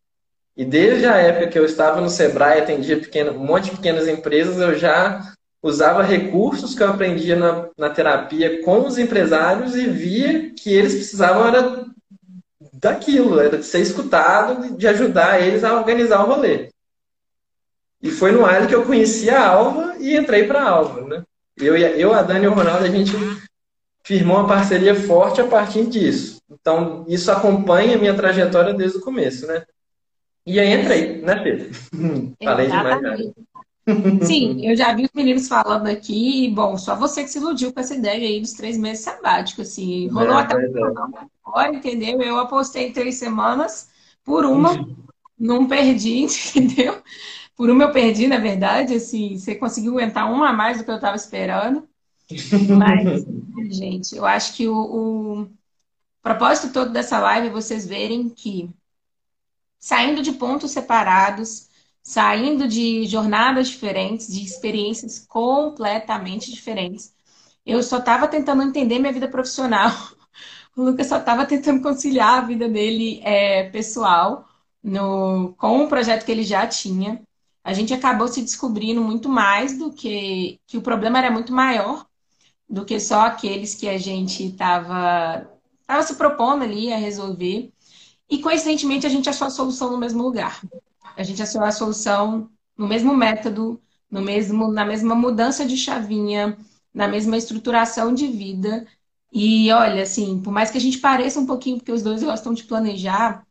E 0.58 0.64
desde 0.64 1.06
a 1.06 1.14
época 1.18 1.46
que 1.46 1.56
eu 1.56 1.64
estava 1.64 2.00
no 2.00 2.10
Sebrae, 2.10 2.58
atendia 2.58 2.98
pequeno, 2.98 3.30
um 3.30 3.46
monte 3.46 3.70
de 3.70 3.76
pequenas 3.76 4.08
empresas, 4.08 4.58
eu 4.58 4.76
já 4.76 5.32
usava 5.62 6.02
recursos 6.02 6.74
que 6.74 6.82
eu 6.82 6.88
aprendia 6.88 7.36
na, 7.36 7.68
na 7.78 7.88
terapia 7.88 8.60
com 8.64 8.84
os 8.84 8.98
empresários 8.98 9.76
e 9.76 9.86
via 9.86 10.52
que 10.52 10.74
eles 10.74 10.94
precisavam 10.94 11.46
era 11.46 11.86
daquilo, 12.72 13.38
era 13.38 13.56
de 13.56 13.64
ser 13.64 13.78
escutado, 13.78 14.76
de 14.76 14.88
ajudar 14.88 15.40
eles 15.40 15.62
a 15.62 15.78
organizar 15.78 16.24
o 16.24 16.34
rolê. 16.34 16.70
E 18.02 18.10
foi 18.10 18.32
no 18.32 18.44
Ali 18.44 18.66
que 18.66 18.74
eu 18.74 18.84
conheci 18.84 19.30
a 19.30 19.46
Alva 19.46 19.94
e 20.00 20.16
entrei 20.16 20.44
para 20.44 20.60
a 20.60 20.70
Alva, 20.70 21.02
né? 21.02 21.22
Eu, 21.56 21.76
eu, 21.76 22.12
a 22.12 22.22
Dani 22.22 22.46
e 22.46 22.48
o 22.48 22.54
Ronaldo, 22.54 22.84
a 22.84 22.90
gente 22.90 23.12
firmou 24.02 24.38
uma 24.38 24.48
parceria 24.48 24.96
forte 24.96 25.40
a 25.40 25.46
partir 25.46 25.86
disso. 25.86 26.40
Então, 26.50 27.04
isso 27.06 27.30
acompanha 27.30 27.94
a 27.94 27.98
minha 27.98 28.14
trajetória 28.14 28.74
desde 28.74 28.98
o 28.98 29.02
começo, 29.02 29.46
né? 29.46 29.62
E 30.46 30.58
aí 30.58 30.80
entrei, 30.80 31.20
né, 31.22 31.36
Pedro? 31.36 31.70
Falei 32.42 32.66
demais. 32.66 33.00
Já. 33.02 33.32
Sim, 34.22 34.66
eu 34.66 34.76
já 34.76 34.94
vi 34.94 35.04
os 35.04 35.10
meninos 35.14 35.48
falando 35.48 35.86
aqui, 35.86 36.44
e, 36.44 36.50
bom, 36.50 36.76
só 36.76 36.94
você 36.94 37.22
que 37.22 37.30
se 37.30 37.38
iludiu 37.38 37.72
com 37.72 37.80
essa 37.80 37.94
ideia 37.94 38.28
aí 38.28 38.40
dos 38.40 38.52
três 38.52 38.76
meses 38.76 39.02
sabáticos, 39.02 39.68
assim, 39.68 40.08
rolou 40.08 40.38
é, 40.38 40.42
até 40.42 40.56
um 40.56 41.74
entendeu? 41.74 42.20
Eu 42.20 42.38
apostei 42.38 42.92
três 42.92 43.14
semanas, 43.14 43.88
por 44.22 44.44
uma, 44.44 44.86
não 45.38 45.66
perdi, 45.66 46.26
entendeu? 46.54 47.02
Por 47.56 47.70
uma 47.70 47.84
eu 47.84 47.92
perdi, 47.92 48.28
na 48.28 48.38
verdade, 48.38 48.94
assim, 48.94 49.38
você 49.38 49.54
conseguiu 49.54 49.92
aguentar 49.92 50.30
uma 50.30 50.50
a 50.50 50.52
mais 50.52 50.78
do 50.78 50.84
que 50.84 50.90
eu 50.90 50.96
estava 50.96 51.16
esperando. 51.16 51.88
Mas, 52.76 53.24
gente, 53.74 54.14
eu 54.14 54.26
acho 54.26 54.54
que 54.54 54.68
o, 54.68 54.76
o 54.76 55.48
propósito 56.22 56.72
todo 56.72 56.92
dessa 56.92 57.18
live 57.18 57.48
é 57.48 57.50
vocês 57.50 57.86
verem 57.86 58.28
que 58.28 58.70
saindo 59.78 60.22
de 60.22 60.32
pontos 60.32 60.70
separados, 60.70 61.68
saindo 62.02 62.66
de 62.68 63.06
jornadas 63.06 63.68
diferentes, 63.68 64.28
de 64.28 64.44
experiências 64.44 65.18
completamente 65.28 66.50
diferentes. 66.50 67.14
Eu 67.64 67.82
só 67.82 67.98
estava 67.98 68.28
tentando 68.28 68.62
entender 68.62 68.98
minha 68.98 69.12
vida 69.12 69.28
profissional. 69.28 69.90
O 70.76 70.82
Lucas 70.82 71.08
só 71.08 71.18
estava 71.18 71.44
tentando 71.44 71.82
conciliar 71.82 72.38
a 72.38 72.46
vida 72.46 72.68
dele 72.68 73.20
é, 73.24 73.68
pessoal 73.70 74.46
no, 74.80 75.52
com 75.58 75.84
o 75.84 75.88
projeto 75.88 76.24
que 76.24 76.30
ele 76.30 76.44
já 76.44 76.68
tinha. 76.68 77.20
A 77.64 77.72
gente 77.72 77.92
acabou 77.92 78.28
se 78.28 78.40
descobrindo 78.40 79.02
muito 79.02 79.28
mais 79.28 79.76
do 79.76 79.92
que 79.92 80.60
que 80.68 80.78
o 80.78 80.82
problema 80.82 81.18
era 81.18 81.32
muito 81.32 81.52
maior 81.52 82.06
do 82.68 82.84
que 82.84 83.00
só 83.00 83.22
aqueles 83.22 83.74
que 83.74 83.88
a 83.88 83.98
gente 83.98 84.44
estava 84.44 85.48
se 86.04 86.14
propondo 86.16 86.62
ali 86.62 86.92
a 86.92 86.96
resolver. 86.98 87.72
E 88.28 88.38
coincidentemente 88.38 89.06
a 89.06 89.10
gente 89.10 89.28
achou 89.28 89.46
a 89.46 89.50
solução 89.50 89.90
no 89.90 89.98
mesmo 89.98 90.22
lugar. 90.22 90.60
a 91.16 91.22
gente 91.22 91.42
achou 91.42 91.62
a 91.62 91.72
solução 91.72 92.50
no 92.76 92.86
mesmo 92.86 93.14
método, 93.16 93.80
no 94.10 94.20
mesmo, 94.20 94.68
na 94.70 94.84
mesma 94.84 95.14
mudança 95.14 95.64
de 95.64 95.76
chavinha, 95.76 96.56
na 96.94 97.08
mesma 97.08 97.36
estruturação 97.36 98.14
de 98.14 98.26
vida. 98.26 98.86
E 99.32 99.70
olha, 99.72 100.02
assim, 100.02 100.40
por 100.40 100.52
mais 100.52 100.70
que 100.70 100.78
a 100.78 100.80
gente 100.80 100.98
pareça 100.98 101.40
um 101.40 101.46
pouquinho, 101.46 101.78
porque 101.78 101.92
os 101.92 102.02
dois 102.02 102.22
gostam 102.22 102.54
de 102.54 102.64
planejar, 102.64 103.46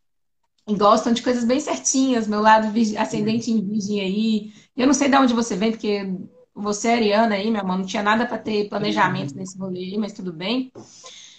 e 0.68 0.76
gostam 0.76 1.14
de 1.14 1.24
coisas 1.24 1.46
bem 1.46 1.60
certinhas, 1.60 2.28
meu 2.28 2.42
lado 2.42 2.68
ascendente 3.00 3.50
em 3.50 3.66
virgem 3.66 4.02
aí. 4.02 4.54
Eu 4.76 4.86
não 4.86 4.94
sei 4.94 5.08
de 5.08 5.16
onde 5.16 5.34
você 5.34 5.56
vem, 5.56 5.72
porque 5.72 6.14
você 6.54 6.90
é 6.90 6.94
ariana 6.96 7.36
aí, 7.36 7.50
meu 7.50 7.62
amor, 7.62 7.78
não 7.78 7.86
tinha 7.86 8.04
nada 8.04 8.26
para 8.26 8.38
ter 8.38 8.68
planejamento 8.68 9.34
nesse 9.34 9.58
rolê 9.58 9.80
aí, 9.80 9.98
mas 9.98 10.12
tudo 10.12 10.34
bem. 10.34 10.72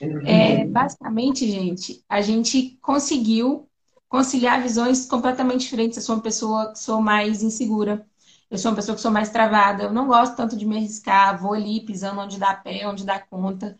É, 0.01 0.65
basicamente, 0.65 1.51
gente, 1.51 2.05
a 2.09 2.21
gente 2.21 2.79
conseguiu 2.81 3.69
conciliar 4.09 4.63
visões 4.63 5.07
completamente 5.07 5.61
diferentes. 5.61 5.99
Eu 5.99 6.03
sou 6.05 6.17
uma 6.17 6.23
pessoa 6.23 6.73
que 6.73 6.79
sou 6.79 7.01
mais 7.01 7.43
insegura. 7.43 8.07
Eu 8.51 8.59
sou 8.59 8.71
uma 8.71 8.77
pessoa 8.77 8.95
que 8.95 9.03
sou 9.03 9.11
mais 9.11 9.31
travada. 9.31 9.85
Eu 9.85 9.93
não 9.93 10.07
gosto 10.07 10.37
tanto 10.37 10.57
de 10.57 10.65
me 10.67 10.77
arriscar. 10.77 11.41
Vou 11.41 11.53
ali 11.53 11.85
pisando 11.85 12.21
onde 12.21 12.39
dá 12.39 12.55
pé, 12.55 12.87
onde 12.87 13.05
dá 13.05 13.19
conta. 13.19 13.79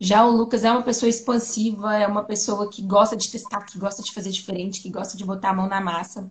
Já 0.00 0.24
o 0.24 0.30
Lucas 0.30 0.64
é 0.64 0.70
uma 0.70 0.82
pessoa 0.82 1.10
expansiva, 1.10 1.96
é 1.96 2.06
uma 2.06 2.24
pessoa 2.24 2.70
que 2.70 2.82
gosta 2.82 3.16
de 3.16 3.30
testar, 3.30 3.64
que 3.64 3.78
gosta 3.78 4.02
de 4.02 4.12
fazer 4.12 4.30
diferente, 4.30 4.80
que 4.80 4.90
gosta 4.90 5.16
de 5.16 5.24
botar 5.24 5.50
a 5.50 5.54
mão 5.54 5.68
na 5.68 5.80
massa. 5.80 6.30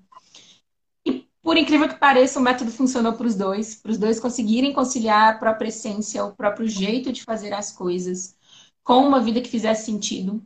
E, 1.05 1.27
por 1.41 1.57
incrível 1.57 1.89
que 1.89 1.95
pareça, 1.99 2.39
o 2.39 2.41
método 2.41 2.71
funcionou 2.71 3.13
para 3.13 3.27
os 3.27 3.35
dois, 3.35 3.75
para 3.75 3.91
os 3.91 3.97
dois 3.97 4.19
conseguirem 4.21 4.73
conciliar 4.73 5.33
a 5.33 5.37
própria 5.37 5.67
essência, 5.67 6.23
o 6.23 6.33
próprio 6.33 6.67
jeito 6.67 7.11
de 7.11 7.23
fazer 7.23 7.53
as 7.53 7.71
coisas, 7.71 8.36
com 8.87 9.05
uma 9.05 9.19
vida 9.19 9.41
que 9.41 9.49
fizesse 9.49 9.85
sentido. 9.85 10.41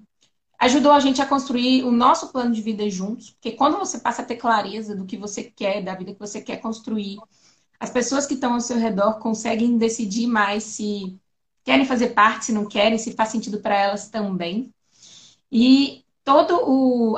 Ajudou 0.58 0.92
a 0.92 1.00
gente 1.00 1.22
a 1.22 1.28
construir 1.28 1.84
o 1.84 1.92
nosso 1.92 2.32
plano 2.32 2.52
de 2.52 2.60
vida 2.60 2.90
juntos, 2.90 3.30
porque 3.30 3.52
quando 3.52 3.78
você 3.78 4.00
passa 4.00 4.24
a 4.24 4.26
ter 4.26 4.38
clareza 4.38 4.96
do 4.96 5.06
que 5.06 5.16
você 5.16 5.44
quer, 5.44 5.84
da 5.84 5.94
vida 5.94 6.12
que 6.12 6.20
você 6.20 6.42
quer 6.42 6.58
construir, 6.58 7.20
as 7.80 7.92
pessoas 7.92 8.26
que 8.26 8.34
estão 8.34 8.56
ao 8.56 8.60
seu 8.60 8.80
redor 8.80 9.20
conseguem 9.20 9.78
decidir 9.78 10.26
mais 10.26 10.64
se 10.64 11.20
querem 11.64 11.86
fazer 11.86 12.16
parte, 12.16 12.46
se 12.46 12.52
não 12.52 12.66
querem, 12.66 12.98
se 12.98 13.14
faz 13.14 13.30
sentido 13.30 13.60
para 13.60 13.80
elas 13.80 14.10
também. 14.10 14.74
E 15.52 16.04
toda 16.24 16.56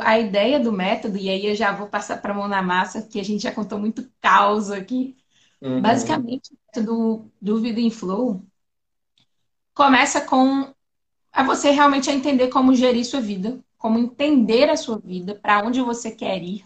a 0.02 0.20
ideia 0.20 0.60
do 0.60 0.74
método, 0.74 1.18
e 1.18 1.30
aí 1.30 1.46
eu 1.46 1.56
já 1.56 1.72
vou 1.72 1.88
passar 1.88 2.22
para 2.22 2.34
a 2.34 2.36
mão 2.36 2.50
na 2.50 2.62
massa, 2.62 3.02
que 3.02 3.18
a 3.18 3.24
gente 3.24 3.44
já 3.44 3.52
contou 3.54 3.80
muito 3.80 4.12
caos 4.20 4.70
aqui. 4.70 5.16
Uhum. 5.62 5.82
Basicamente, 5.82 6.52
o 6.52 6.58
método 6.68 7.32
do 7.42 7.62
Vida 7.62 7.80
em 7.80 7.90
Flow 7.90 8.44
começa 9.74 10.20
com 10.20 10.73
a 11.34 11.44
você 11.44 11.72
realmente 11.72 12.10
a 12.10 12.14
entender 12.14 12.50
como 12.50 12.76
gerir 12.76 13.04
sua 13.04 13.20
vida, 13.20 13.60
como 13.78 13.98
entender 13.98 14.70
a 14.70 14.78
sua 14.78 15.00
vida, 15.00 15.36
para 15.36 15.66
onde 15.66 15.82
você 15.82 16.12
quer 16.12 16.42
ir. 16.44 16.64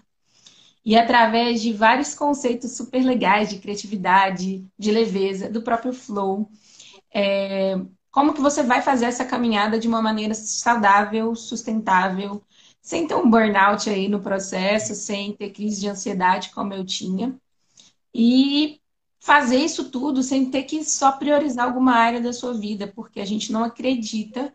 E 0.86 0.96
através 0.96 1.62
de 1.62 1.74
vários 1.74 2.14
conceitos 2.14 2.78
super 2.78 3.04
legais 3.04 3.50
de 3.50 3.60
criatividade, 3.60 4.66
de 4.78 4.92
leveza, 4.92 5.50
do 5.50 5.62
próprio 5.62 5.94
flow, 5.94 6.50
é, 7.14 7.76
como 8.12 8.34
que 8.34 8.42
você 8.42 8.64
vai 8.64 8.82
fazer 8.82 9.06
essa 9.06 9.26
caminhada 9.26 9.80
de 9.80 9.88
uma 9.88 10.02
maneira 10.02 10.34
saudável, 10.34 11.36
sustentável, 11.36 12.42
sem 12.82 13.08
ter 13.08 13.16
um 13.16 13.30
burnout 13.30 13.90
aí 13.90 14.08
no 14.08 14.22
processo, 14.22 14.96
sem 14.96 15.34
ter 15.34 15.52
crise 15.52 15.82
de 15.82 15.90
ansiedade 15.90 16.52
como 16.52 16.74
eu 16.74 16.86
tinha. 16.86 17.36
E 18.14 18.80
fazer 19.28 19.58
isso 19.58 19.92
tudo 19.92 20.24
sem 20.24 20.50
ter 20.50 20.64
que 20.64 20.86
só 20.86 21.12
priorizar 21.12 21.66
alguma 21.66 21.92
área 21.92 22.22
da 22.22 22.32
sua 22.32 22.54
vida, 22.54 22.88
porque 22.88 23.20
a 23.20 23.26
gente 23.26 23.52
não 23.52 23.62
acredita 23.62 24.54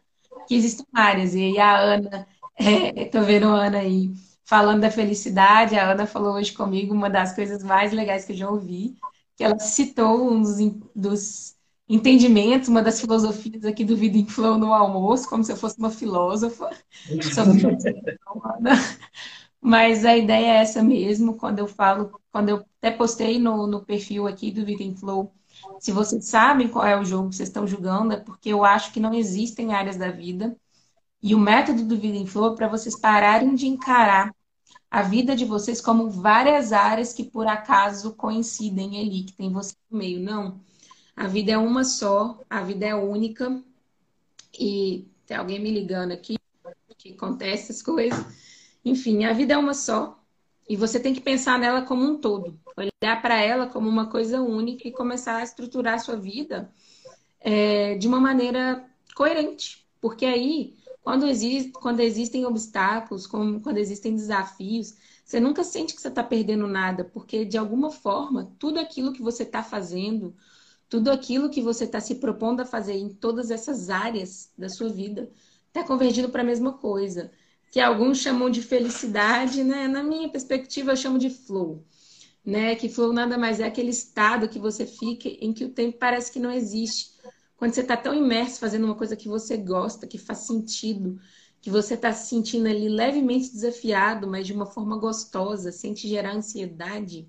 que 0.49 0.55
existem 0.55 0.87
áreas. 0.95 1.35
E 1.35 1.43
aí 1.43 1.59
a 1.59 1.79
Ana, 1.79 2.27
é, 2.57 3.05
tô 3.05 3.21
vendo 3.21 3.49
a 3.49 3.67
Ana 3.67 3.81
aí 3.81 4.11
falando 4.47 4.81
da 4.81 4.91
felicidade, 4.91 5.77
a 5.77 5.91
Ana 5.91 6.07
falou 6.07 6.37
hoje 6.37 6.55
comigo 6.55 6.95
uma 6.95 7.11
das 7.11 7.35
coisas 7.35 7.63
mais 7.63 7.93
legais 7.93 8.25
que 8.25 8.33
eu 8.33 8.37
já 8.37 8.49
ouvi, 8.49 8.97
que 9.37 9.45
ela 9.45 9.59
citou 9.59 10.33
um 10.33 10.41
dos, 10.41 10.57
dos 10.97 11.55
entendimentos, 11.87 12.71
uma 12.71 12.81
das 12.81 12.99
filosofias 12.99 13.67
aqui 13.67 13.85
do 13.85 13.95
Vida 13.95 14.17
em 14.17 14.27
Flow 14.27 14.57
no 14.57 14.73
almoço, 14.73 15.29
como 15.29 15.45
se 15.45 15.53
eu 15.53 15.57
fosse 15.57 15.79
uma 15.79 15.91
filósofa. 15.91 16.71
Mas 19.63 20.05
a 20.05 20.17
ideia 20.17 20.55
é 20.55 20.57
essa 20.57 20.83
mesmo, 20.83 21.37
quando 21.37 21.61
eu 21.61 21.69
falo, 21.69 22.21
quando 22.33 22.49
eu 22.49 22.57
até 22.79 22.91
postei 22.91 23.39
no, 23.39 23.67
no 23.67 23.85
perfil 23.85 24.27
aqui 24.27 24.51
do 24.51 24.65
Vida 24.65 24.83
em 24.83 24.97
Flow, 24.97 25.33
se 25.79 25.93
vocês 25.93 26.25
sabem 26.27 26.69
qual 26.69 26.85
é 26.85 26.99
o 26.99 27.05
jogo 27.05 27.29
que 27.29 27.37
vocês 27.37 27.49
estão 27.49 27.67
jogando, 27.67 28.13
é 28.13 28.17
porque 28.17 28.49
eu 28.49 28.65
acho 28.65 28.93
que 28.93 28.99
não 28.99 29.15
existem 29.15 29.73
áreas 29.73 29.97
da 29.97 30.11
vida. 30.11 30.57
E 31.23 31.35
o 31.35 31.39
método 31.39 31.85
do 31.85 31.97
Vida 31.97 32.17
em 32.17 32.27
Flow 32.27 32.55
é 32.55 32.57
para 32.57 32.69
vocês 32.69 32.99
pararem 32.99 33.55
de 33.55 33.69
encarar 33.69 34.35
a 34.91 35.03
vida 35.03 35.37
de 35.37 35.45
vocês 35.45 35.81
como 35.81 36.11
várias 36.11 36.73
áreas 36.73 37.13
que 37.13 37.25
por 37.25 37.47
acaso 37.47 38.15
coincidem 38.15 39.01
ali, 39.01 39.25
que 39.25 39.33
tem 39.33 39.53
você 39.53 39.75
no 39.89 39.99
meio. 39.99 40.21
Não. 40.21 40.61
A 41.17 41.27
vida 41.29 41.53
é 41.53 41.59
uma 41.59 41.85
só, 41.85 42.41
a 42.51 42.63
vida 42.63 42.87
é 42.87 42.95
única. 42.95 43.63
E 44.59 45.07
tem 45.27 45.37
alguém 45.37 45.61
me 45.61 45.71
ligando 45.71 46.13
aqui 46.13 46.37
que 46.99 47.13
acontece 47.13 47.71
essas 47.71 47.83
coisas. 47.83 48.52
Enfim, 48.85 49.25
a 49.25 49.33
vida 49.33 49.55
é 49.55 49.59
uma 49.59 49.75
só. 49.75 50.19
E 50.69 50.77
você 50.77 50.99
tem 50.99 51.13
que 51.13 51.21
pensar 51.21 51.59
nela 51.59 51.83
como 51.83 52.05
um 52.05 52.19
todo, 52.19 52.59
olhar 52.77 53.21
para 53.21 53.41
ela 53.41 53.67
como 53.67 53.89
uma 53.89 54.07
coisa 54.09 54.41
única 54.41 54.87
e 54.87 54.93
começar 54.93 55.37
a 55.37 55.43
estruturar 55.43 55.95
a 55.95 55.99
sua 55.99 56.17
vida 56.17 56.73
é, 57.41 57.97
de 57.97 58.07
uma 58.07 58.21
maneira 58.21 58.89
coerente. 59.15 59.85
Porque 60.01 60.25
aí, 60.25 60.75
quando, 61.03 61.27
existe, 61.27 61.71
quando 61.73 62.01
existem 62.01 62.47
obstáculos, 62.47 63.27
quando 63.27 63.77
existem 63.77 64.15
desafios, 64.15 64.95
você 65.25 65.41
nunca 65.41 65.65
sente 65.65 65.95
que 65.95 66.01
você 66.01 66.09
está 66.09 66.23
perdendo 66.23 66.67
nada, 66.67 67.05
porque 67.05 67.45
de 67.45 67.59
alguma 67.59 67.91
forma, 67.91 68.53
tudo 68.59 68.79
aquilo 68.79 69.13
que 69.13 69.23
você 69.23 69.43
está 69.43 69.63
fazendo, 69.63 70.35
tudo 70.89 71.11
aquilo 71.11 71.49
que 71.49 71.63
você 71.63 71.85
está 71.85 72.01
se 72.01 72.17
propondo 72.17 72.61
a 72.61 72.67
fazer 72.67 72.95
em 72.95 73.09
todas 73.09 73.51
essas 73.51 73.89
áreas 73.89 74.51
da 74.59 74.69
sua 74.69 74.89
vida 74.89 75.31
está 75.69 75.83
convergindo 75.85 76.29
para 76.29 76.43
a 76.43 76.45
mesma 76.45 76.75
coisa. 76.75 77.33
Que 77.73 77.81
alguns 77.81 78.19
chamam 78.19 78.51
de 78.51 78.63
felicidade, 78.63 79.65
né? 79.65 79.89
Na 79.89 80.03
minha 80.03 80.29
perspectiva, 80.29 80.93
eu 80.93 80.97
chamo 80.97 81.19
de 81.19 81.31
flow. 81.31 81.83
Né? 82.45 82.77
Que 82.77 82.89
flow 82.89 83.13
nada 83.13 83.39
mais 83.39 83.59
é 83.59 83.65
aquele 83.65 83.91
estado 83.91 84.49
que 84.49 84.59
você 84.59 84.87
fica 84.87 85.29
em 85.29 85.53
que 85.53 85.65
o 85.65 85.71
tempo 85.71 85.99
parece 85.99 86.31
que 86.31 86.39
não 86.39 86.53
existe. 86.53 87.13
Quando 87.57 87.73
você 87.73 87.81
está 87.81 87.97
tão 87.97 88.15
imerso 88.15 88.61
fazendo 88.61 88.85
uma 88.85 88.95
coisa 88.95 89.17
que 89.17 89.27
você 89.27 89.57
gosta, 89.57 90.07
que 90.07 90.19
faz 90.19 90.41
sentido, 90.41 91.19
que 91.63 91.71
você 91.71 91.95
está 91.95 92.13
se 92.13 92.29
sentindo 92.29 92.69
ali 92.69 92.89
levemente 92.91 93.51
desafiado, 93.51 94.29
mas 94.29 94.47
de 94.47 94.53
uma 94.53 94.67
forma 94.67 94.99
gostosa, 94.99 95.73
sem 95.73 95.95
te 95.95 96.07
gerar 96.07 96.35
ansiedade. 96.35 97.27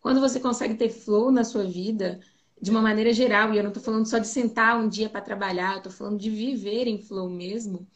Quando 0.00 0.20
você 0.20 0.40
consegue 0.40 0.74
ter 0.74 0.88
flow 0.88 1.30
na 1.30 1.44
sua 1.44 1.62
vida, 1.64 2.18
de 2.60 2.70
uma 2.70 2.82
maneira 2.82 3.12
geral, 3.12 3.54
e 3.54 3.58
eu 3.58 3.62
não 3.62 3.70
estou 3.70 3.82
falando 3.82 4.06
só 4.06 4.18
de 4.18 4.26
sentar 4.26 4.76
um 4.76 4.88
dia 4.88 5.08
para 5.08 5.20
trabalhar, 5.20 5.74
eu 5.74 5.78
estou 5.78 5.92
falando 5.92 6.18
de 6.18 6.30
viver 6.30 6.88
em 6.88 6.98
flow 7.00 7.30
mesmo, 7.30 7.86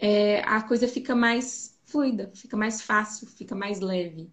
é, 0.00 0.40
a 0.40 0.62
coisa 0.62 0.88
fica 0.88 1.14
mais 1.14 1.78
fluida, 1.84 2.30
fica 2.34 2.56
mais 2.56 2.80
fácil, 2.80 3.26
fica 3.26 3.54
mais 3.54 3.80
leve. 3.80 4.30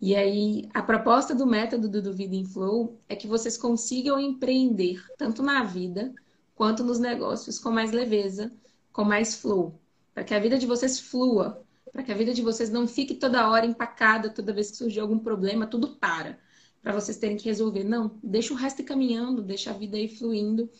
E 0.00 0.14
aí, 0.14 0.68
a 0.74 0.82
proposta 0.82 1.34
do 1.34 1.46
método 1.46 1.88
do 1.88 2.12
Vida 2.12 2.36
em 2.36 2.44
Flow 2.44 3.00
é 3.08 3.16
que 3.16 3.26
vocês 3.26 3.56
consigam 3.56 4.20
empreender, 4.20 5.02
tanto 5.16 5.42
na 5.42 5.64
vida 5.64 6.14
quanto 6.54 6.84
nos 6.84 6.98
negócios, 6.98 7.58
com 7.58 7.70
mais 7.70 7.90
leveza, 7.90 8.52
com 8.92 9.04
mais 9.04 9.34
flow. 9.34 9.80
Para 10.12 10.24
que 10.24 10.34
a 10.34 10.38
vida 10.38 10.58
de 10.58 10.66
vocês 10.66 11.00
flua, 11.00 11.64
para 11.92 12.02
que 12.02 12.12
a 12.12 12.14
vida 12.14 12.34
de 12.34 12.42
vocês 12.42 12.70
não 12.70 12.86
fique 12.86 13.14
toda 13.14 13.48
hora 13.48 13.66
empacada, 13.66 14.28
toda 14.30 14.52
vez 14.52 14.70
que 14.70 14.76
surgir 14.76 15.00
algum 15.00 15.18
problema, 15.18 15.66
tudo 15.66 15.96
para 15.96 16.38
para 16.82 16.92
vocês 16.92 17.16
terem 17.16 17.36
que 17.36 17.44
resolver. 17.44 17.84
Não, 17.84 18.18
deixa 18.22 18.54
o 18.54 18.56
resto 18.56 18.80
ir 18.80 18.84
caminhando, 18.84 19.42
deixa 19.42 19.70
a 19.70 19.74
vida 19.74 19.98
ir 19.98 20.08
fluindo, 20.08 20.70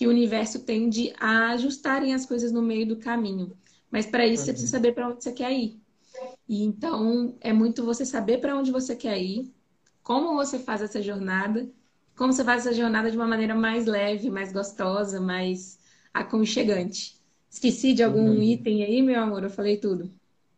que 0.00 0.06
o 0.06 0.10
universo 0.10 0.60
tende 0.60 1.12
a 1.20 1.50
ajustarem 1.50 2.14
as 2.14 2.24
coisas 2.24 2.50
no 2.50 2.62
meio 2.62 2.86
do 2.86 2.96
caminho. 2.96 3.52
Mas 3.90 4.06
para 4.06 4.26
isso 4.26 4.46
você 4.46 4.52
precisa 4.52 4.72
saber 4.72 4.92
para 4.92 5.10
onde 5.10 5.22
você 5.22 5.30
quer 5.30 5.52
ir. 5.52 5.78
E 6.48 6.64
então 6.64 7.36
é 7.38 7.52
muito 7.52 7.84
você 7.84 8.06
saber 8.06 8.38
para 8.38 8.56
onde 8.56 8.70
você 8.72 8.96
quer 8.96 9.20
ir, 9.20 9.52
como 10.02 10.32
você 10.32 10.58
faz 10.58 10.80
essa 10.80 11.02
jornada, 11.02 11.68
como 12.16 12.32
você 12.32 12.42
faz 12.42 12.64
essa 12.64 12.74
jornada 12.74 13.10
de 13.10 13.16
uma 13.18 13.26
maneira 13.26 13.54
mais 13.54 13.84
leve, 13.84 14.30
mais 14.30 14.54
gostosa, 14.54 15.20
mais 15.20 15.78
aconchegante. 16.14 17.20
Esqueci 17.50 17.92
de 17.92 18.02
algum 18.02 18.30
uhum. 18.30 18.42
item 18.42 18.82
aí, 18.82 19.02
meu 19.02 19.20
amor? 19.20 19.44
Eu 19.44 19.50
falei 19.50 19.76
tudo. 19.76 20.10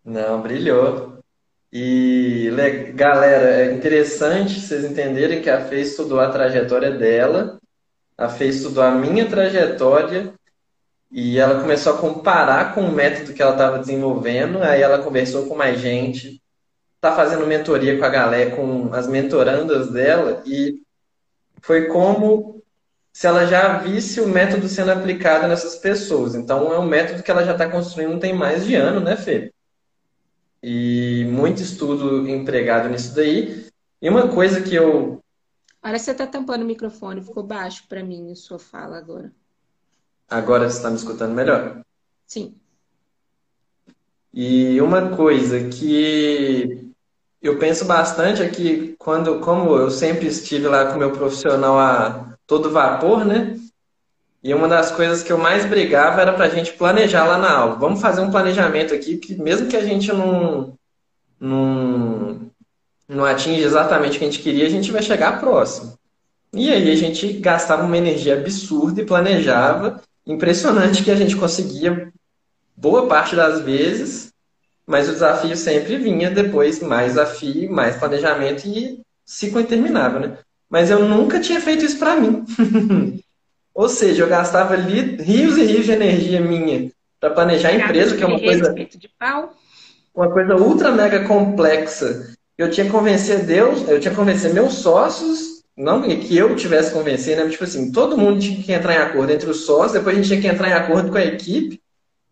Não, 0.05 0.41
brilhou. 0.41 1.19
E 1.73 2.49
galera, 2.95 3.63
é 3.63 3.75
interessante 3.75 4.61
vocês 4.61 4.85
entenderem 4.85 5.43
que 5.43 5.51
a 5.51 5.65
Fê 5.65 5.81
estudou 5.81 6.21
a 6.21 6.31
trajetória 6.31 6.93
dela, 6.93 7.61
a 8.17 8.29
Fê 8.29 8.47
estudou 8.47 8.83
a 8.83 8.91
minha 8.91 9.29
trajetória 9.29 10.35
e 11.11 11.39
ela 11.39 11.61
começou 11.61 11.95
a 11.95 11.99
comparar 11.99 12.75
com 12.75 12.83
o 12.83 12.93
método 12.93 13.33
que 13.35 13.43
ela 13.43 13.53
estava 13.53 13.79
desenvolvendo. 13.79 14.63
Aí 14.63 14.81
ela 14.83 15.03
conversou 15.03 15.47
com 15.47 15.55
mais 15.55 15.81
gente, 15.81 16.43
tá 17.01 17.15
fazendo 17.15 17.47
mentoria 17.47 17.99
com 17.99 18.05
a 18.05 18.09
galera, 18.09 18.57
com 18.57 18.93
as 18.95 19.07
mentorandas 19.07 19.91
dela 19.91 20.43
e 20.47 20.81
foi 21.61 21.87
como 21.89 22.63
se 23.13 23.27
ela 23.27 23.47
já 23.47 23.79
visse 23.79 24.21
o 24.21 24.29
método 24.29 24.69
sendo 24.69 24.91
aplicado 24.93 25.47
nessas 25.49 25.77
pessoas. 25.77 26.35
Então 26.35 26.73
é 26.73 26.79
um 26.79 26.87
método 26.87 27.23
que 27.23 27.31
ela 27.31 27.45
já 27.45 27.53
está 27.53 27.69
construindo 27.69 28.19
tem 28.19 28.33
mais 28.33 28.65
de 28.65 28.75
ano, 28.75 29.01
né, 29.01 29.17
Fê? 29.17 29.53
e 30.63 31.27
muito 31.29 31.61
estudo 31.61 32.29
empregado 32.29 32.89
nisso 32.89 33.15
daí. 33.15 33.67
E 34.01 34.09
uma 34.09 34.29
coisa 34.29 34.61
que 34.61 34.75
eu. 34.75 35.22
Olha, 35.85 35.99
você 35.99 36.13
está 36.13 36.27
tampando 36.27 36.63
o 36.63 36.67
microfone, 36.67 37.21
ficou 37.21 37.43
baixo 37.43 37.85
para 37.89 38.05
mim 38.05 38.31
a 38.31 38.37
sua 38.37 38.59
fala 38.59 38.97
agora. 38.97 39.33
Agora 40.31 40.71
você 40.71 40.77
está 40.77 40.89
me 40.89 40.97
escutando 40.97 41.35
melhor? 41.35 41.83
Sim. 42.27 42.55
E 44.33 44.81
uma 44.81 45.15
coisa 45.17 45.69
que 45.69 46.93
eu 47.43 47.59
penso 47.59 47.85
bastante 47.85 48.43
é 48.43 48.49
que 48.49 48.95
quando, 48.99 49.41
como 49.41 49.75
eu 49.77 49.91
sempre 49.91 50.29
estive 50.29 50.69
lá 50.69 50.87
com 50.87 50.95
o 50.95 50.99
meu 50.99 51.11
profissional 51.11 51.79
a 51.79 52.39
todo 52.47 52.71
vapor, 52.71 53.25
né? 53.25 53.59
E 54.43 54.55
uma 54.55 54.69
das 54.69 54.91
coisas 54.91 55.23
que 55.23 55.33
eu 55.33 55.39
mais 55.39 55.67
brigava 55.67 56.21
era 56.21 56.33
para 56.33 56.47
a 56.47 56.49
gente 56.49 56.73
planejar 56.73 57.27
lá 57.27 57.39
na 57.39 57.53
aula. 57.53 57.75
Vamos 57.77 58.01
fazer 58.01 58.21
um 58.21 58.31
planejamento 58.31 58.95
aqui, 58.95 59.19
que 59.19 59.35
mesmo 59.35 59.69
que 59.69 59.77
a 59.77 59.85
gente 59.85 60.13
não, 60.13 60.79
não, 61.39 62.51
não 63.09 63.25
atinja 63.25 63.65
exatamente 63.65 64.17
o 64.17 64.19
que 64.19 64.25
a 64.25 64.31
gente 64.31 64.43
queria, 64.43 64.67
a 64.67 64.71
gente 64.71 64.91
vai 64.91 65.03
chegar 65.03 65.41
próximo. 65.41 65.99
E 66.53 66.71
aí 66.71 66.91
a 66.91 66.97
gente 66.97 67.33
gastava 67.35 67.85
uma 67.85 67.97
energia 67.97 68.35
absurda 68.35 69.01
e 69.01 69.07
planejava. 69.07 70.03
Impressionante 70.27 71.03
que 71.03 71.11
a 71.11 71.17
gente 71.17 71.37
conseguia 71.37 72.13
boa 72.77 73.07
parte 73.07 73.35
das 73.35 73.61
vezes, 73.61 74.33
mas 74.87 75.09
o 75.09 75.13
desafio 75.13 75.57
sempre 75.57 75.97
vinha 75.97 76.31
depois, 76.31 76.81
mais 76.81 77.13
desafio, 77.13 77.73
mais 77.73 77.97
planejamento 77.97 78.67
e 78.67 79.01
ciclo 79.25 79.61
interminável, 79.61 80.21
né? 80.21 80.39
Mas 80.69 80.91
eu 80.91 81.07
nunca 81.09 81.41
tinha 81.41 81.61
feito 81.61 81.85
isso 81.85 81.99
para 81.99 82.17
mim. 82.17 82.45
Ou 83.75 83.89
seja, 83.89 84.23
eu 84.23 84.29
gastava 84.29 84.75
ali 84.75 85.17
rios 85.17 85.57
e 85.57 85.65
rios 85.65 85.87
de 85.87 85.93
energia 85.93 86.41
minha 86.41 86.91
para 87.19 87.31
planejar 87.31 87.71
a 87.71 87.75
empresa, 87.75 88.17
que 88.17 88.23
é 88.23 88.27
uma 88.27 88.39
coisa 88.39 88.75
uma 90.15 90.31
coisa 90.31 90.57
ultra 90.57 90.93
mega 90.93 91.25
complexa. 91.25 92.35
Eu 92.59 92.71
tinha 92.71 92.87
que 92.87 92.93
convencer 92.93 93.45
Deus, 93.45 93.89
eu 93.89 93.99
tinha 93.99 94.11
que 94.11 94.17
convencer 94.17 94.53
meus 94.53 94.75
sócios, 94.75 95.63
não 95.77 96.03
que 96.03 96.37
eu 96.37 96.55
tivesse 96.55 96.93
convencer, 96.93 97.37
né? 97.37 97.49
Tipo 97.49 97.65
assim, 97.65 97.91
todo 97.91 98.19
mundo 98.19 98.41
tinha 98.41 98.63
que 98.63 98.73
entrar 98.73 98.95
em 98.95 98.99
acordo 98.99 99.33
entre 99.33 99.49
os 99.49 99.65
sócios, 99.65 99.93
depois 99.93 100.15
a 100.15 100.21
gente 100.21 100.29
tinha 100.29 100.41
que 100.41 100.47
entrar 100.47 100.69
em 100.69 100.75
acordo 100.75 101.11
com 101.11 101.17
a 101.17 101.25
equipe, 101.25 101.81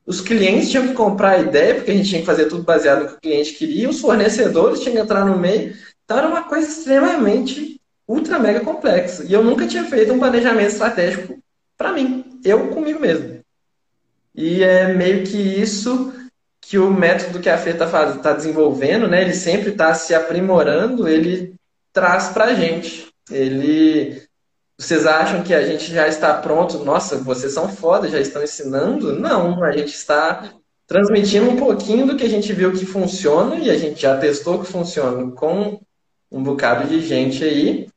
os 0.07 0.21
clientes 0.21 0.71
tinham 0.71 0.89
que 0.89 0.95
comprar 0.95 1.33
a 1.33 1.39
ideia, 1.39 1.75
porque 1.75 1.91
a 1.91 1.95
gente 1.95 2.09
tinha 2.09 2.21
que 2.21 2.27
fazer 2.27 2.47
tudo 2.47 2.65
baseado 2.65 3.03
no 3.03 3.09
que 3.09 3.15
o 3.15 3.21
cliente 3.21 3.53
queria, 3.55 3.89
os 3.89 4.01
fornecedores 4.01 4.81
tinham 4.81 4.97
que 4.97 5.03
entrar 5.03 5.25
no 5.25 5.39
meio. 5.39 5.75
Então 6.05 6.19
era 6.19 6.29
uma 6.29 6.43
coisa 6.43 6.69
extremamente 6.69 7.81
ultra 8.09 8.39
mega 8.39 8.61
complexa. 8.61 9.25
E 9.25 9.33
eu 9.33 9.45
nunca 9.45 9.67
tinha 9.67 9.85
feito 9.85 10.13
um 10.13 10.19
planejamento 10.19 10.73
estratégico 10.73 11.39
para 11.79 11.93
mim, 11.93 12.25
eu 12.45 12.69
comigo 12.69 12.99
mesmo. 12.99 13.41
E 14.35 14.63
é 14.63 14.93
meio 14.93 15.25
que 15.25 15.37
isso 15.37 16.13
que 16.61 16.79
o 16.79 16.91
método 16.91 17.41
que 17.41 17.49
a 17.49 17.59
Fê 17.59 17.71
está 17.71 17.87
tá 18.19 18.33
desenvolvendo, 18.33 19.09
né? 19.09 19.23
Ele 19.23 19.35
sempre 19.35 19.71
está 19.71 19.95
se 19.95 20.15
aprimorando, 20.15 21.09
ele 21.09 21.55
traz 21.93 22.29
para 22.29 22.47
a 22.47 22.55
gente. 22.55 23.09
Ele 23.31 24.23
vocês 24.81 25.05
acham 25.05 25.43
que 25.43 25.53
a 25.53 25.63
gente 25.67 25.93
já 25.93 26.09
está 26.09 26.33
pronto? 26.33 26.79
Nossa, 26.79 27.19
vocês 27.19 27.53
são 27.53 27.69
foda, 27.69 28.09
já 28.09 28.19
estão 28.19 28.43
ensinando? 28.43 29.19
Não, 29.19 29.63
a 29.63 29.73
gente 29.73 29.93
está 29.95 30.55
transmitindo 30.87 31.51
um 31.51 31.57
pouquinho 31.57 32.07
do 32.07 32.17
que 32.17 32.25
a 32.25 32.29
gente 32.29 32.51
viu 32.55 32.73
que 32.73 32.87
funciona 32.87 33.57
e 33.57 33.69
a 33.69 33.77
gente 33.77 34.01
já 34.01 34.17
testou 34.17 34.59
que 34.59 34.73
funciona 34.73 35.31
com 35.33 35.79
um 36.33 36.43
bocado 36.43 36.89
de 36.89 37.07
gente 37.07 37.45
aí. 37.45 37.89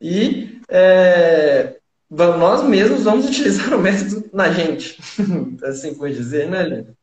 E 0.00 0.60
é, 0.68 1.74
nós 2.08 2.62
mesmos 2.62 3.02
vamos 3.02 3.26
utilizar 3.28 3.74
o 3.74 3.82
método 3.82 4.30
na 4.32 4.52
gente, 4.52 4.96
assim 5.64 5.92
por 5.94 6.08
dizer, 6.08 6.48
né, 6.48 6.62
Lina? 6.62 6.97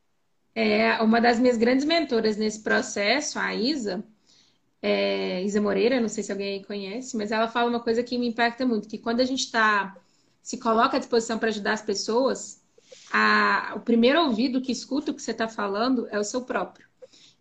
É, 0.55 1.01
uma 1.01 1.19
das 1.19 1.37
minhas 1.39 1.57
grandes 1.57 1.85
mentoras 1.85 2.37
nesse 2.37 2.61
processo, 2.61 3.37
a 3.37 3.53
Isa, 3.53 4.03
é, 4.81 5.43
Isa 5.43 5.61
Moreira, 5.61 5.99
não 5.99 6.07
sei 6.07 6.23
se 6.23 6.31
alguém 6.31 6.63
conhece, 6.63 7.17
mas 7.17 7.31
ela 7.31 7.47
fala 7.49 7.69
uma 7.69 7.81
coisa 7.81 8.01
que 8.01 8.17
me 8.17 8.27
impacta 8.27 8.65
muito, 8.65 8.87
que 8.87 8.97
quando 8.97 9.19
a 9.19 9.25
gente 9.25 9.41
está 9.41 9.95
se 10.41 10.57
coloca 10.57 10.97
à 10.97 10.99
disposição 10.99 11.39
para 11.39 11.49
ajudar 11.49 11.73
as 11.73 11.81
pessoas, 11.81 12.61
a, 13.11 13.73
o 13.75 13.79
primeiro 13.79 14.21
ouvido 14.21 14.61
que 14.61 14.71
escuta 14.71 15.11
o 15.11 15.13
que 15.13 15.21
você 15.21 15.31
está 15.31 15.47
falando 15.47 16.07
é 16.11 16.19
o 16.19 16.23
seu 16.23 16.41
próprio. 16.41 16.87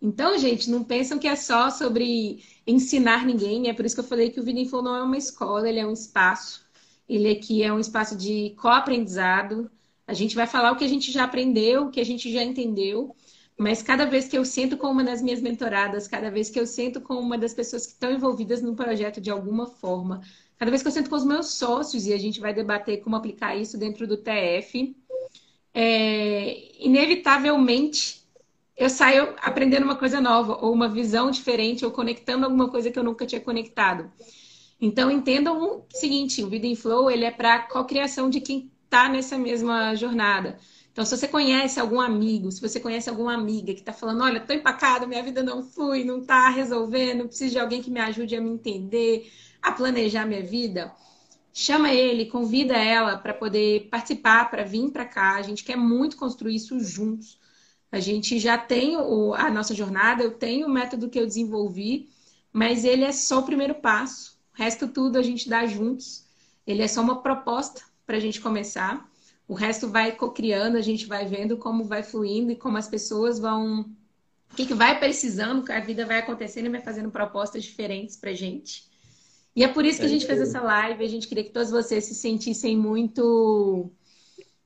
Então, 0.01 0.37
gente, 0.37 0.69
não 0.69 0.83
pensam 0.83 1.17
que 1.19 1.27
é 1.27 1.35
só 1.35 1.69
sobre 1.69 2.43
ensinar 2.65 3.25
ninguém. 3.25 3.69
É 3.69 3.73
por 3.73 3.85
isso 3.85 3.95
que 3.95 4.01
eu 4.01 4.05
falei 4.07 4.29
que 4.29 4.39
o 4.39 4.43
Vida 4.43 4.59
Info 4.59 4.81
não 4.81 4.95
é 4.95 5.03
uma 5.03 5.17
escola, 5.17 5.69
ele 5.69 5.79
é 5.79 5.85
um 5.85 5.93
espaço. 5.93 6.65
Ele 7.07 7.29
aqui 7.29 7.63
é 7.63 7.71
um 7.71 7.79
espaço 7.79 8.15
de 8.15 8.55
co-aprendizado. 8.59 9.69
A 10.07 10.13
gente 10.13 10.35
vai 10.35 10.45
falar 10.45 10.71
o 10.71 10.75
que 10.75 10.83
a 10.83 10.87
gente 10.87 11.11
já 11.11 11.23
aprendeu, 11.23 11.85
o 11.85 11.91
que 11.91 11.99
a 11.99 12.05
gente 12.05 12.31
já 12.31 12.43
entendeu. 12.43 13.15
Mas 13.57 13.81
cada 13.81 14.05
vez 14.05 14.27
que 14.27 14.37
eu 14.37 14.43
sento 14.43 14.77
com 14.77 14.87
uma 14.87 15.03
das 15.03 15.21
minhas 15.21 15.41
mentoradas, 15.41 16.07
cada 16.07 16.29
vez 16.29 16.49
que 16.49 16.59
eu 16.59 16.67
sento 16.67 16.99
com 16.99 17.15
uma 17.15 17.37
das 17.37 17.53
pessoas 17.53 17.85
que 17.85 17.93
estão 17.93 18.11
envolvidas 18.11 18.61
no 18.61 18.75
projeto 18.75 19.21
de 19.21 19.31
alguma 19.31 19.65
forma, 19.65 20.21
cada 20.57 20.69
vez 20.69 20.81
que 20.81 20.87
eu 20.89 20.91
sento 20.91 21.09
com 21.09 21.15
os 21.15 21.25
meus 21.25 21.51
sócios 21.51 22.05
e 22.05 22.13
a 22.13 22.17
gente 22.17 22.39
vai 22.39 22.53
debater 22.53 23.01
como 23.01 23.15
aplicar 23.15 23.55
isso 23.55 23.77
dentro 23.77 24.05
do 24.05 24.17
TF, 24.17 24.95
é, 25.73 26.83
inevitavelmente 26.83 28.25
eu 28.77 28.89
saio 28.89 29.33
aprendendo 29.37 29.83
uma 29.83 29.95
coisa 29.95 30.19
nova, 30.19 30.57
ou 30.61 30.73
uma 30.73 30.89
visão 30.89 31.31
diferente, 31.31 31.85
ou 31.85 31.91
conectando 31.91 32.45
alguma 32.45 32.69
coisa 32.69 32.91
que 32.91 32.99
eu 32.99 33.03
nunca 33.03 33.25
tinha 33.25 33.39
conectado. 33.39 34.11
Então, 34.81 35.09
entendam 35.09 35.61
o 35.61 35.85
seguinte: 35.89 36.43
o 36.43 36.49
Vida 36.49 36.67
em 36.67 36.75
Flow 36.75 37.09
ele 37.09 37.23
é 37.23 37.31
para 37.31 37.55
a 37.55 37.59
cocriação 37.59 38.29
de 38.29 38.41
quem 38.41 38.71
está 38.85 39.09
nessa 39.09 39.37
mesma 39.37 39.95
jornada. 39.95 40.57
Então, 40.95 41.03
se 41.03 41.17
você 41.17 41.27
conhece 41.27 41.77
algum 41.77 41.99
amigo, 41.99 42.49
se 42.51 42.61
você 42.61 42.79
conhece 42.79 43.09
alguma 43.09 43.33
amiga 43.33 43.73
que 43.73 43.81
está 43.81 43.91
falando, 43.91 44.23
olha, 44.23 44.37
estou 44.37 44.55
empacado, 44.55 45.05
minha 45.05 45.21
vida 45.21 45.43
não 45.43 45.61
flui, 45.61 46.05
não 46.05 46.19
está 46.21 46.47
resolvendo, 46.49 47.27
preciso 47.27 47.51
de 47.51 47.59
alguém 47.59 47.81
que 47.81 47.91
me 47.91 47.99
ajude 47.99 48.33
a 48.33 48.39
me 48.39 48.49
entender, 48.49 49.29
a 49.61 49.73
planejar 49.73 50.25
minha 50.25 50.41
vida, 50.41 50.93
chama 51.53 51.91
ele, 51.91 52.27
convida 52.27 52.77
ela 52.77 53.17
para 53.17 53.33
poder 53.33 53.89
participar, 53.89 54.49
para 54.49 54.63
vir 54.63 54.89
para 54.91 55.05
cá. 55.05 55.35
A 55.35 55.41
gente 55.41 55.65
quer 55.65 55.75
muito 55.75 56.15
construir 56.15 56.55
isso 56.55 56.79
juntos. 56.79 57.37
A 57.91 57.99
gente 57.99 58.39
já 58.39 58.57
tem 58.57 58.95
o, 58.95 59.33
a 59.33 59.49
nossa 59.49 59.75
jornada, 59.75 60.23
eu 60.23 60.31
tenho 60.31 60.67
o 60.67 60.69
método 60.69 61.09
que 61.09 61.19
eu 61.19 61.25
desenvolvi, 61.25 62.09
mas 62.53 62.85
ele 62.85 63.03
é 63.03 63.11
só 63.11 63.39
o 63.39 63.43
primeiro 63.43 63.75
passo. 63.75 64.37
O 64.53 64.57
resto 64.57 64.87
tudo 64.87 65.17
a 65.17 65.21
gente 65.21 65.49
dá 65.49 65.65
juntos. 65.65 66.25
Ele 66.65 66.81
é 66.81 66.87
só 66.87 67.01
uma 67.01 67.21
proposta 67.21 67.81
para 68.05 68.17
a 68.17 68.19
gente 68.19 68.39
começar. 68.39 69.09
O 69.47 69.53
resto 69.53 69.87
vai 69.87 70.11
co-criando, 70.11 70.77
a 70.77 70.81
gente 70.81 71.05
vai 71.05 71.25
vendo 71.25 71.57
como 71.57 71.83
vai 71.83 72.03
fluindo 72.03 72.51
e 72.51 72.55
como 72.55 72.77
as 72.77 72.87
pessoas 72.87 73.39
vão. 73.39 73.81
O 74.51 74.55
que, 74.55 74.65
que 74.65 74.73
vai 74.73 74.99
precisando, 74.99 75.63
que 75.63 75.71
a 75.71 75.79
vida 75.79 76.05
vai 76.05 76.19
acontecendo 76.19 76.67
e 76.67 76.69
vai 76.69 76.81
fazendo 76.81 77.11
propostas 77.11 77.63
diferentes 77.63 78.15
pra 78.15 78.33
gente. 78.33 78.87
E 79.55 79.63
é 79.63 79.67
por 79.67 79.85
isso 79.85 79.99
que 79.99 80.05
a 80.05 80.09
gente 80.09 80.25
fez 80.25 80.39
essa 80.39 80.61
live. 80.61 81.03
A 81.03 81.07
gente 81.07 81.27
queria 81.27 81.43
que 81.43 81.49
todos 81.49 81.71
vocês 81.71 82.05
se 82.05 82.15
sentissem 82.15 82.77
muito, 82.77 83.91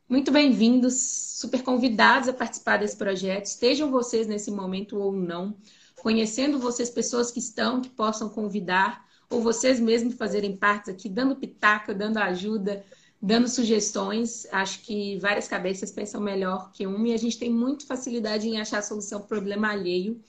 muito 0.07 0.31
bem-vindos, 0.31 0.95
super 1.39 1.61
convidados 1.61 2.27
a 2.27 2.33
participar 2.33 2.77
desse 2.77 2.97
projeto. 2.97 3.45
Estejam 3.45 3.91
vocês 3.91 4.27
nesse 4.27 4.49
momento 4.49 4.97
ou 4.97 5.11
não, 5.11 5.55
conhecendo 6.01 6.59
vocês, 6.59 6.89
pessoas 6.89 7.31
que 7.31 7.39
estão, 7.39 7.81
que 7.81 7.89
possam 7.89 8.29
convidar, 8.29 9.05
ou 9.29 9.41
vocês 9.41 9.79
mesmos 9.79 10.15
fazerem 10.15 10.57
parte 10.57 10.89
aqui, 10.89 11.07
dando 11.07 11.35
pitaco, 11.35 11.93
dando 11.93 12.17
ajuda, 12.17 12.83
dando 13.21 13.47
sugestões. 13.47 14.47
Acho 14.51 14.81
que 14.81 15.17
várias 15.19 15.47
cabeças 15.47 15.91
pensam 15.91 16.21
melhor 16.21 16.71
que 16.71 16.87
uma 16.87 17.07
e 17.07 17.13
a 17.13 17.17
gente 17.17 17.37
tem 17.37 17.51
muito 17.51 17.85
facilidade 17.85 18.47
em 18.47 18.59
achar 18.59 18.79
a 18.79 18.83
solução 18.83 19.19
para 19.19 19.27
problema 19.27 19.69
alheio, 19.69 20.21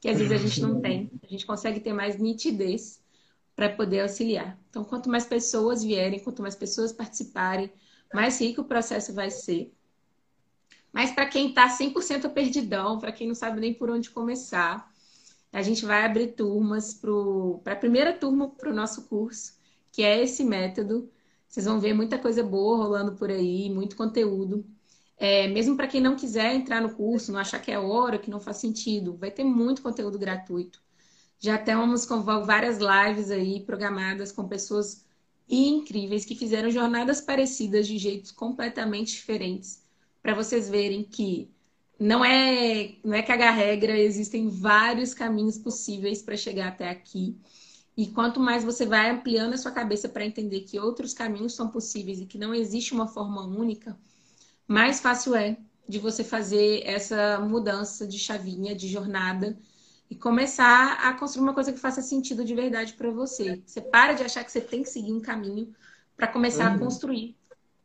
que 0.00 0.08
às 0.08 0.18
vezes 0.18 0.32
a 0.32 0.36
gente 0.36 0.60
não 0.60 0.80
tem. 0.80 1.10
A 1.22 1.26
gente 1.26 1.46
consegue 1.46 1.80
ter 1.80 1.92
mais 1.92 2.18
nitidez 2.18 3.00
para 3.54 3.68
poder 3.68 4.00
auxiliar. 4.00 4.58
Então, 4.70 4.82
quanto 4.82 5.08
mais 5.08 5.24
pessoas 5.24 5.84
vierem, 5.84 6.18
quanto 6.18 6.42
mais 6.42 6.56
pessoas 6.56 6.92
participarem, 6.92 7.70
mais 8.12 8.40
rico 8.40 8.62
o 8.62 8.64
processo 8.64 9.12
vai 9.12 9.30
ser. 9.30 9.72
Mas 10.92 11.10
para 11.10 11.26
quem 11.26 11.48
está 11.48 11.68
100% 11.68 12.30
perdidão, 12.30 12.98
para 12.98 13.12
quem 13.12 13.26
não 13.26 13.34
sabe 13.34 13.60
nem 13.60 13.72
por 13.72 13.88
onde 13.90 14.10
começar, 14.10 14.90
a 15.52 15.62
gente 15.62 15.84
vai 15.84 16.04
abrir 16.04 16.28
turmas 16.28 16.94
para 16.94 17.72
a 17.72 17.76
primeira 17.76 18.12
turma 18.12 18.48
para 18.50 18.70
o 18.70 18.74
nosso 18.74 19.02
curso, 19.02 19.54
que 19.90 20.02
é 20.02 20.22
esse 20.22 20.44
método 20.44 21.10
vocês 21.52 21.66
vão 21.66 21.78
ver 21.78 21.92
muita 21.92 22.18
coisa 22.18 22.42
boa 22.42 22.78
rolando 22.78 23.12
por 23.12 23.30
aí, 23.30 23.68
muito 23.68 23.94
conteúdo. 23.94 24.64
É, 25.18 25.48
mesmo 25.48 25.76
para 25.76 25.86
quem 25.86 26.00
não 26.00 26.16
quiser 26.16 26.54
entrar 26.54 26.80
no 26.80 26.94
curso, 26.94 27.30
não 27.30 27.38
achar 27.38 27.60
que 27.60 27.70
é 27.70 27.78
hora, 27.78 28.18
que 28.18 28.30
não 28.30 28.40
faz 28.40 28.56
sentido, 28.56 29.18
vai 29.18 29.30
ter 29.30 29.44
muito 29.44 29.82
conteúdo 29.82 30.18
gratuito. 30.18 30.80
Já 31.38 31.58
temos 31.58 32.06
várias 32.46 32.78
lives 32.78 33.30
aí 33.30 33.60
programadas 33.60 34.32
com 34.32 34.48
pessoas 34.48 35.04
incríveis 35.46 36.24
que 36.24 36.34
fizeram 36.34 36.70
jornadas 36.70 37.20
parecidas 37.20 37.86
de 37.86 37.98
jeitos 37.98 38.32
completamente 38.32 39.12
diferentes, 39.12 39.82
para 40.22 40.34
vocês 40.34 40.70
verem 40.70 41.04
que 41.04 41.50
não 41.98 42.24
é, 42.24 42.94
não 43.04 43.12
é 43.14 43.22
cagar 43.22 43.54
regra, 43.54 43.98
existem 43.98 44.48
vários 44.48 45.12
caminhos 45.12 45.58
possíveis 45.58 46.22
para 46.22 46.34
chegar 46.34 46.68
até 46.68 46.88
aqui. 46.88 47.38
E 47.96 48.06
quanto 48.06 48.40
mais 48.40 48.64
você 48.64 48.86
vai 48.86 49.10
ampliando 49.10 49.52
a 49.52 49.58
sua 49.58 49.70
cabeça 49.70 50.08
para 50.08 50.24
entender 50.24 50.60
que 50.60 50.78
outros 50.78 51.12
caminhos 51.12 51.54
são 51.54 51.68
possíveis 51.68 52.20
e 52.20 52.26
que 52.26 52.38
não 52.38 52.54
existe 52.54 52.94
uma 52.94 53.06
forma 53.06 53.42
única, 53.42 53.98
mais 54.66 55.00
fácil 55.00 55.34
é 55.34 55.58
de 55.88 55.98
você 55.98 56.24
fazer 56.24 56.82
essa 56.86 57.38
mudança 57.40 58.06
de 58.06 58.18
chavinha, 58.18 58.74
de 58.74 58.88
jornada, 58.88 59.58
e 60.08 60.14
começar 60.14 60.98
a 61.06 61.14
construir 61.14 61.42
uma 61.42 61.54
coisa 61.54 61.72
que 61.72 61.78
faça 61.78 62.02
sentido 62.02 62.44
de 62.44 62.54
verdade 62.54 62.92
para 62.94 63.10
você. 63.10 63.62
Você 63.66 63.80
para 63.80 64.12
de 64.12 64.22
achar 64.22 64.44
que 64.44 64.52
você 64.52 64.60
tem 64.60 64.82
que 64.82 64.88
seguir 64.90 65.12
um 65.12 65.20
caminho 65.20 65.74
para 66.16 66.28
começar 66.28 66.68
uhum. 66.70 66.76
a 66.76 66.78
construir 66.78 67.36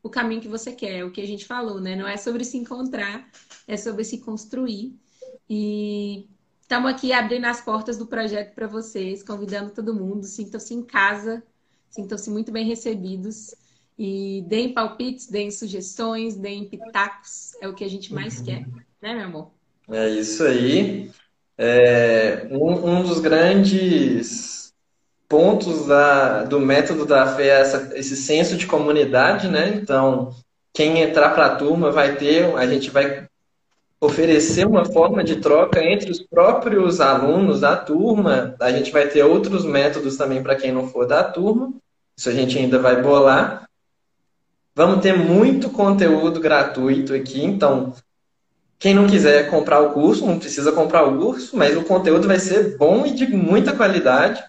o 0.03 0.09
caminho 0.09 0.41
que 0.41 0.47
você 0.47 0.71
quer, 0.71 1.03
o 1.03 1.11
que 1.11 1.21
a 1.21 1.27
gente 1.27 1.45
falou, 1.45 1.79
né? 1.79 1.95
Não 1.95 2.07
é 2.07 2.17
sobre 2.17 2.43
se 2.43 2.57
encontrar, 2.57 3.29
é 3.67 3.77
sobre 3.77 4.03
se 4.03 4.19
construir. 4.19 4.93
E 5.49 6.27
estamos 6.67 6.91
aqui 6.91 7.13
abrindo 7.13 7.45
as 7.45 7.61
portas 7.61 7.97
do 7.97 8.05
projeto 8.05 8.53
para 8.53 8.67
vocês, 8.67 9.23
convidando 9.23 9.71
todo 9.71 9.93
mundo. 9.93 10.25
Sintam-se 10.25 10.73
em 10.73 10.83
casa, 10.83 11.41
sintam-se 11.89 12.29
muito 12.29 12.51
bem 12.51 12.65
recebidos. 12.65 13.55
E 13.97 14.43
deem 14.47 14.73
palpites, 14.73 15.27
deem 15.27 15.49
sugestões, 15.49 16.35
deem 16.35 16.67
pitacos. 16.67 17.53
É 17.61 17.69
o 17.69 17.73
que 17.73 17.85
a 17.85 17.89
gente 17.89 18.13
mais 18.13 18.41
quer, 18.41 18.67
né, 19.01 19.15
meu 19.15 19.23
amor? 19.23 19.51
É 19.89 20.09
isso 20.09 20.43
aí. 20.43 21.09
É, 21.57 22.47
um, 22.51 22.97
um 22.97 23.01
dos 23.01 23.21
grandes 23.21 24.73
pontos 25.27 25.87
da, 25.87 26.43
do 26.43 26.59
método 26.59 27.05
da 27.05 27.33
fé 27.33 27.47
é 27.47 27.61
essa, 27.61 27.97
esse 27.97 28.15
senso 28.17 28.57
de 28.57 28.67
comunidade, 28.67 29.47
né? 29.47 29.69
Então, 29.69 30.35
quem 30.73 30.99
entrar 30.99 31.29
para 31.29 31.45
a 31.47 31.55
turma 31.55 31.91
vai 31.91 32.17
ter, 32.17 32.53
a 32.55 32.67
gente 32.67 32.91
vai 32.91 33.26
oferecer 33.99 34.65
uma 34.67 34.85
forma 34.85 35.23
de 35.23 35.37
troca 35.37 35.83
entre 35.83 36.11
os 36.11 36.21
próprios 36.21 37.01
alunos 37.01 37.61
da 37.61 37.75
turma. 37.75 38.55
A 38.59 38.71
gente 38.71 38.91
vai 38.91 39.07
ter 39.07 39.23
outros 39.23 39.65
métodos 39.65 40.15
também 40.15 40.43
para 40.43 40.55
quem 40.55 40.71
não 40.71 40.87
for 40.87 41.07
da 41.07 41.23
turma. 41.23 41.73
Isso 42.15 42.29
a 42.29 42.33
gente 42.33 42.57
ainda 42.57 42.79
vai 42.79 43.01
bolar. 43.01 43.67
Vamos 44.75 45.01
ter 45.01 45.17
muito 45.17 45.71
conteúdo 45.71 46.39
gratuito 46.39 47.13
aqui, 47.13 47.43
então 47.43 47.93
quem 48.77 48.93
não 48.93 49.07
quiser 49.07 49.49
comprar 49.49 49.81
o 49.81 49.91
curso, 49.91 50.25
não 50.25 50.37
precisa 50.37 50.71
comprar 50.71 51.03
o 51.03 51.17
curso, 51.17 51.57
mas 51.57 51.75
o 51.75 51.83
conteúdo 51.83 52.27
vai 52.27 52.39
ser 52.39 52.77
bom 52.77 53.03
e 53.05 53.11
de 53.11 53.25
muita 53.25 53.75
qualidade. 53.75 54.43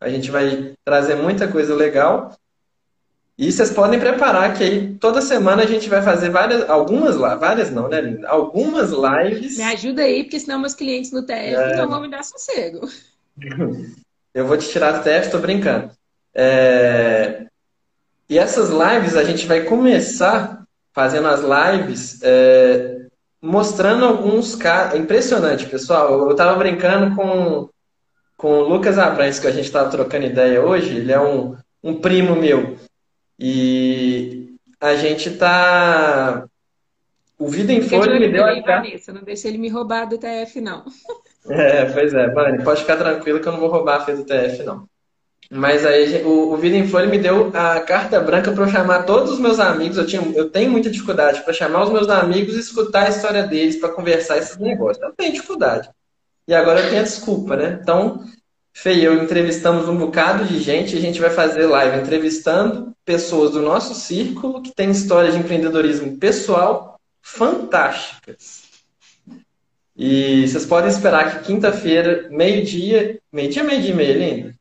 A 0.00 0.08
gente 0.08 0.30
vai 0.30 0.72
trazer 0.82 1.16
muita 1.16 1.46
coisa 1.46 1.74
legal. 1.74 2.34
E 3.38 3.52
vocês 3.52 3.70
podem 3.70 4.00
preparar 4.00 4.56
que 4.56 4.64
aí 4.64 4.94
toda 4.94 5.20
semana 5.20 5.62
a 5.62 5.66
gente 5.66 5.90
vai 5.90 6.00
fazer 6.00 6.30
várias, 6.30 6.68
algumas 6.70 7.16
lá, 7.16 7.34
várias 7.34 7.70
não, 7.70 7.86
né, 7.86 8.00
Linda? 8.00 8.26
Algumas 8.28 8.90
lives. 8.90 9.58
Me 9.58 9.64
ajuda 9.64 10.02
aí, 10.02 10.22
porque 10.22 10.40
senão 10.40 10.58
meus 10.58 10.74
clientes 10.74 11.12
no 11.12 11.22
TF 11.22 11.54
é... 11.54 11.76
não 11.76 11.88
vão 11.88 12.00
me 12.00 12.10
dar 12.10 12.24
sossego. 12.24 12.88
Eu 14.32 14.46
vou 14.46 14.56
te 14.56 14.68
tirar 14.70 14.92
do 14.92 15.02
TF, 15.02 15.30
tô 15.30 15.38
brincando. 15.38 15.90
É... 16.34 17.46
E 18.28 18.38
essas 18.38 18.70
lives 18.70 19.16
a 19.16 19.24
gente 19.24 19.46
vai 19.46 19.64
começar 19.64 20.64
fazendo 20.94 21.28
as 21.28 21.40
lives 21.40 22.20
é... 22.22 23.06
mostrando 23.40 24.06
alguns 24.06 24.54
casos. 24.54 24.94
É 24.94 24.98
impressionante, 24.98 25.66
pessoal. 25.66 26.26
Eu 26.26 26.34
tava 26.34 26.56
brincando 26.58 27.14
com, 27.14 27.68
com 28.34 28.60
o 28.60 28.66
Lucas 28.66 28.98
Abrantes, 28.98 29.38
que 29.38 29.46
a 29.46 29.52
gente 29.52 29.70
tava 29.70 29.90
trocando 29.90 30.24
ideia 30.24 30.62
hoje. 30.62 30.96
Ele 30.96 31.12
é 31.12 31.20
um, 31.20 31.54
um 31.82 32.00
primo 32.00 32.34
meu. 32.34 32.78
E 33.38 34.56
a 34.80 34.94
gente 34.96 35.30
tá. 35.32 36.46
O 37.38 37.48
Vida 37.48 37.72
em 37.72 37.82
Folha 37.82 38.18
me 38.18 38.28
deu 38.28 38.44
a 38.44 38.60
Vanessa, 38.60 39.12
não 39.12 39.22
deixa 39.22 39.46
ele 39.48 39.58
me 39.58 39.68
roubar 39.68 40.06
do 40.06 40.18
TF, 40.18 40.60
não. 40.60 40.84
É, 41.48 41.84
pois 41.84 42.12
é, 42.12 42.28
Vani, 42.28 42.64
pode 42.64 42.80
ficar 42.80 42.96
tranquilo 42.96 43.38
que 43.38 43.46
eu 43.46 43.52
não 43.52 43.60
vou 43.60 43.68
roubar 43.68 43.98
a 43.98 44.04
fé 44.04 44.16
do 44.16 44.24
TF, 44.24 44.64
não. 44.64 44.88
Mas 45.50 45.86
aí 45.86 46.24
o, 46.24 46.52
o 46.52 46.56
Vida 46.56 46.76
em 46.76 46.88
Folha 46.88 47.06
me 47.06 47.18
deu 47.18 47.52
a 47.54 47.78
carta 47.80 48.18
branca 48.20 48.50
para 48.50 48.64
eu 48.64 48.68
chamar 48.68 49.04
todos 49.04 49.30
os 49.30 49.38
meus 49.38 49.60
amigos. 49.60 49.96
Eu, 49.96 50.06
tinha, 50.06 50.22
eu 50.34 50.50
tenho 50.50 50.70
muita 50.70 50.90
dificuldade 50.90 51.42
para 51.42 51.52
chamar 51.52 51.84
os 51.84 51.90
meus 51.90 52.08
amigos 52.08 52.56
e 52.56 52.58
escutar 52.58 53.06
a 53.06 53.10
história 53.10 53.44
deles, 53.44 53.76
para 53.76 53.90
conversar 53.90 54.38
esses 54.38 54.56
negócios. 54.56 55.00
Eu 55.00 55.12
tenho 55.12 55.32
dificuldade. 55.32 55.88
E 56.48 56.54
agora 56.54 56.80
eu 56.80 56.88
tenho 56.88 57.00
a 57.00 57.04
desculpa, 57.04 57.56
né? 57.56 57.78
Então, 57.80 58.24
Fê 58.78 58.92
e 58.92 59.04
eu 59.04 59.22
entrevistamos 59.22 59.88
um 59.88 59.96
bocado 59.96 60.44
de 60.44 60.60
gente 60.60 60.94
e 60.94 60.98
a 60.98 61.00
gente 61.00 61.18
vai 61.18 61.30
fazer 61.30 61.64
live 61.64 61.98
entrevistando 61.98 62.94
pessoas 63.06 63.52
do 63.52 63.62
nosso 63.62 63.94
círculo 63.94 64.60
que 64.60 64.70
têm 64.70 64.90
histórias 64.90 65.32
de 65.32 65.40
empreendedorismo 65.40 66.18
pessoal 66.18 67.00
fantásticas. 67.22 68.64
E 69.96 70.46
vocês 70.46 70.66
podem 70.66 70.90
esperar 70.90 71.38
que 71.38 71.46
quinta-feira, 71.46 72.28
meio-dia, 72.30 73.18
meio-dia, 73.32 73.64
meio-dia 73.64 73.92
e 73.92 73.94
meia, 73.94 74.12
linda? 74.12 74.54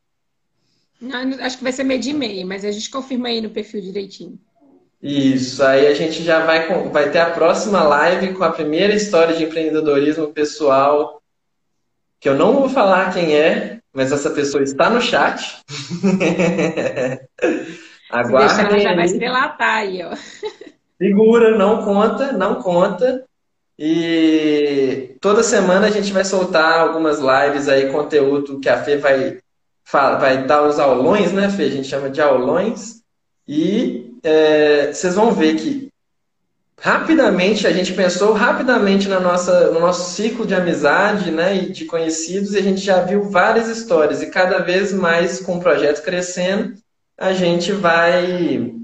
Não, 1.01 1.43
acho 1.43 1.57
que 1.57 1.63
vai 1.63 1.73
ser 1.73 1.83
meio-dia 1.83 2.13
e 2.13 2.15
meia, 2.15 2.45
mas 2.45 2.63
a 2.63 2.71
gente 2.71 2.89
confirma 2.89 3.27
aí 3.27 3.41
no 3.41 3.49
perfil 3.49 3.81
direitinho. 3.81 4.39
Isso, 5.03 5.61
aí 5.61 5.87
a 5.87 5.93
gente 5.93 6.23
já 6.23 6.45
vai, 6.45 6.69
vai 6.89 7.11
ter 7.11 7.19
a 7.19 7.31
próxima 7.31 7.83
live 7.83 8.33
com 8.33 8.45
a 8.45 8.51
primeira 8.53 8.95
história 8.95 9.35
de 9.35 9.43
empreendedorismo 9.43 10.31
pessoal, 10.31 11.21
que 12.17 12.29
eu 12.29 12.35
não 12.35 12.53
vou 12.53 12.69
falar 12.69 13.13
quem 13.13 13.35
é, 13.35 13.81
mas 13.95 14.11
essa 14.11 14.29
pessoa 14.29 14.61
está 14.61 14.89
no 14.89 15.01
chat. 15.01 15.63
Aguarde. 18.11 18.61
Ela 18.61 18.79
já 18.79 18.93
vai 18.93 19.07
se 19.07 19.17
delatar 19.17 19.77
aí, 19.77 20.03
ó. 20.03 20.11
Segura, 21.01 21.57
não 21.57 21.83
conta, 21.83 22.33
não 22.33 22.55
conta. 22.55 23.23
E 23.77 25.15
toda 25.19 25.43
semana 25.43 25.87
a 25.87 25.89
gente 25.89 26.11
vai 26.13 26.23
soltar 26.23 26.79
algumas 26.79 27.19
lives 27.19 27.67
aí, 27.67 27.91
conteúdo 27.91 28.59
que 28.59 28.69
a 28.69 28.81
Fê 28.83 28.97
vai, 28.97 29.39
vai 29.91 30.45
dar 30.45 30.63
os 30.63 30.79
aulões, 30.79 31.31
né, 31.33 31.49
Fê? 31.49 31.63
A 31.63 31.71
gente 31.71 31.87
chama 31.87 32.09
de 32.09 32.21
aulões. 32.21 33.01
E 33.47 34.13
é, 34.23 34.93
vocês 34.93 35.15
vão 35.15 35.31
ver 35.31 35.55
que 35.55 35.84
rapidamente, 36.79 37.65
a 37.65 37.71
gente 37.71 37.93
pensou 37.93 38.33
rapidamente 38.33 39.07
na 39.07 39.19
nossa, 39.19 39.71
no 39.71 39.79
nosso 39.79 40.13
ciclo 40.13 40.45
de 40.45 40.53
amizade 40.53 41.31
né, 41.31 41.55
e 41.55 41.71
de 41.71 41.85
conhecidos, 41.85 42.53
e 42.53 42.57
a 42.57 42.61
gente 42.61 42.81
já 42.81 43.01
viu 43.01 43.29
várias 43.29 43.67
histórias, 43.67 44.21
e 44.21 44.29
cada 44.29 44.59
vez 44.59 44.93
mais 44.93 45.39
com 45.39 45.57
o 45.57 45.59
projeto 45.59 46.03
crescendo, 46.03 46.75
a 47.17 47.33
gente 47.33 47.71
vai 47.71 48.75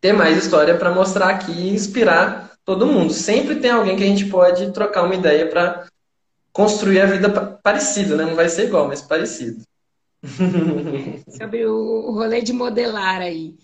ter 0.00 0.12
mais 0.12 0.36
história 0.36 0.76
para 0.76 0.94
mostrar 0.94 1.30
aqui 1.30 1.52
e 1.52 1.72
inspirar 1.72 2.52
todo 2.64 2.86
mundo. 2.86 3.12
Sempre 3.12 3.56
tem 3.56 3.70
alguém 3.70 3.96
que 3.96 4.02
a 4.02 4.06
gente 4.06 4.26
pode 4.26 4.72
trocar 4.72 5.04
uma 5.04 5.14
ideia 5.14 5.48
para 5.48 5.86
construir 6.52 7.00
a 7.00 7.06
vida 7.06 7.30
parecida, 7.62 8.16
né? 8.16 8.24
Não 8.24 8.34
vai 8.34 8.48
ser 8.48 8.66
igual, 8.66 8.88
mas 8.88 9.00
parecido. 9.00 9.62
Sobre 11.36 11.66
o 11.66 12.12
rolê 12.12 12.42
de 12.42 12.52
modelar 12.52 13.20
aí. 13.20 13.54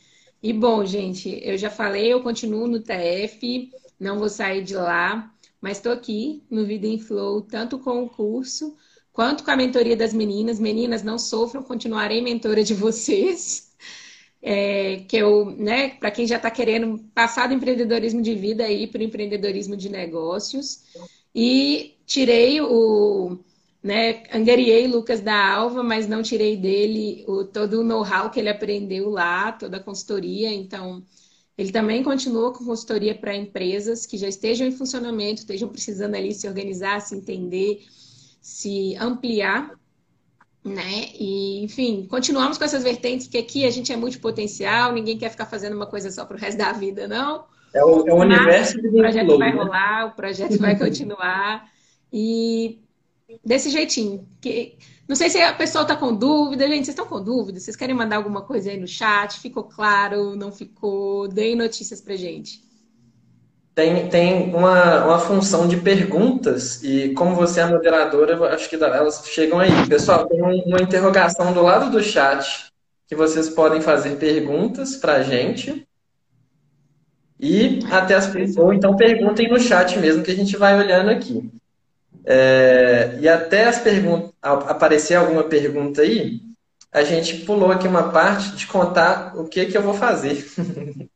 E 0.43 0.53
bom, 0.53 0.85
gente, 0.85 1.41
eu 1.43 1.59
já 1.59 1.69
falei, 1.69 2.13
eu 2.13 2.23
continuo 2.23 2.69
no 2.69 2.81
TF, 2.81 3.71
não 3.99 4.19
vou 4.19 4.29
sair 4.29 4.63
de 4.63 4.75
lá, 4.75 5.33
mas 5.61 5.79
estou 5.79 5.93
aqui 5.93 6.43
no 6.49 6.65
Vida 6.65 6.87
em 6.87 6.99
Flow, 6.99 7.43
tanto 7.43 7.79
com 7.79 8.05
o 8.05 8.09
curso 8.09 8.77
quanto 9.13 9.43
com 9.43 9.51
a 9.51 9.57
mentoria 9.57 9.97
das 9.97 10.15
meninas. 10.15 10.61
Meninas, 10.61 11.03
não 11.03 11.19
sofram, 11.19 11.61
continuarei 11.63 12.23
mentora 12.23 12.63
de 12.63 12.73
vocês. 12.75 13.67
É, 14.41 14.99
que 15.09 15.17
eu, 15.17 15.47
né, 15.47 15.89
para 15.89 16.13
quem 16.13 16.25
já 16.25 16.37
está 16.37 16.49
querendo 16.49 17.01
passar 17.13 17.49
do 17.49 17.55
empreendedorismo 17.55 18.23
de 18.23 18.37
vida 18.37 18.63
aí 18.63 18.87
para 18.87 19.01
o 19.01 19.03
empreendedorismo 19.03 19.77
de 19.77 19.89
negócios. 19.89 20.85
E 21.35 21.97
tirei 22.07 22.61
o 22.61 23.41
né, 23.83 24.25
angariei 24.35 24.87
Lucas 24.87 25.21
da 25.21 25.55
Alva, 25.55 25.83
mas 25.83 26.09
não 26.09 26.23
tirei 26.23 26.57
dele 26.57 27.25
o, 27.29 27.45
todo 27.45 27.81
o 27.81 27.85
know-how 27.85 28.31
que 28.31 28.41
ele 28.41 28.49
aprendeu 28.49 29.09
lá, 29.09 29.53
toda 29.53 29.77
a 29.77 29.83
consultoria. 29.83 30.53
Então, 30.53 31.03
ele 31.57 31.71
também 31.73 32.03
continua 32.03 32.53
com 32.53 32.65
consultoria 32.65 33.15
para 33.15 33.35
empresas 33.37 34.05
que 34.05 34.17
já 34.17 34.29
estejam 34.29 34.67
em 34.67 34.73
funcionamento, 34.73 35.41
estejam 35.41 35.69
precisando 35.69 36.15
ali 36.15 36.35
se 36.35 36.49
organizar, 36.49 37.01
se 37.01 37.15
entender, 37.15 37.85
se 38.41 38.97
ampliar. 38.97 39.73
Né? 40.65 41.11
E, 41.19 41.63
enfim, 41.63 42.07
continuamos 42.11 42.59
com 42.59 42.65
essas 42.65 42.83
vertentes, 42.83 43.27
porque 43.27 43.39
aqui 43.39 43.65
a 43.65 43.71
gente 43.71 43.93
é 43.93 43.97
multipotencial, 43.97 44.93
ninguém 44.93 45.17
quer 45.17 45.31
ficar 45.31 45.47
fazendo 45.47 45.75
uma 45.75 45.87
coisa 45.87 46.11
só 46.11 46.25
para 46.25 46.37
o 46.37 46.39
resto 46.39 46.59
da 46.59 46.73
vida, 46.73 47.07
não. 47.07 47.45
É 47.73 47.85
o, 47.85 48.07
é 48.07 48.13
o 48.13 48.17
universo 48.17 48.81
do 48.81 48.89
O 48.89 48.93
projeto 48.93 49.39
vai 49.39 49.53
né? 49.53 49.63
rolar, 49.63 50.07
o 50.07 50.11
projeto 50.17 50.59
vai 50.59 50.77
continuar. 50.77 51.71
E 52.13 52.81
desse 53.45 53.71
jeitinho. 53.71 54.27
Que, 54.41 54.77
não 55.09 55.17
sei 55.17 55.31
se 55.31 55.39
a 55.41 55.53
pessoa 55.53 55.83
está 55.83 55.97
com 55.97 56.15
dúvida, 56.15 56.67
gente. 56.67 56.85
Vocês 56.85 56.89
estão 56.89 57.07
com 57.07 57.23
dúvida? 57.23 57.59
Vocês 57.59 57.77
querem 57.77 57.95
mandar 57.95 58.17
alguma 58.17 58.43
coisa 58.43 58.71
aí 58.71 58.79
no 58.79 58.87
chat? 58.87 59.41
Ficou 59.41 59.65
claro? 59.65 60.37
Não 60.37 60.53
ficou? 60.53 61.29
Deem 61.29 61.57
notícias 61.57 62.01
pra 62.01 62.17
gente. 62.17 62.63
Tem, 63.75 64.09
tem 64.09 64.53
uma, 64.55 65.05
uma 65.05 65.19
função 65.21 65.69
de 65.69 65.77
perguntas, 65.77 66.83
e 66.83 67.11
como 67.11 67.37
você 67.37 67.61
é 67.61 67.67
moderadora, 67.67 68.53
acho 68.53 68.69
que 68.69 68.75
elas 68.75 69.23
chegam 69.27 69.61
aí. 69.61 69.71
Pessoal, 69.89 70.27
tem 70.27 70.43
uma 70.43 70.83
interrogação 70.83 71.53
do 71.53 71.63
lado 71.63 71.89
do 71.89 72.03
chat 72.03 72.67
que 73.07 73.15
vocês 73.15 73.49
podem 73.49 73.81
fazer 73.81 74.17
perguntas 74.17 74.97
para 74.97 75.15
a 75.15 75.23
gente. 75.23 75.87
E 77.39 77.79
até 77.91 78.17
as 78.17 78.29
ou 78.57 78.73
então 78.73 78.97
perguntem 78.97 79.49
no 79.49 79.61
chat 79.61 79.97
mesmo 79.99 80.25
que 80.25 80.33
a 80.33 80.37
gente 80.37 80.57
vai 80.57 80.77
olhando 80.77 81.11
aqui. 81.11 81.49
É, 82.31 83.17
e 83.21 83.27
até 83.27 83.65
as 83.65 83.79
perguntas, 83.79 84.33
aparecer 84.43 85.15
alguma 85.15 85.45
pergunta 85.45 86.03
aí, 86.03 86.43
a 86.93 87.03
gente 87.03 87.39
pulou 87.47 87.73
aqui 87.73 87.89
uma 87.89 88.13
parte 88.13 88.55
de 88.55 88.67
contar 88.67 89.35
o 89.35 89.49
que, 89.49 89.65
que 89.65 89.79
eu 89.79 89.81
vou 89.81 89.95
fazer. 89.95 90.47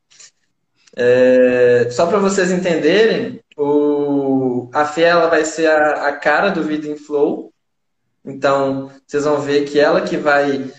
é, 0.97 1.87
só 1.91 2.07
para 2.07 2.19
vocês 2.19 2.51
entenderem, 2.51 3.43
o, 3.59 4.71
a 4.73 4.87
Fê 4.87 5.03
ela 5.03 5.29
vai 5.29 5.45
ser 5.45 5.67
a, 5.67 6.09
a 6.09 6.17
cara 6.17 6.49
do 6.49 6.63
Vida 6.63 6.89
em 6.89 6.97
Flow. 6.97 7.53
Então, 8.25 8.91
vocês 9.07 9.25
vão 9.25 9.39
ver 9.39 9.67
que 9.67 9.79
ela 9.79 10.01
que 10.01 10.17
vai 10.17 10.73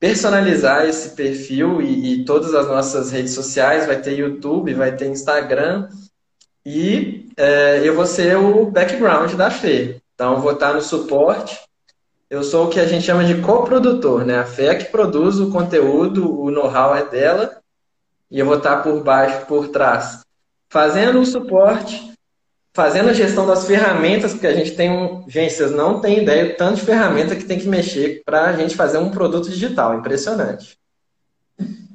personalizar 0.00 0.84
esse 0.88 1.10
perfil 1.10 1.80
e, 1.80 2.22
e, 2.22 2.24
todas 2.24 2.52
as 2.54 2.66
nossas 2.66 3.12
redes 3.12 3.34
sociais, 3.34 3.86
vai 3.86 4.02
ter 4.02 4.18
YouTube, 4.18 4.74
vai 4.74 4.96
ter 4.96 5.06
Instagram 5.06 5.88
e 6.66 7.28
é, 7.36 7.80
eu 7.84 7.94
vou 7.94 8.04
ser 8.04 8.36
o 8.36 8.66
background 8.66 9.34
da 9.34 9.52
Fê. 9.52 10.00
Então, 10.16 10.40
vou 10.40 10.50
estar 10.50 10.74
no 10.74 10.82
suporte. 10.82 11.56
Eu 12.28 12.42
sou 12.42 12.66
o 12.66 12.68
que 12.68 12.80
a 12.80 12.86
gente 12.86 13.04
chama 13.04 13.24
de 13.24 13.40
coprodutor, 13.40 14.24
né? 14.24 14.40
A 14.40 14.44
Fê 14.44 14.66
é 14.66 14.74
que 14.74 14.90
produz 14.90 15.38
o 15.38 15.52
conteúdo, 15.52 16.40
o 16.40 16.50
know-how 16.50 16.96
é 16.96 17.04
dela 17.04 17.58
e 18.28 18.40
eu 18.40 18.46
vou 18.46 18.56
estar 18.56 18.82
por 18.82 19.00
baixo, 19.04 19.46
por 19.46 19.68
trás, 19.68 20.22
fazendo 20.68 21.20
o 21.20 21.26
suporte, 21.26 22.12
fazendo 22.74 23.10
a 23.10 23.14
gestão 23.14 23.46
das 23.46 23.64
ferramentas, 23.64 24.32
porque 24.32 24.48
a 24.48 24.54
gente 24.54 24.72
tem 24.72 24.90
um. 24.90 25.24
Gente, 25.28 25.52
vocês 25.52 25.70
não 25.70 26.00
têm 26.00 26.22
ideia 26.22 26.46
do 26.46 26.56
tanto 26.56 26.80
de 26.80 26.86
ferramenta 26.86 27.36
que 27.36 27.44
tem 27.44 27.60
que 27.60 27.68
mexer 27.68 28.22
para 28.24 28.46
a 28.46 28.52
gente 28.54 28.74
fazer 28.74 28.98
um 28.98 29.10
produto 29.10 29.48
digital. 29.48 29.94
Impressionante. 29.94 30.76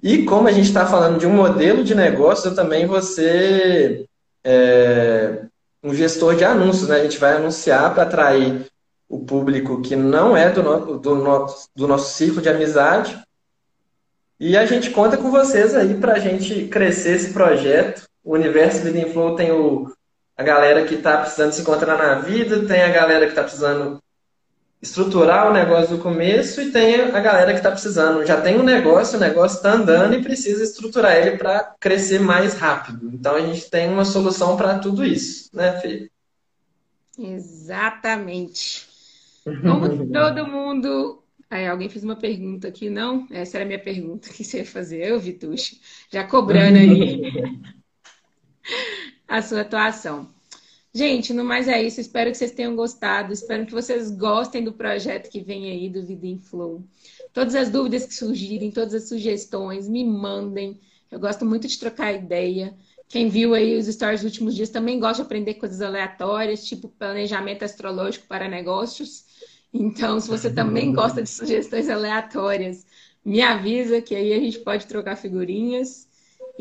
E 0.02 0.24
como 0.24 0.48
a 0.48 0.52
gente 0.54 0.68
está 0.68 0.86
falando 0.86 1.20
de 1.20 1.28
um 1.28 1.36
modelo 1.36 1.84
de 1.84 1.94
negócio, 1.94 2.50
eu 2.50 2.56
também 2.56 2.86
vou 2.86 3.02
ser 3.02 4.06
é, 4.44 5.44
um 5.84 5.94
gestor 5.94 6.36
de 6.36 6.44
anúncios. 6.44 6.90
Né? 6.90 6.98
A 6.98 7.04
gente 7.04 7.18
vai 7.18 7.36
anunciar 7.36 7.94
para 7.94 8.04
atrair 8.04 8.66
o 9.08 9.20
público 9.20 9.82
que 9.82 9.96
não 9.96 10.36
é 10.36 10.50
do, 10.50 10.64
no, 10.64 11.00
do, 11.00 11.16
nosso, 11.16 11.70
do 11.76 11.88
nosso 11.88 12.14
ciclo 12.16 12.42
de 12.42 12.50
amizade 12.50 13.22
e 14.44 14.58
a 14.58 14.66
gente 14.66 14.90
conta 14.90 15.18
com 15.18 15.30
vocês 15.30 15.76
aí 15.76 15.94
para 15.94 16.14
a 16.14 16.20
gente 16.20 16.66
crescer 16.66 17.12
esse 17.12 17.32
projeto. 17.32 18.08
O 18.24 18.34
Universo 18.34 18.82
Vida 18.82 18.98
em 18.98 19.14
Flow 19.14 19.36
tem 19.36 19.52
o, 19.52 19.94
a 20.36 20.42
galera 20.42 20.84
que 20.84 20.96
está 20.96 21.20
precisando 21.20 21.52
se 21.52 21.62
encontrar 21.62 21.96
na 21.96 22.16
vida, 22.16 22.66
tem 22.66 22.82
a 22.82 22.90
galera 22.90 23.26
que 23.26 23.34
está 23.34 23.44
precisando 23.44 24.02
estruturar 24.82 25.50
o 25.50 25.54
negócio 25.54 25.96
do 25.96 26.02
começo 26.02 26.62
e 26.62 26.72
tem 26.72 27.02
a 27.02 27.20
galera 27.20 27.52
que 27.52 27.60
está 27.60 27.70
precisando, 27.70 28.26
já 28.26 28.42
tem 28.42 28.60
um 28.60 28.64
negócio, 28.64 29.18
o 29.18 29.22
negócio 29.22 29.58
está 29.58 29.74
andando 29.74 30.16
e 30.16 30.24
precisa 30.24 30.64
estruturar 30.64 31.16
ele 31.16 31.38
para 31.38 31.76
crescer 31.80 32.20
mais 32.20 32.56
rápido. 32.56 33.12
Então 33.14 33.36
a 33.36 33.42
gente 33.42 33.70
tem 33.70 33.90
uma 33.90 34.06
solução 34.06 34.58
para 34.58 34.80
tudo 34.80 35.06
isso, 35.06 35.56
né, 35.56 35.80
Fê? 35.80 36.10
Exatamente. 37.18 38.88
Como 39.44 40.06
todo 40.12 40.48
mundo 40.48 41.22
Aí 41.52 41.68
alguém 41.68 41.90
fez 41.90 42.02
uma 42.02 42.16
pergunta 42.16 42.70
aqui, 42.70 42.90
não? 42.90 43.28
Essa 43.30 43.58
era 43.58 43.66
a 43.66 43.68
minha 43.68 43.78
pergunta 43.78 44.30
que 44.30 44.42
você 44.42 44.60
ia 44.60 44.66
fazer, 44.66 45.06
eu, 45.06 45.20
Vituxa, 45.20 45.76
já 46.10 46.26
cobrando 46.26 46.78
aí 46.78 47.24
a 49.28 49.42
sua 49.42 49.60
atuação. 49.60 50.30
Gente, 50.94 51.34
no 51.34 51.44
mais 51.44 51.68
é 51.68 51.82
isso. 51.82 52.02
Espero 52.02 52.32
que 52.32 52.38
vocês 52.38 52.52
tenham 52.52 52.76
gostado. 52.76 53.32
Espero 53.32 53.66
que 53.66 53.72
vocês 53.72 54.12
gostem 54.12 54.64
do 54.64 54.74
projeto 54.74 55.30
que 55.30 55.40
vem 55.42 55.72
aí 55.72 55.90
do 55.90 56.06
Vida 56.06 56.28
em 56.28 56.38
Flow. 56.38 56.84
Todas 57.34 57.56
as 57.56 57.70
dúvidas 57.70 58.06
que 58.06 58.14
surgirem, 58.14 58.72
todas 58.72 58.94
as 58.94 59.08
sugestões, 59.08 59.88
me 59.88 60.04
mandem. 60.04 60.80
Eu 61.10 61.20
gosto 61.20 61.46
muito 61.46 61.68
de 61.68 61.80
trocar 61.80 62.14
ideia. 62.14 62.76
Quem 63.08 63.30
viu 63.30 63.54
aí 63.54 63.78
os 63.78 63.88
stories 63.88 64.22
dos 64.22 64.32
últimos 64.32 64.56
dias 64.56 64.70
também 64.70 65.00
gosta 65.00 65.24
de 65.24 65.28
aprender 65.28 65.56
coisas 65.56 65.82
aleatórias, 65.82 66.66
tipo 66.66 66.90
planejamento 66.90 67.64
astrológico 67.64 68.28
para 68.28 68.48
negócios. 68.50 69.26
Então, 69.74 70.20
se 70.20 70.30
você 70.30 70.52
também 70.52 70.94
gosta 70.94 71.22
de 71.24 71.30
sugestões 71.30 71.90
aleatórias, 71.90 72.86
me 73.24 73.42
avisa 73.42 74.02
que 74.02 74.16
aí 74.16 74.34
a 74.34 74.40
gente 74.40 74.60
pode 74.60 74.88
trocar 74.88 75.16
figurinhas. 75.16 76.08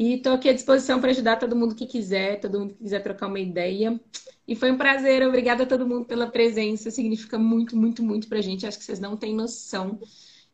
E 0.01 0.14
estou 0.14 0.32
aqui 0.32 0.48
à 0.48 0.55
disposição 0.55 0.98
para 0.98 1.11
ajudar 1.11 1.36
todo 1.36 1.55
mundo 1.55 1.74
que 1.74 1.84
quiser, 1.84 2.40
todo 2.40 2.59
mundo 2.59 2.72
que 2.72 2.84
quiser 2.84 3.03
trocar 3.03 3.26
uma 3.26 3.38
ideia. 3.38 4.01
E 4.48 4.57
foi 4.57 4.72
um 4.72 4.78
prazer, 4.78 5.22
obrigada 5.22 5.64
a 5.64 5.66
todo 5.66 5.86
mundo 5.86 6.07
pela 6.07 6.26
presença, 6.26 6.90
significa 6.90 7.38
muito, 7.38 7.76
muito, 7.76 8.03
muito 8.03 8.26
para 8.26 8.38
a 8.38 8.40
gente. 8.40 8.66
Acho 8.66 8.78
que 8.78 8.84
vocês 8.84 8.98
não 8.98 9.14
têm 9.14 9.34
noção. 9.34 10.01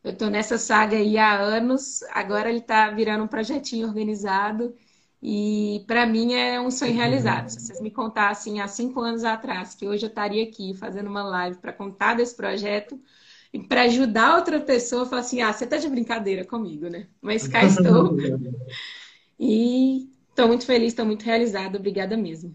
Eu 0.02 0.10
estou 0.10 0.28
nessa 0.28 0.58
saga 0.58 0.96
aí 0.96 1.16
há 1.16 1.38
anos, 1.38 2.02
agora 2.10 2.48
ele 2.48 2.58
está 2.58 2.90
virando 2.90 3.22
um 3.22 3.28
projetinho 3.28 3.86
organizado. 3.86 4.74
E 5.22 5.84
para 5.86 6.04
mim 6.06 6.34
é 6.34 6.60
um 6.60 6.68
sonho 6.68 6.94
realizado. 6.94 7.48
Se 7.48 7.60
vocês 7.60 7.80
me 7.80 7.92
contassem 7.92 8.60
há 8.60 8.66
cinco 8.66 9.00
anos 9.00 9.22
atrás 9.22 9.76
que 9.76 9.86
hoje 9.86 10.06
eu 10.06 10.08
estaria 10.08 10.42
aqui 10.42 10.74
fazendo 10.74 11.06
uma 11.08 11.22
live 11.22 11.58
para 11.58 11.72
contar 11.72 12.14
desse 12.14 12.34
projeto 12.34 13.00
e 13.52 13.60
para 13.60 13.82
ajudar 13.82 14.38
outra 14.38 14.58
pessoa, 14.58 15.02
eu 15.02 15.06
falo 15.06 15.20
assim: 15.20 15.40
ah, 15.40 15.52
você 15.52 15.62
está 15.62 15.76
de 15.76 15.88
brincadeira 15.88 16.44
comigo, 16.44 16.88
né? 16.88 17.06
Mas 17.22 17.46
cá 17.46 17.62
estou. 17.64 18.16
e 19.38 20.08
estou 20.30 20.48
muito 20.48 20.66
feliz, 20.66 20.88
estou 20.88 21.04
muito 21.04 21.24
realizada. 21.24 21.78
Obrigada 21.78 22.16
mesmo. 22.16 22.54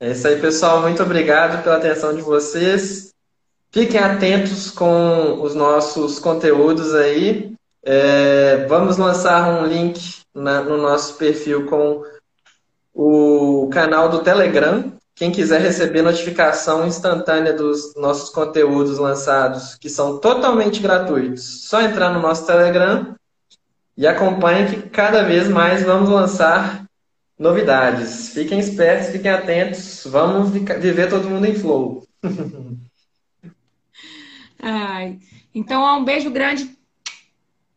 É 0.00 0.12
isso 0.12 0.26
aí, 0.28 0.40
pessoal. 0.40 0.80
Muito 0.80 1.02
obrigado 1.02 1.62
pela 1.62 1.76
atenção 1.76 2.14
de 2.14 2.22
vocês. 2.22 3.12
Fiquem 3.70 4.00
atentos 4.00 4.70
com 4.70 5.42
os 5.42 5.54
nossos 5.54 6.18
conteúdos 6.18 6.94
aí. 6.94 7.54
É, 7.82 8.66
vamos 8.66 8.96
lançar 8.96 9.62
um 9.62 9.66
link 9.66 10.20
na, 10.34 10.62
no 10.62 10.78
nosso 10.78 11.14
perfil 11.14 11.66
com 11.66 12.02
o 12.94 13.68
canal 13.72 14.08
do 14.08 14.20
Telegram. 14.20 14.92
Quem 15.14 15.32
quiser 15.32 15.60
receber 15.60 16.02
notificação 16.02 16.86
instantânea 16.86 17.52
dos 17.52 17.94
nossos 17.96 18.30
conteúdos 18.30 18.98
lançados, 18.98 19.74
que 19.74 19.90
são 19.90 20.18
totalmente 20.18 20.80
gratuitos, 20.80 21.68
só 21.68 21.82
entrar 21.82 22.12
no 22.12 22.20
nosso 22.20 22.46
Telegram 22.46 23.16
e 23.98 24.06
acompanhe 24.06 24.70
que 24.70 24.88
cada 24.88 25.24
vez 25.24 25.48
mais 25.48 25.82
vamos 25.82 26.08
lançar 26.08 26.88
novidades. 27.36 28.28
Fiquem 28.28 28.60
espertos, 28.60 29.08
fiquem 29.08 29.28
atentos. 29.28 30.04
Vamos 30.06 30.50
viver 30.50 31.10
todo 31.10 31.28
mundo 31.28 31.46
em 31.46 31.54
flow. 31.56 32.06
Ai, 34.62 35.18
então, 35.52 35.82
um 35.98 36.04
beijo 36.04 36.30
grande 36.30 36.78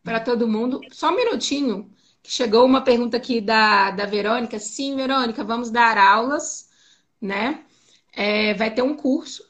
para 0.04 0.20
todo 0.20 0.48
mundo. 0.48 0.80
Só 0.92 1.10
um 1.10 1.16
minutinho. 1.16 1.90
Chegou 2.24 2.66
uma 2.66 2.82
pergunta 2.84 3.18
aqui 3.18 3.42
da, 3.42 3.90
da 3.90 4.06
Verônica. 4.06 4.60
Sim, 4.60 4.96
Verônica, 4.96 5.44
vamos 5.44 5.72
dar 5.72 5.98
aulas, 5.98 6.70
né? 7.20 7.62
É, 8.14 8.54
vai 8.54 8.72
ter 8.72 8.84
um 8.84 8.96
curso 8.96 9.44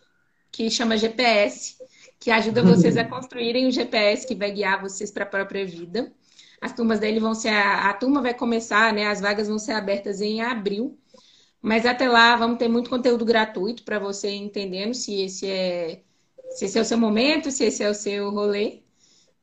que 0.50 0.70
chama 0.70 0.96
GPS, 0.96 1.76
que 2.18 2.32
ajuda 2.32 2.64
vocês 2.64 2.96
a 2.96 3.04
construírem 3.04 3.68
o 3.68 3.72
GPS 3.72 4.26
que 4.26 4.36
vai 4.36 4.52
guiar 4.52 4.82
vocês 4.82 5.12
para 5.12 5.26
a 5.26 5.28
própria 5.28 5.66
vida. 5.66 6.14
As 6.62 6.74
turmas 6.74 7.00
dele 7.00 7.20
vão 7.20 7.34
ser. 7.34 7.50
A, 7.50 7.90
a 7.90 7.94
turma 7.94 8.22
vai 8.22 8.34
começar, 8.34 8.94
né? 8.94 9.08
As 9.08 9.20
vagas 9.20 9.48
vão 9.48 9.60
ser 9.60 9.74
abertas 9.74 10.22
em 10.22 10.42
abril. 10.42 10.98
Mas 11.62 11.86
até 11.86 12.08
lá 12.10 12.36
vamos 12.36 12.58
ter 12.58 12.68
muito 12.68 12.90
conteúdo 12.90 13.26
gratuito 13.26 13.84
para 13.84 14.00
você 14.00 14.30
entendendo 14.32 14.94
se 14.94 15.22
esse 15.22 15.48
é 15.48 16.04
se 16.52 16.66
esse 16.66 16.78
é 16.78 16.82
o 16.82 16.86
seu 16.86 16.98
momento, 16.98 17.52
se 17.52 17.64
esse 17.66 17.84
é 17.84 17.90
o 17.90 17.94
seu 17.94 18.30
rolê. 18.30 18.84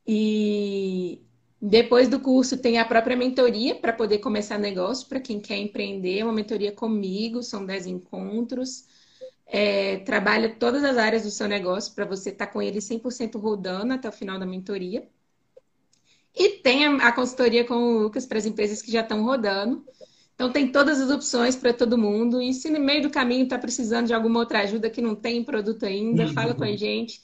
E 0.07 1.23
depois 1.61 2.09
do 2.09 2.21
curso 2.21 2.57
tem 2.59 2.79
a 2.79 2.85
própria 2.85 3.17
mentoria 3.17 3.75
para 3.75 3.93
poder 3.93 4.19
começar 4.19 4.59
negócio, 4.59 5.09
para 5.09 5.21
quem 5.21 5.41
quer 5.41 5.57
empreender, 5.59 6.23
uma 6.23 6.33
mentoria 6.33 6.73
comigo, 6.73 7.43
são 7.43 7.65
10 7.67 7.87
encontros. 7.87 8.87
É, 9.47 9.99
trabalha 10.01 10.55
todas 10.57 10.85
as 10.85 10.99
áreas 10.99 11.25
do 11.25 11.31
seu 11.31 11.49
negócio 11.49 11.95
para 11.95 12.05
você 12.05 12.31
estar 12.31 12.47
tá 12.47 12.53
com 12.53 12.61
ele 12.63 12.81
100% 12.81 13.39
rodando 13.39 13.95
até 13.95 14.09
o 14.09 14.13
final 14.13 14.39
da 14.39 14.47
mentoria. 14.47 15.09
E 16.39 16.51
tem 16.51 16.87
a, 16.87 17.13
consultoria 17.13 17.65
com 17.65 17.75
o 17.75 17.99
Lucas 17.99 18.25
para 18.25 18.39
as 18.39 18.47
empresas 18.47 18.81
que 18.81 18.93
já 18.93 19.01
estão 19.01 19.25
rodando. 19.25 19.85
Então 20.35 20.53
tem 20.53 20.71
todas 20.71 21.01
as 21.01 21.11
opções 21.11 21.57
para 21.57 21.73
todo 21.73 21.99
mundo. 21.99 22.41
E 22.41 22.55
se 22.55 22.71
no 22.71 22.79
meio 22.79 23.03
do 23.03 23.11
caminho 23.11 23.43
está 23.43 23.59
precisando 23.59 24.07
de 24.07 24.15
alguma 24.15 24.39
outra 24.39 24.61
ajuda 24.61 24.89
que 24.89 25.03
não 25.03 25.17
tem 25.17 25.43
produto 25.43 25.85
ainda, 25.85 26.29
fala 26.33 26.55
com 26.55 26.63
a 26.63 26.77
gente. 26.77 27.21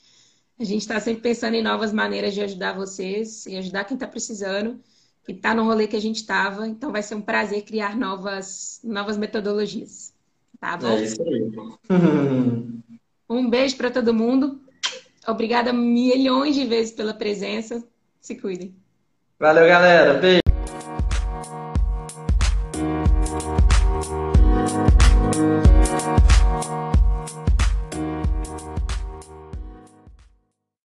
A 0.59 0.65
gente 0.65 0.81
está 0.81 0.99
sempre 0.99 1.21
pensando 1.21 1.53
em 1.53 1.63
novas 1.63 1.93
maneiras 1.93 2.33
de 2.33 2.41
ajudar 2.41 2.73
vocês 2.73 3.45
e 3.45 3.55
ajudar 3.55 3.85
quem 3.85 3.95
está 3.95 4.05
precisando, 4.05 4.81
que 5.25 5.31
está 5.31 5.53
no 5.53 5.63
rolê 5.63 5.87
que 5.87 5.95
a 5.95 6.01
gente 6.01 6.17
estava. 6.17 6.67
Então 6.67 6.91
vai 6.91 7.01
ser 7.01 7.15
um 7.15 7.21
prazer 7.21 7.63
criar 7.63 7.95
novas, 7.95 8.81
novas 8.83 9.17
metodologias. 9.17 10.13
Tá 10.59 10.75
bom? 10.75 10.89
É 10.89 11.03
isso 11.03 11.21
aí. 11.23 11.51
um 13.29 13.49
beijo 13.49 13.77
para 13.77 13.91
todo 13.91 14.13
mundo. 14.13 14.59
Obrigada 15.25 15.71
milhões 15.71 16.53
de 16.53 16.65
vezes 16.65 16.91
pela 16.91 17.13
presença. 17.13 17.81
Se 18.19 18.35
cuidem. 18.35 18.75
Valeu, 19.39 19.67
galera. 19.67 20.13
Beijo. 20.13 20.44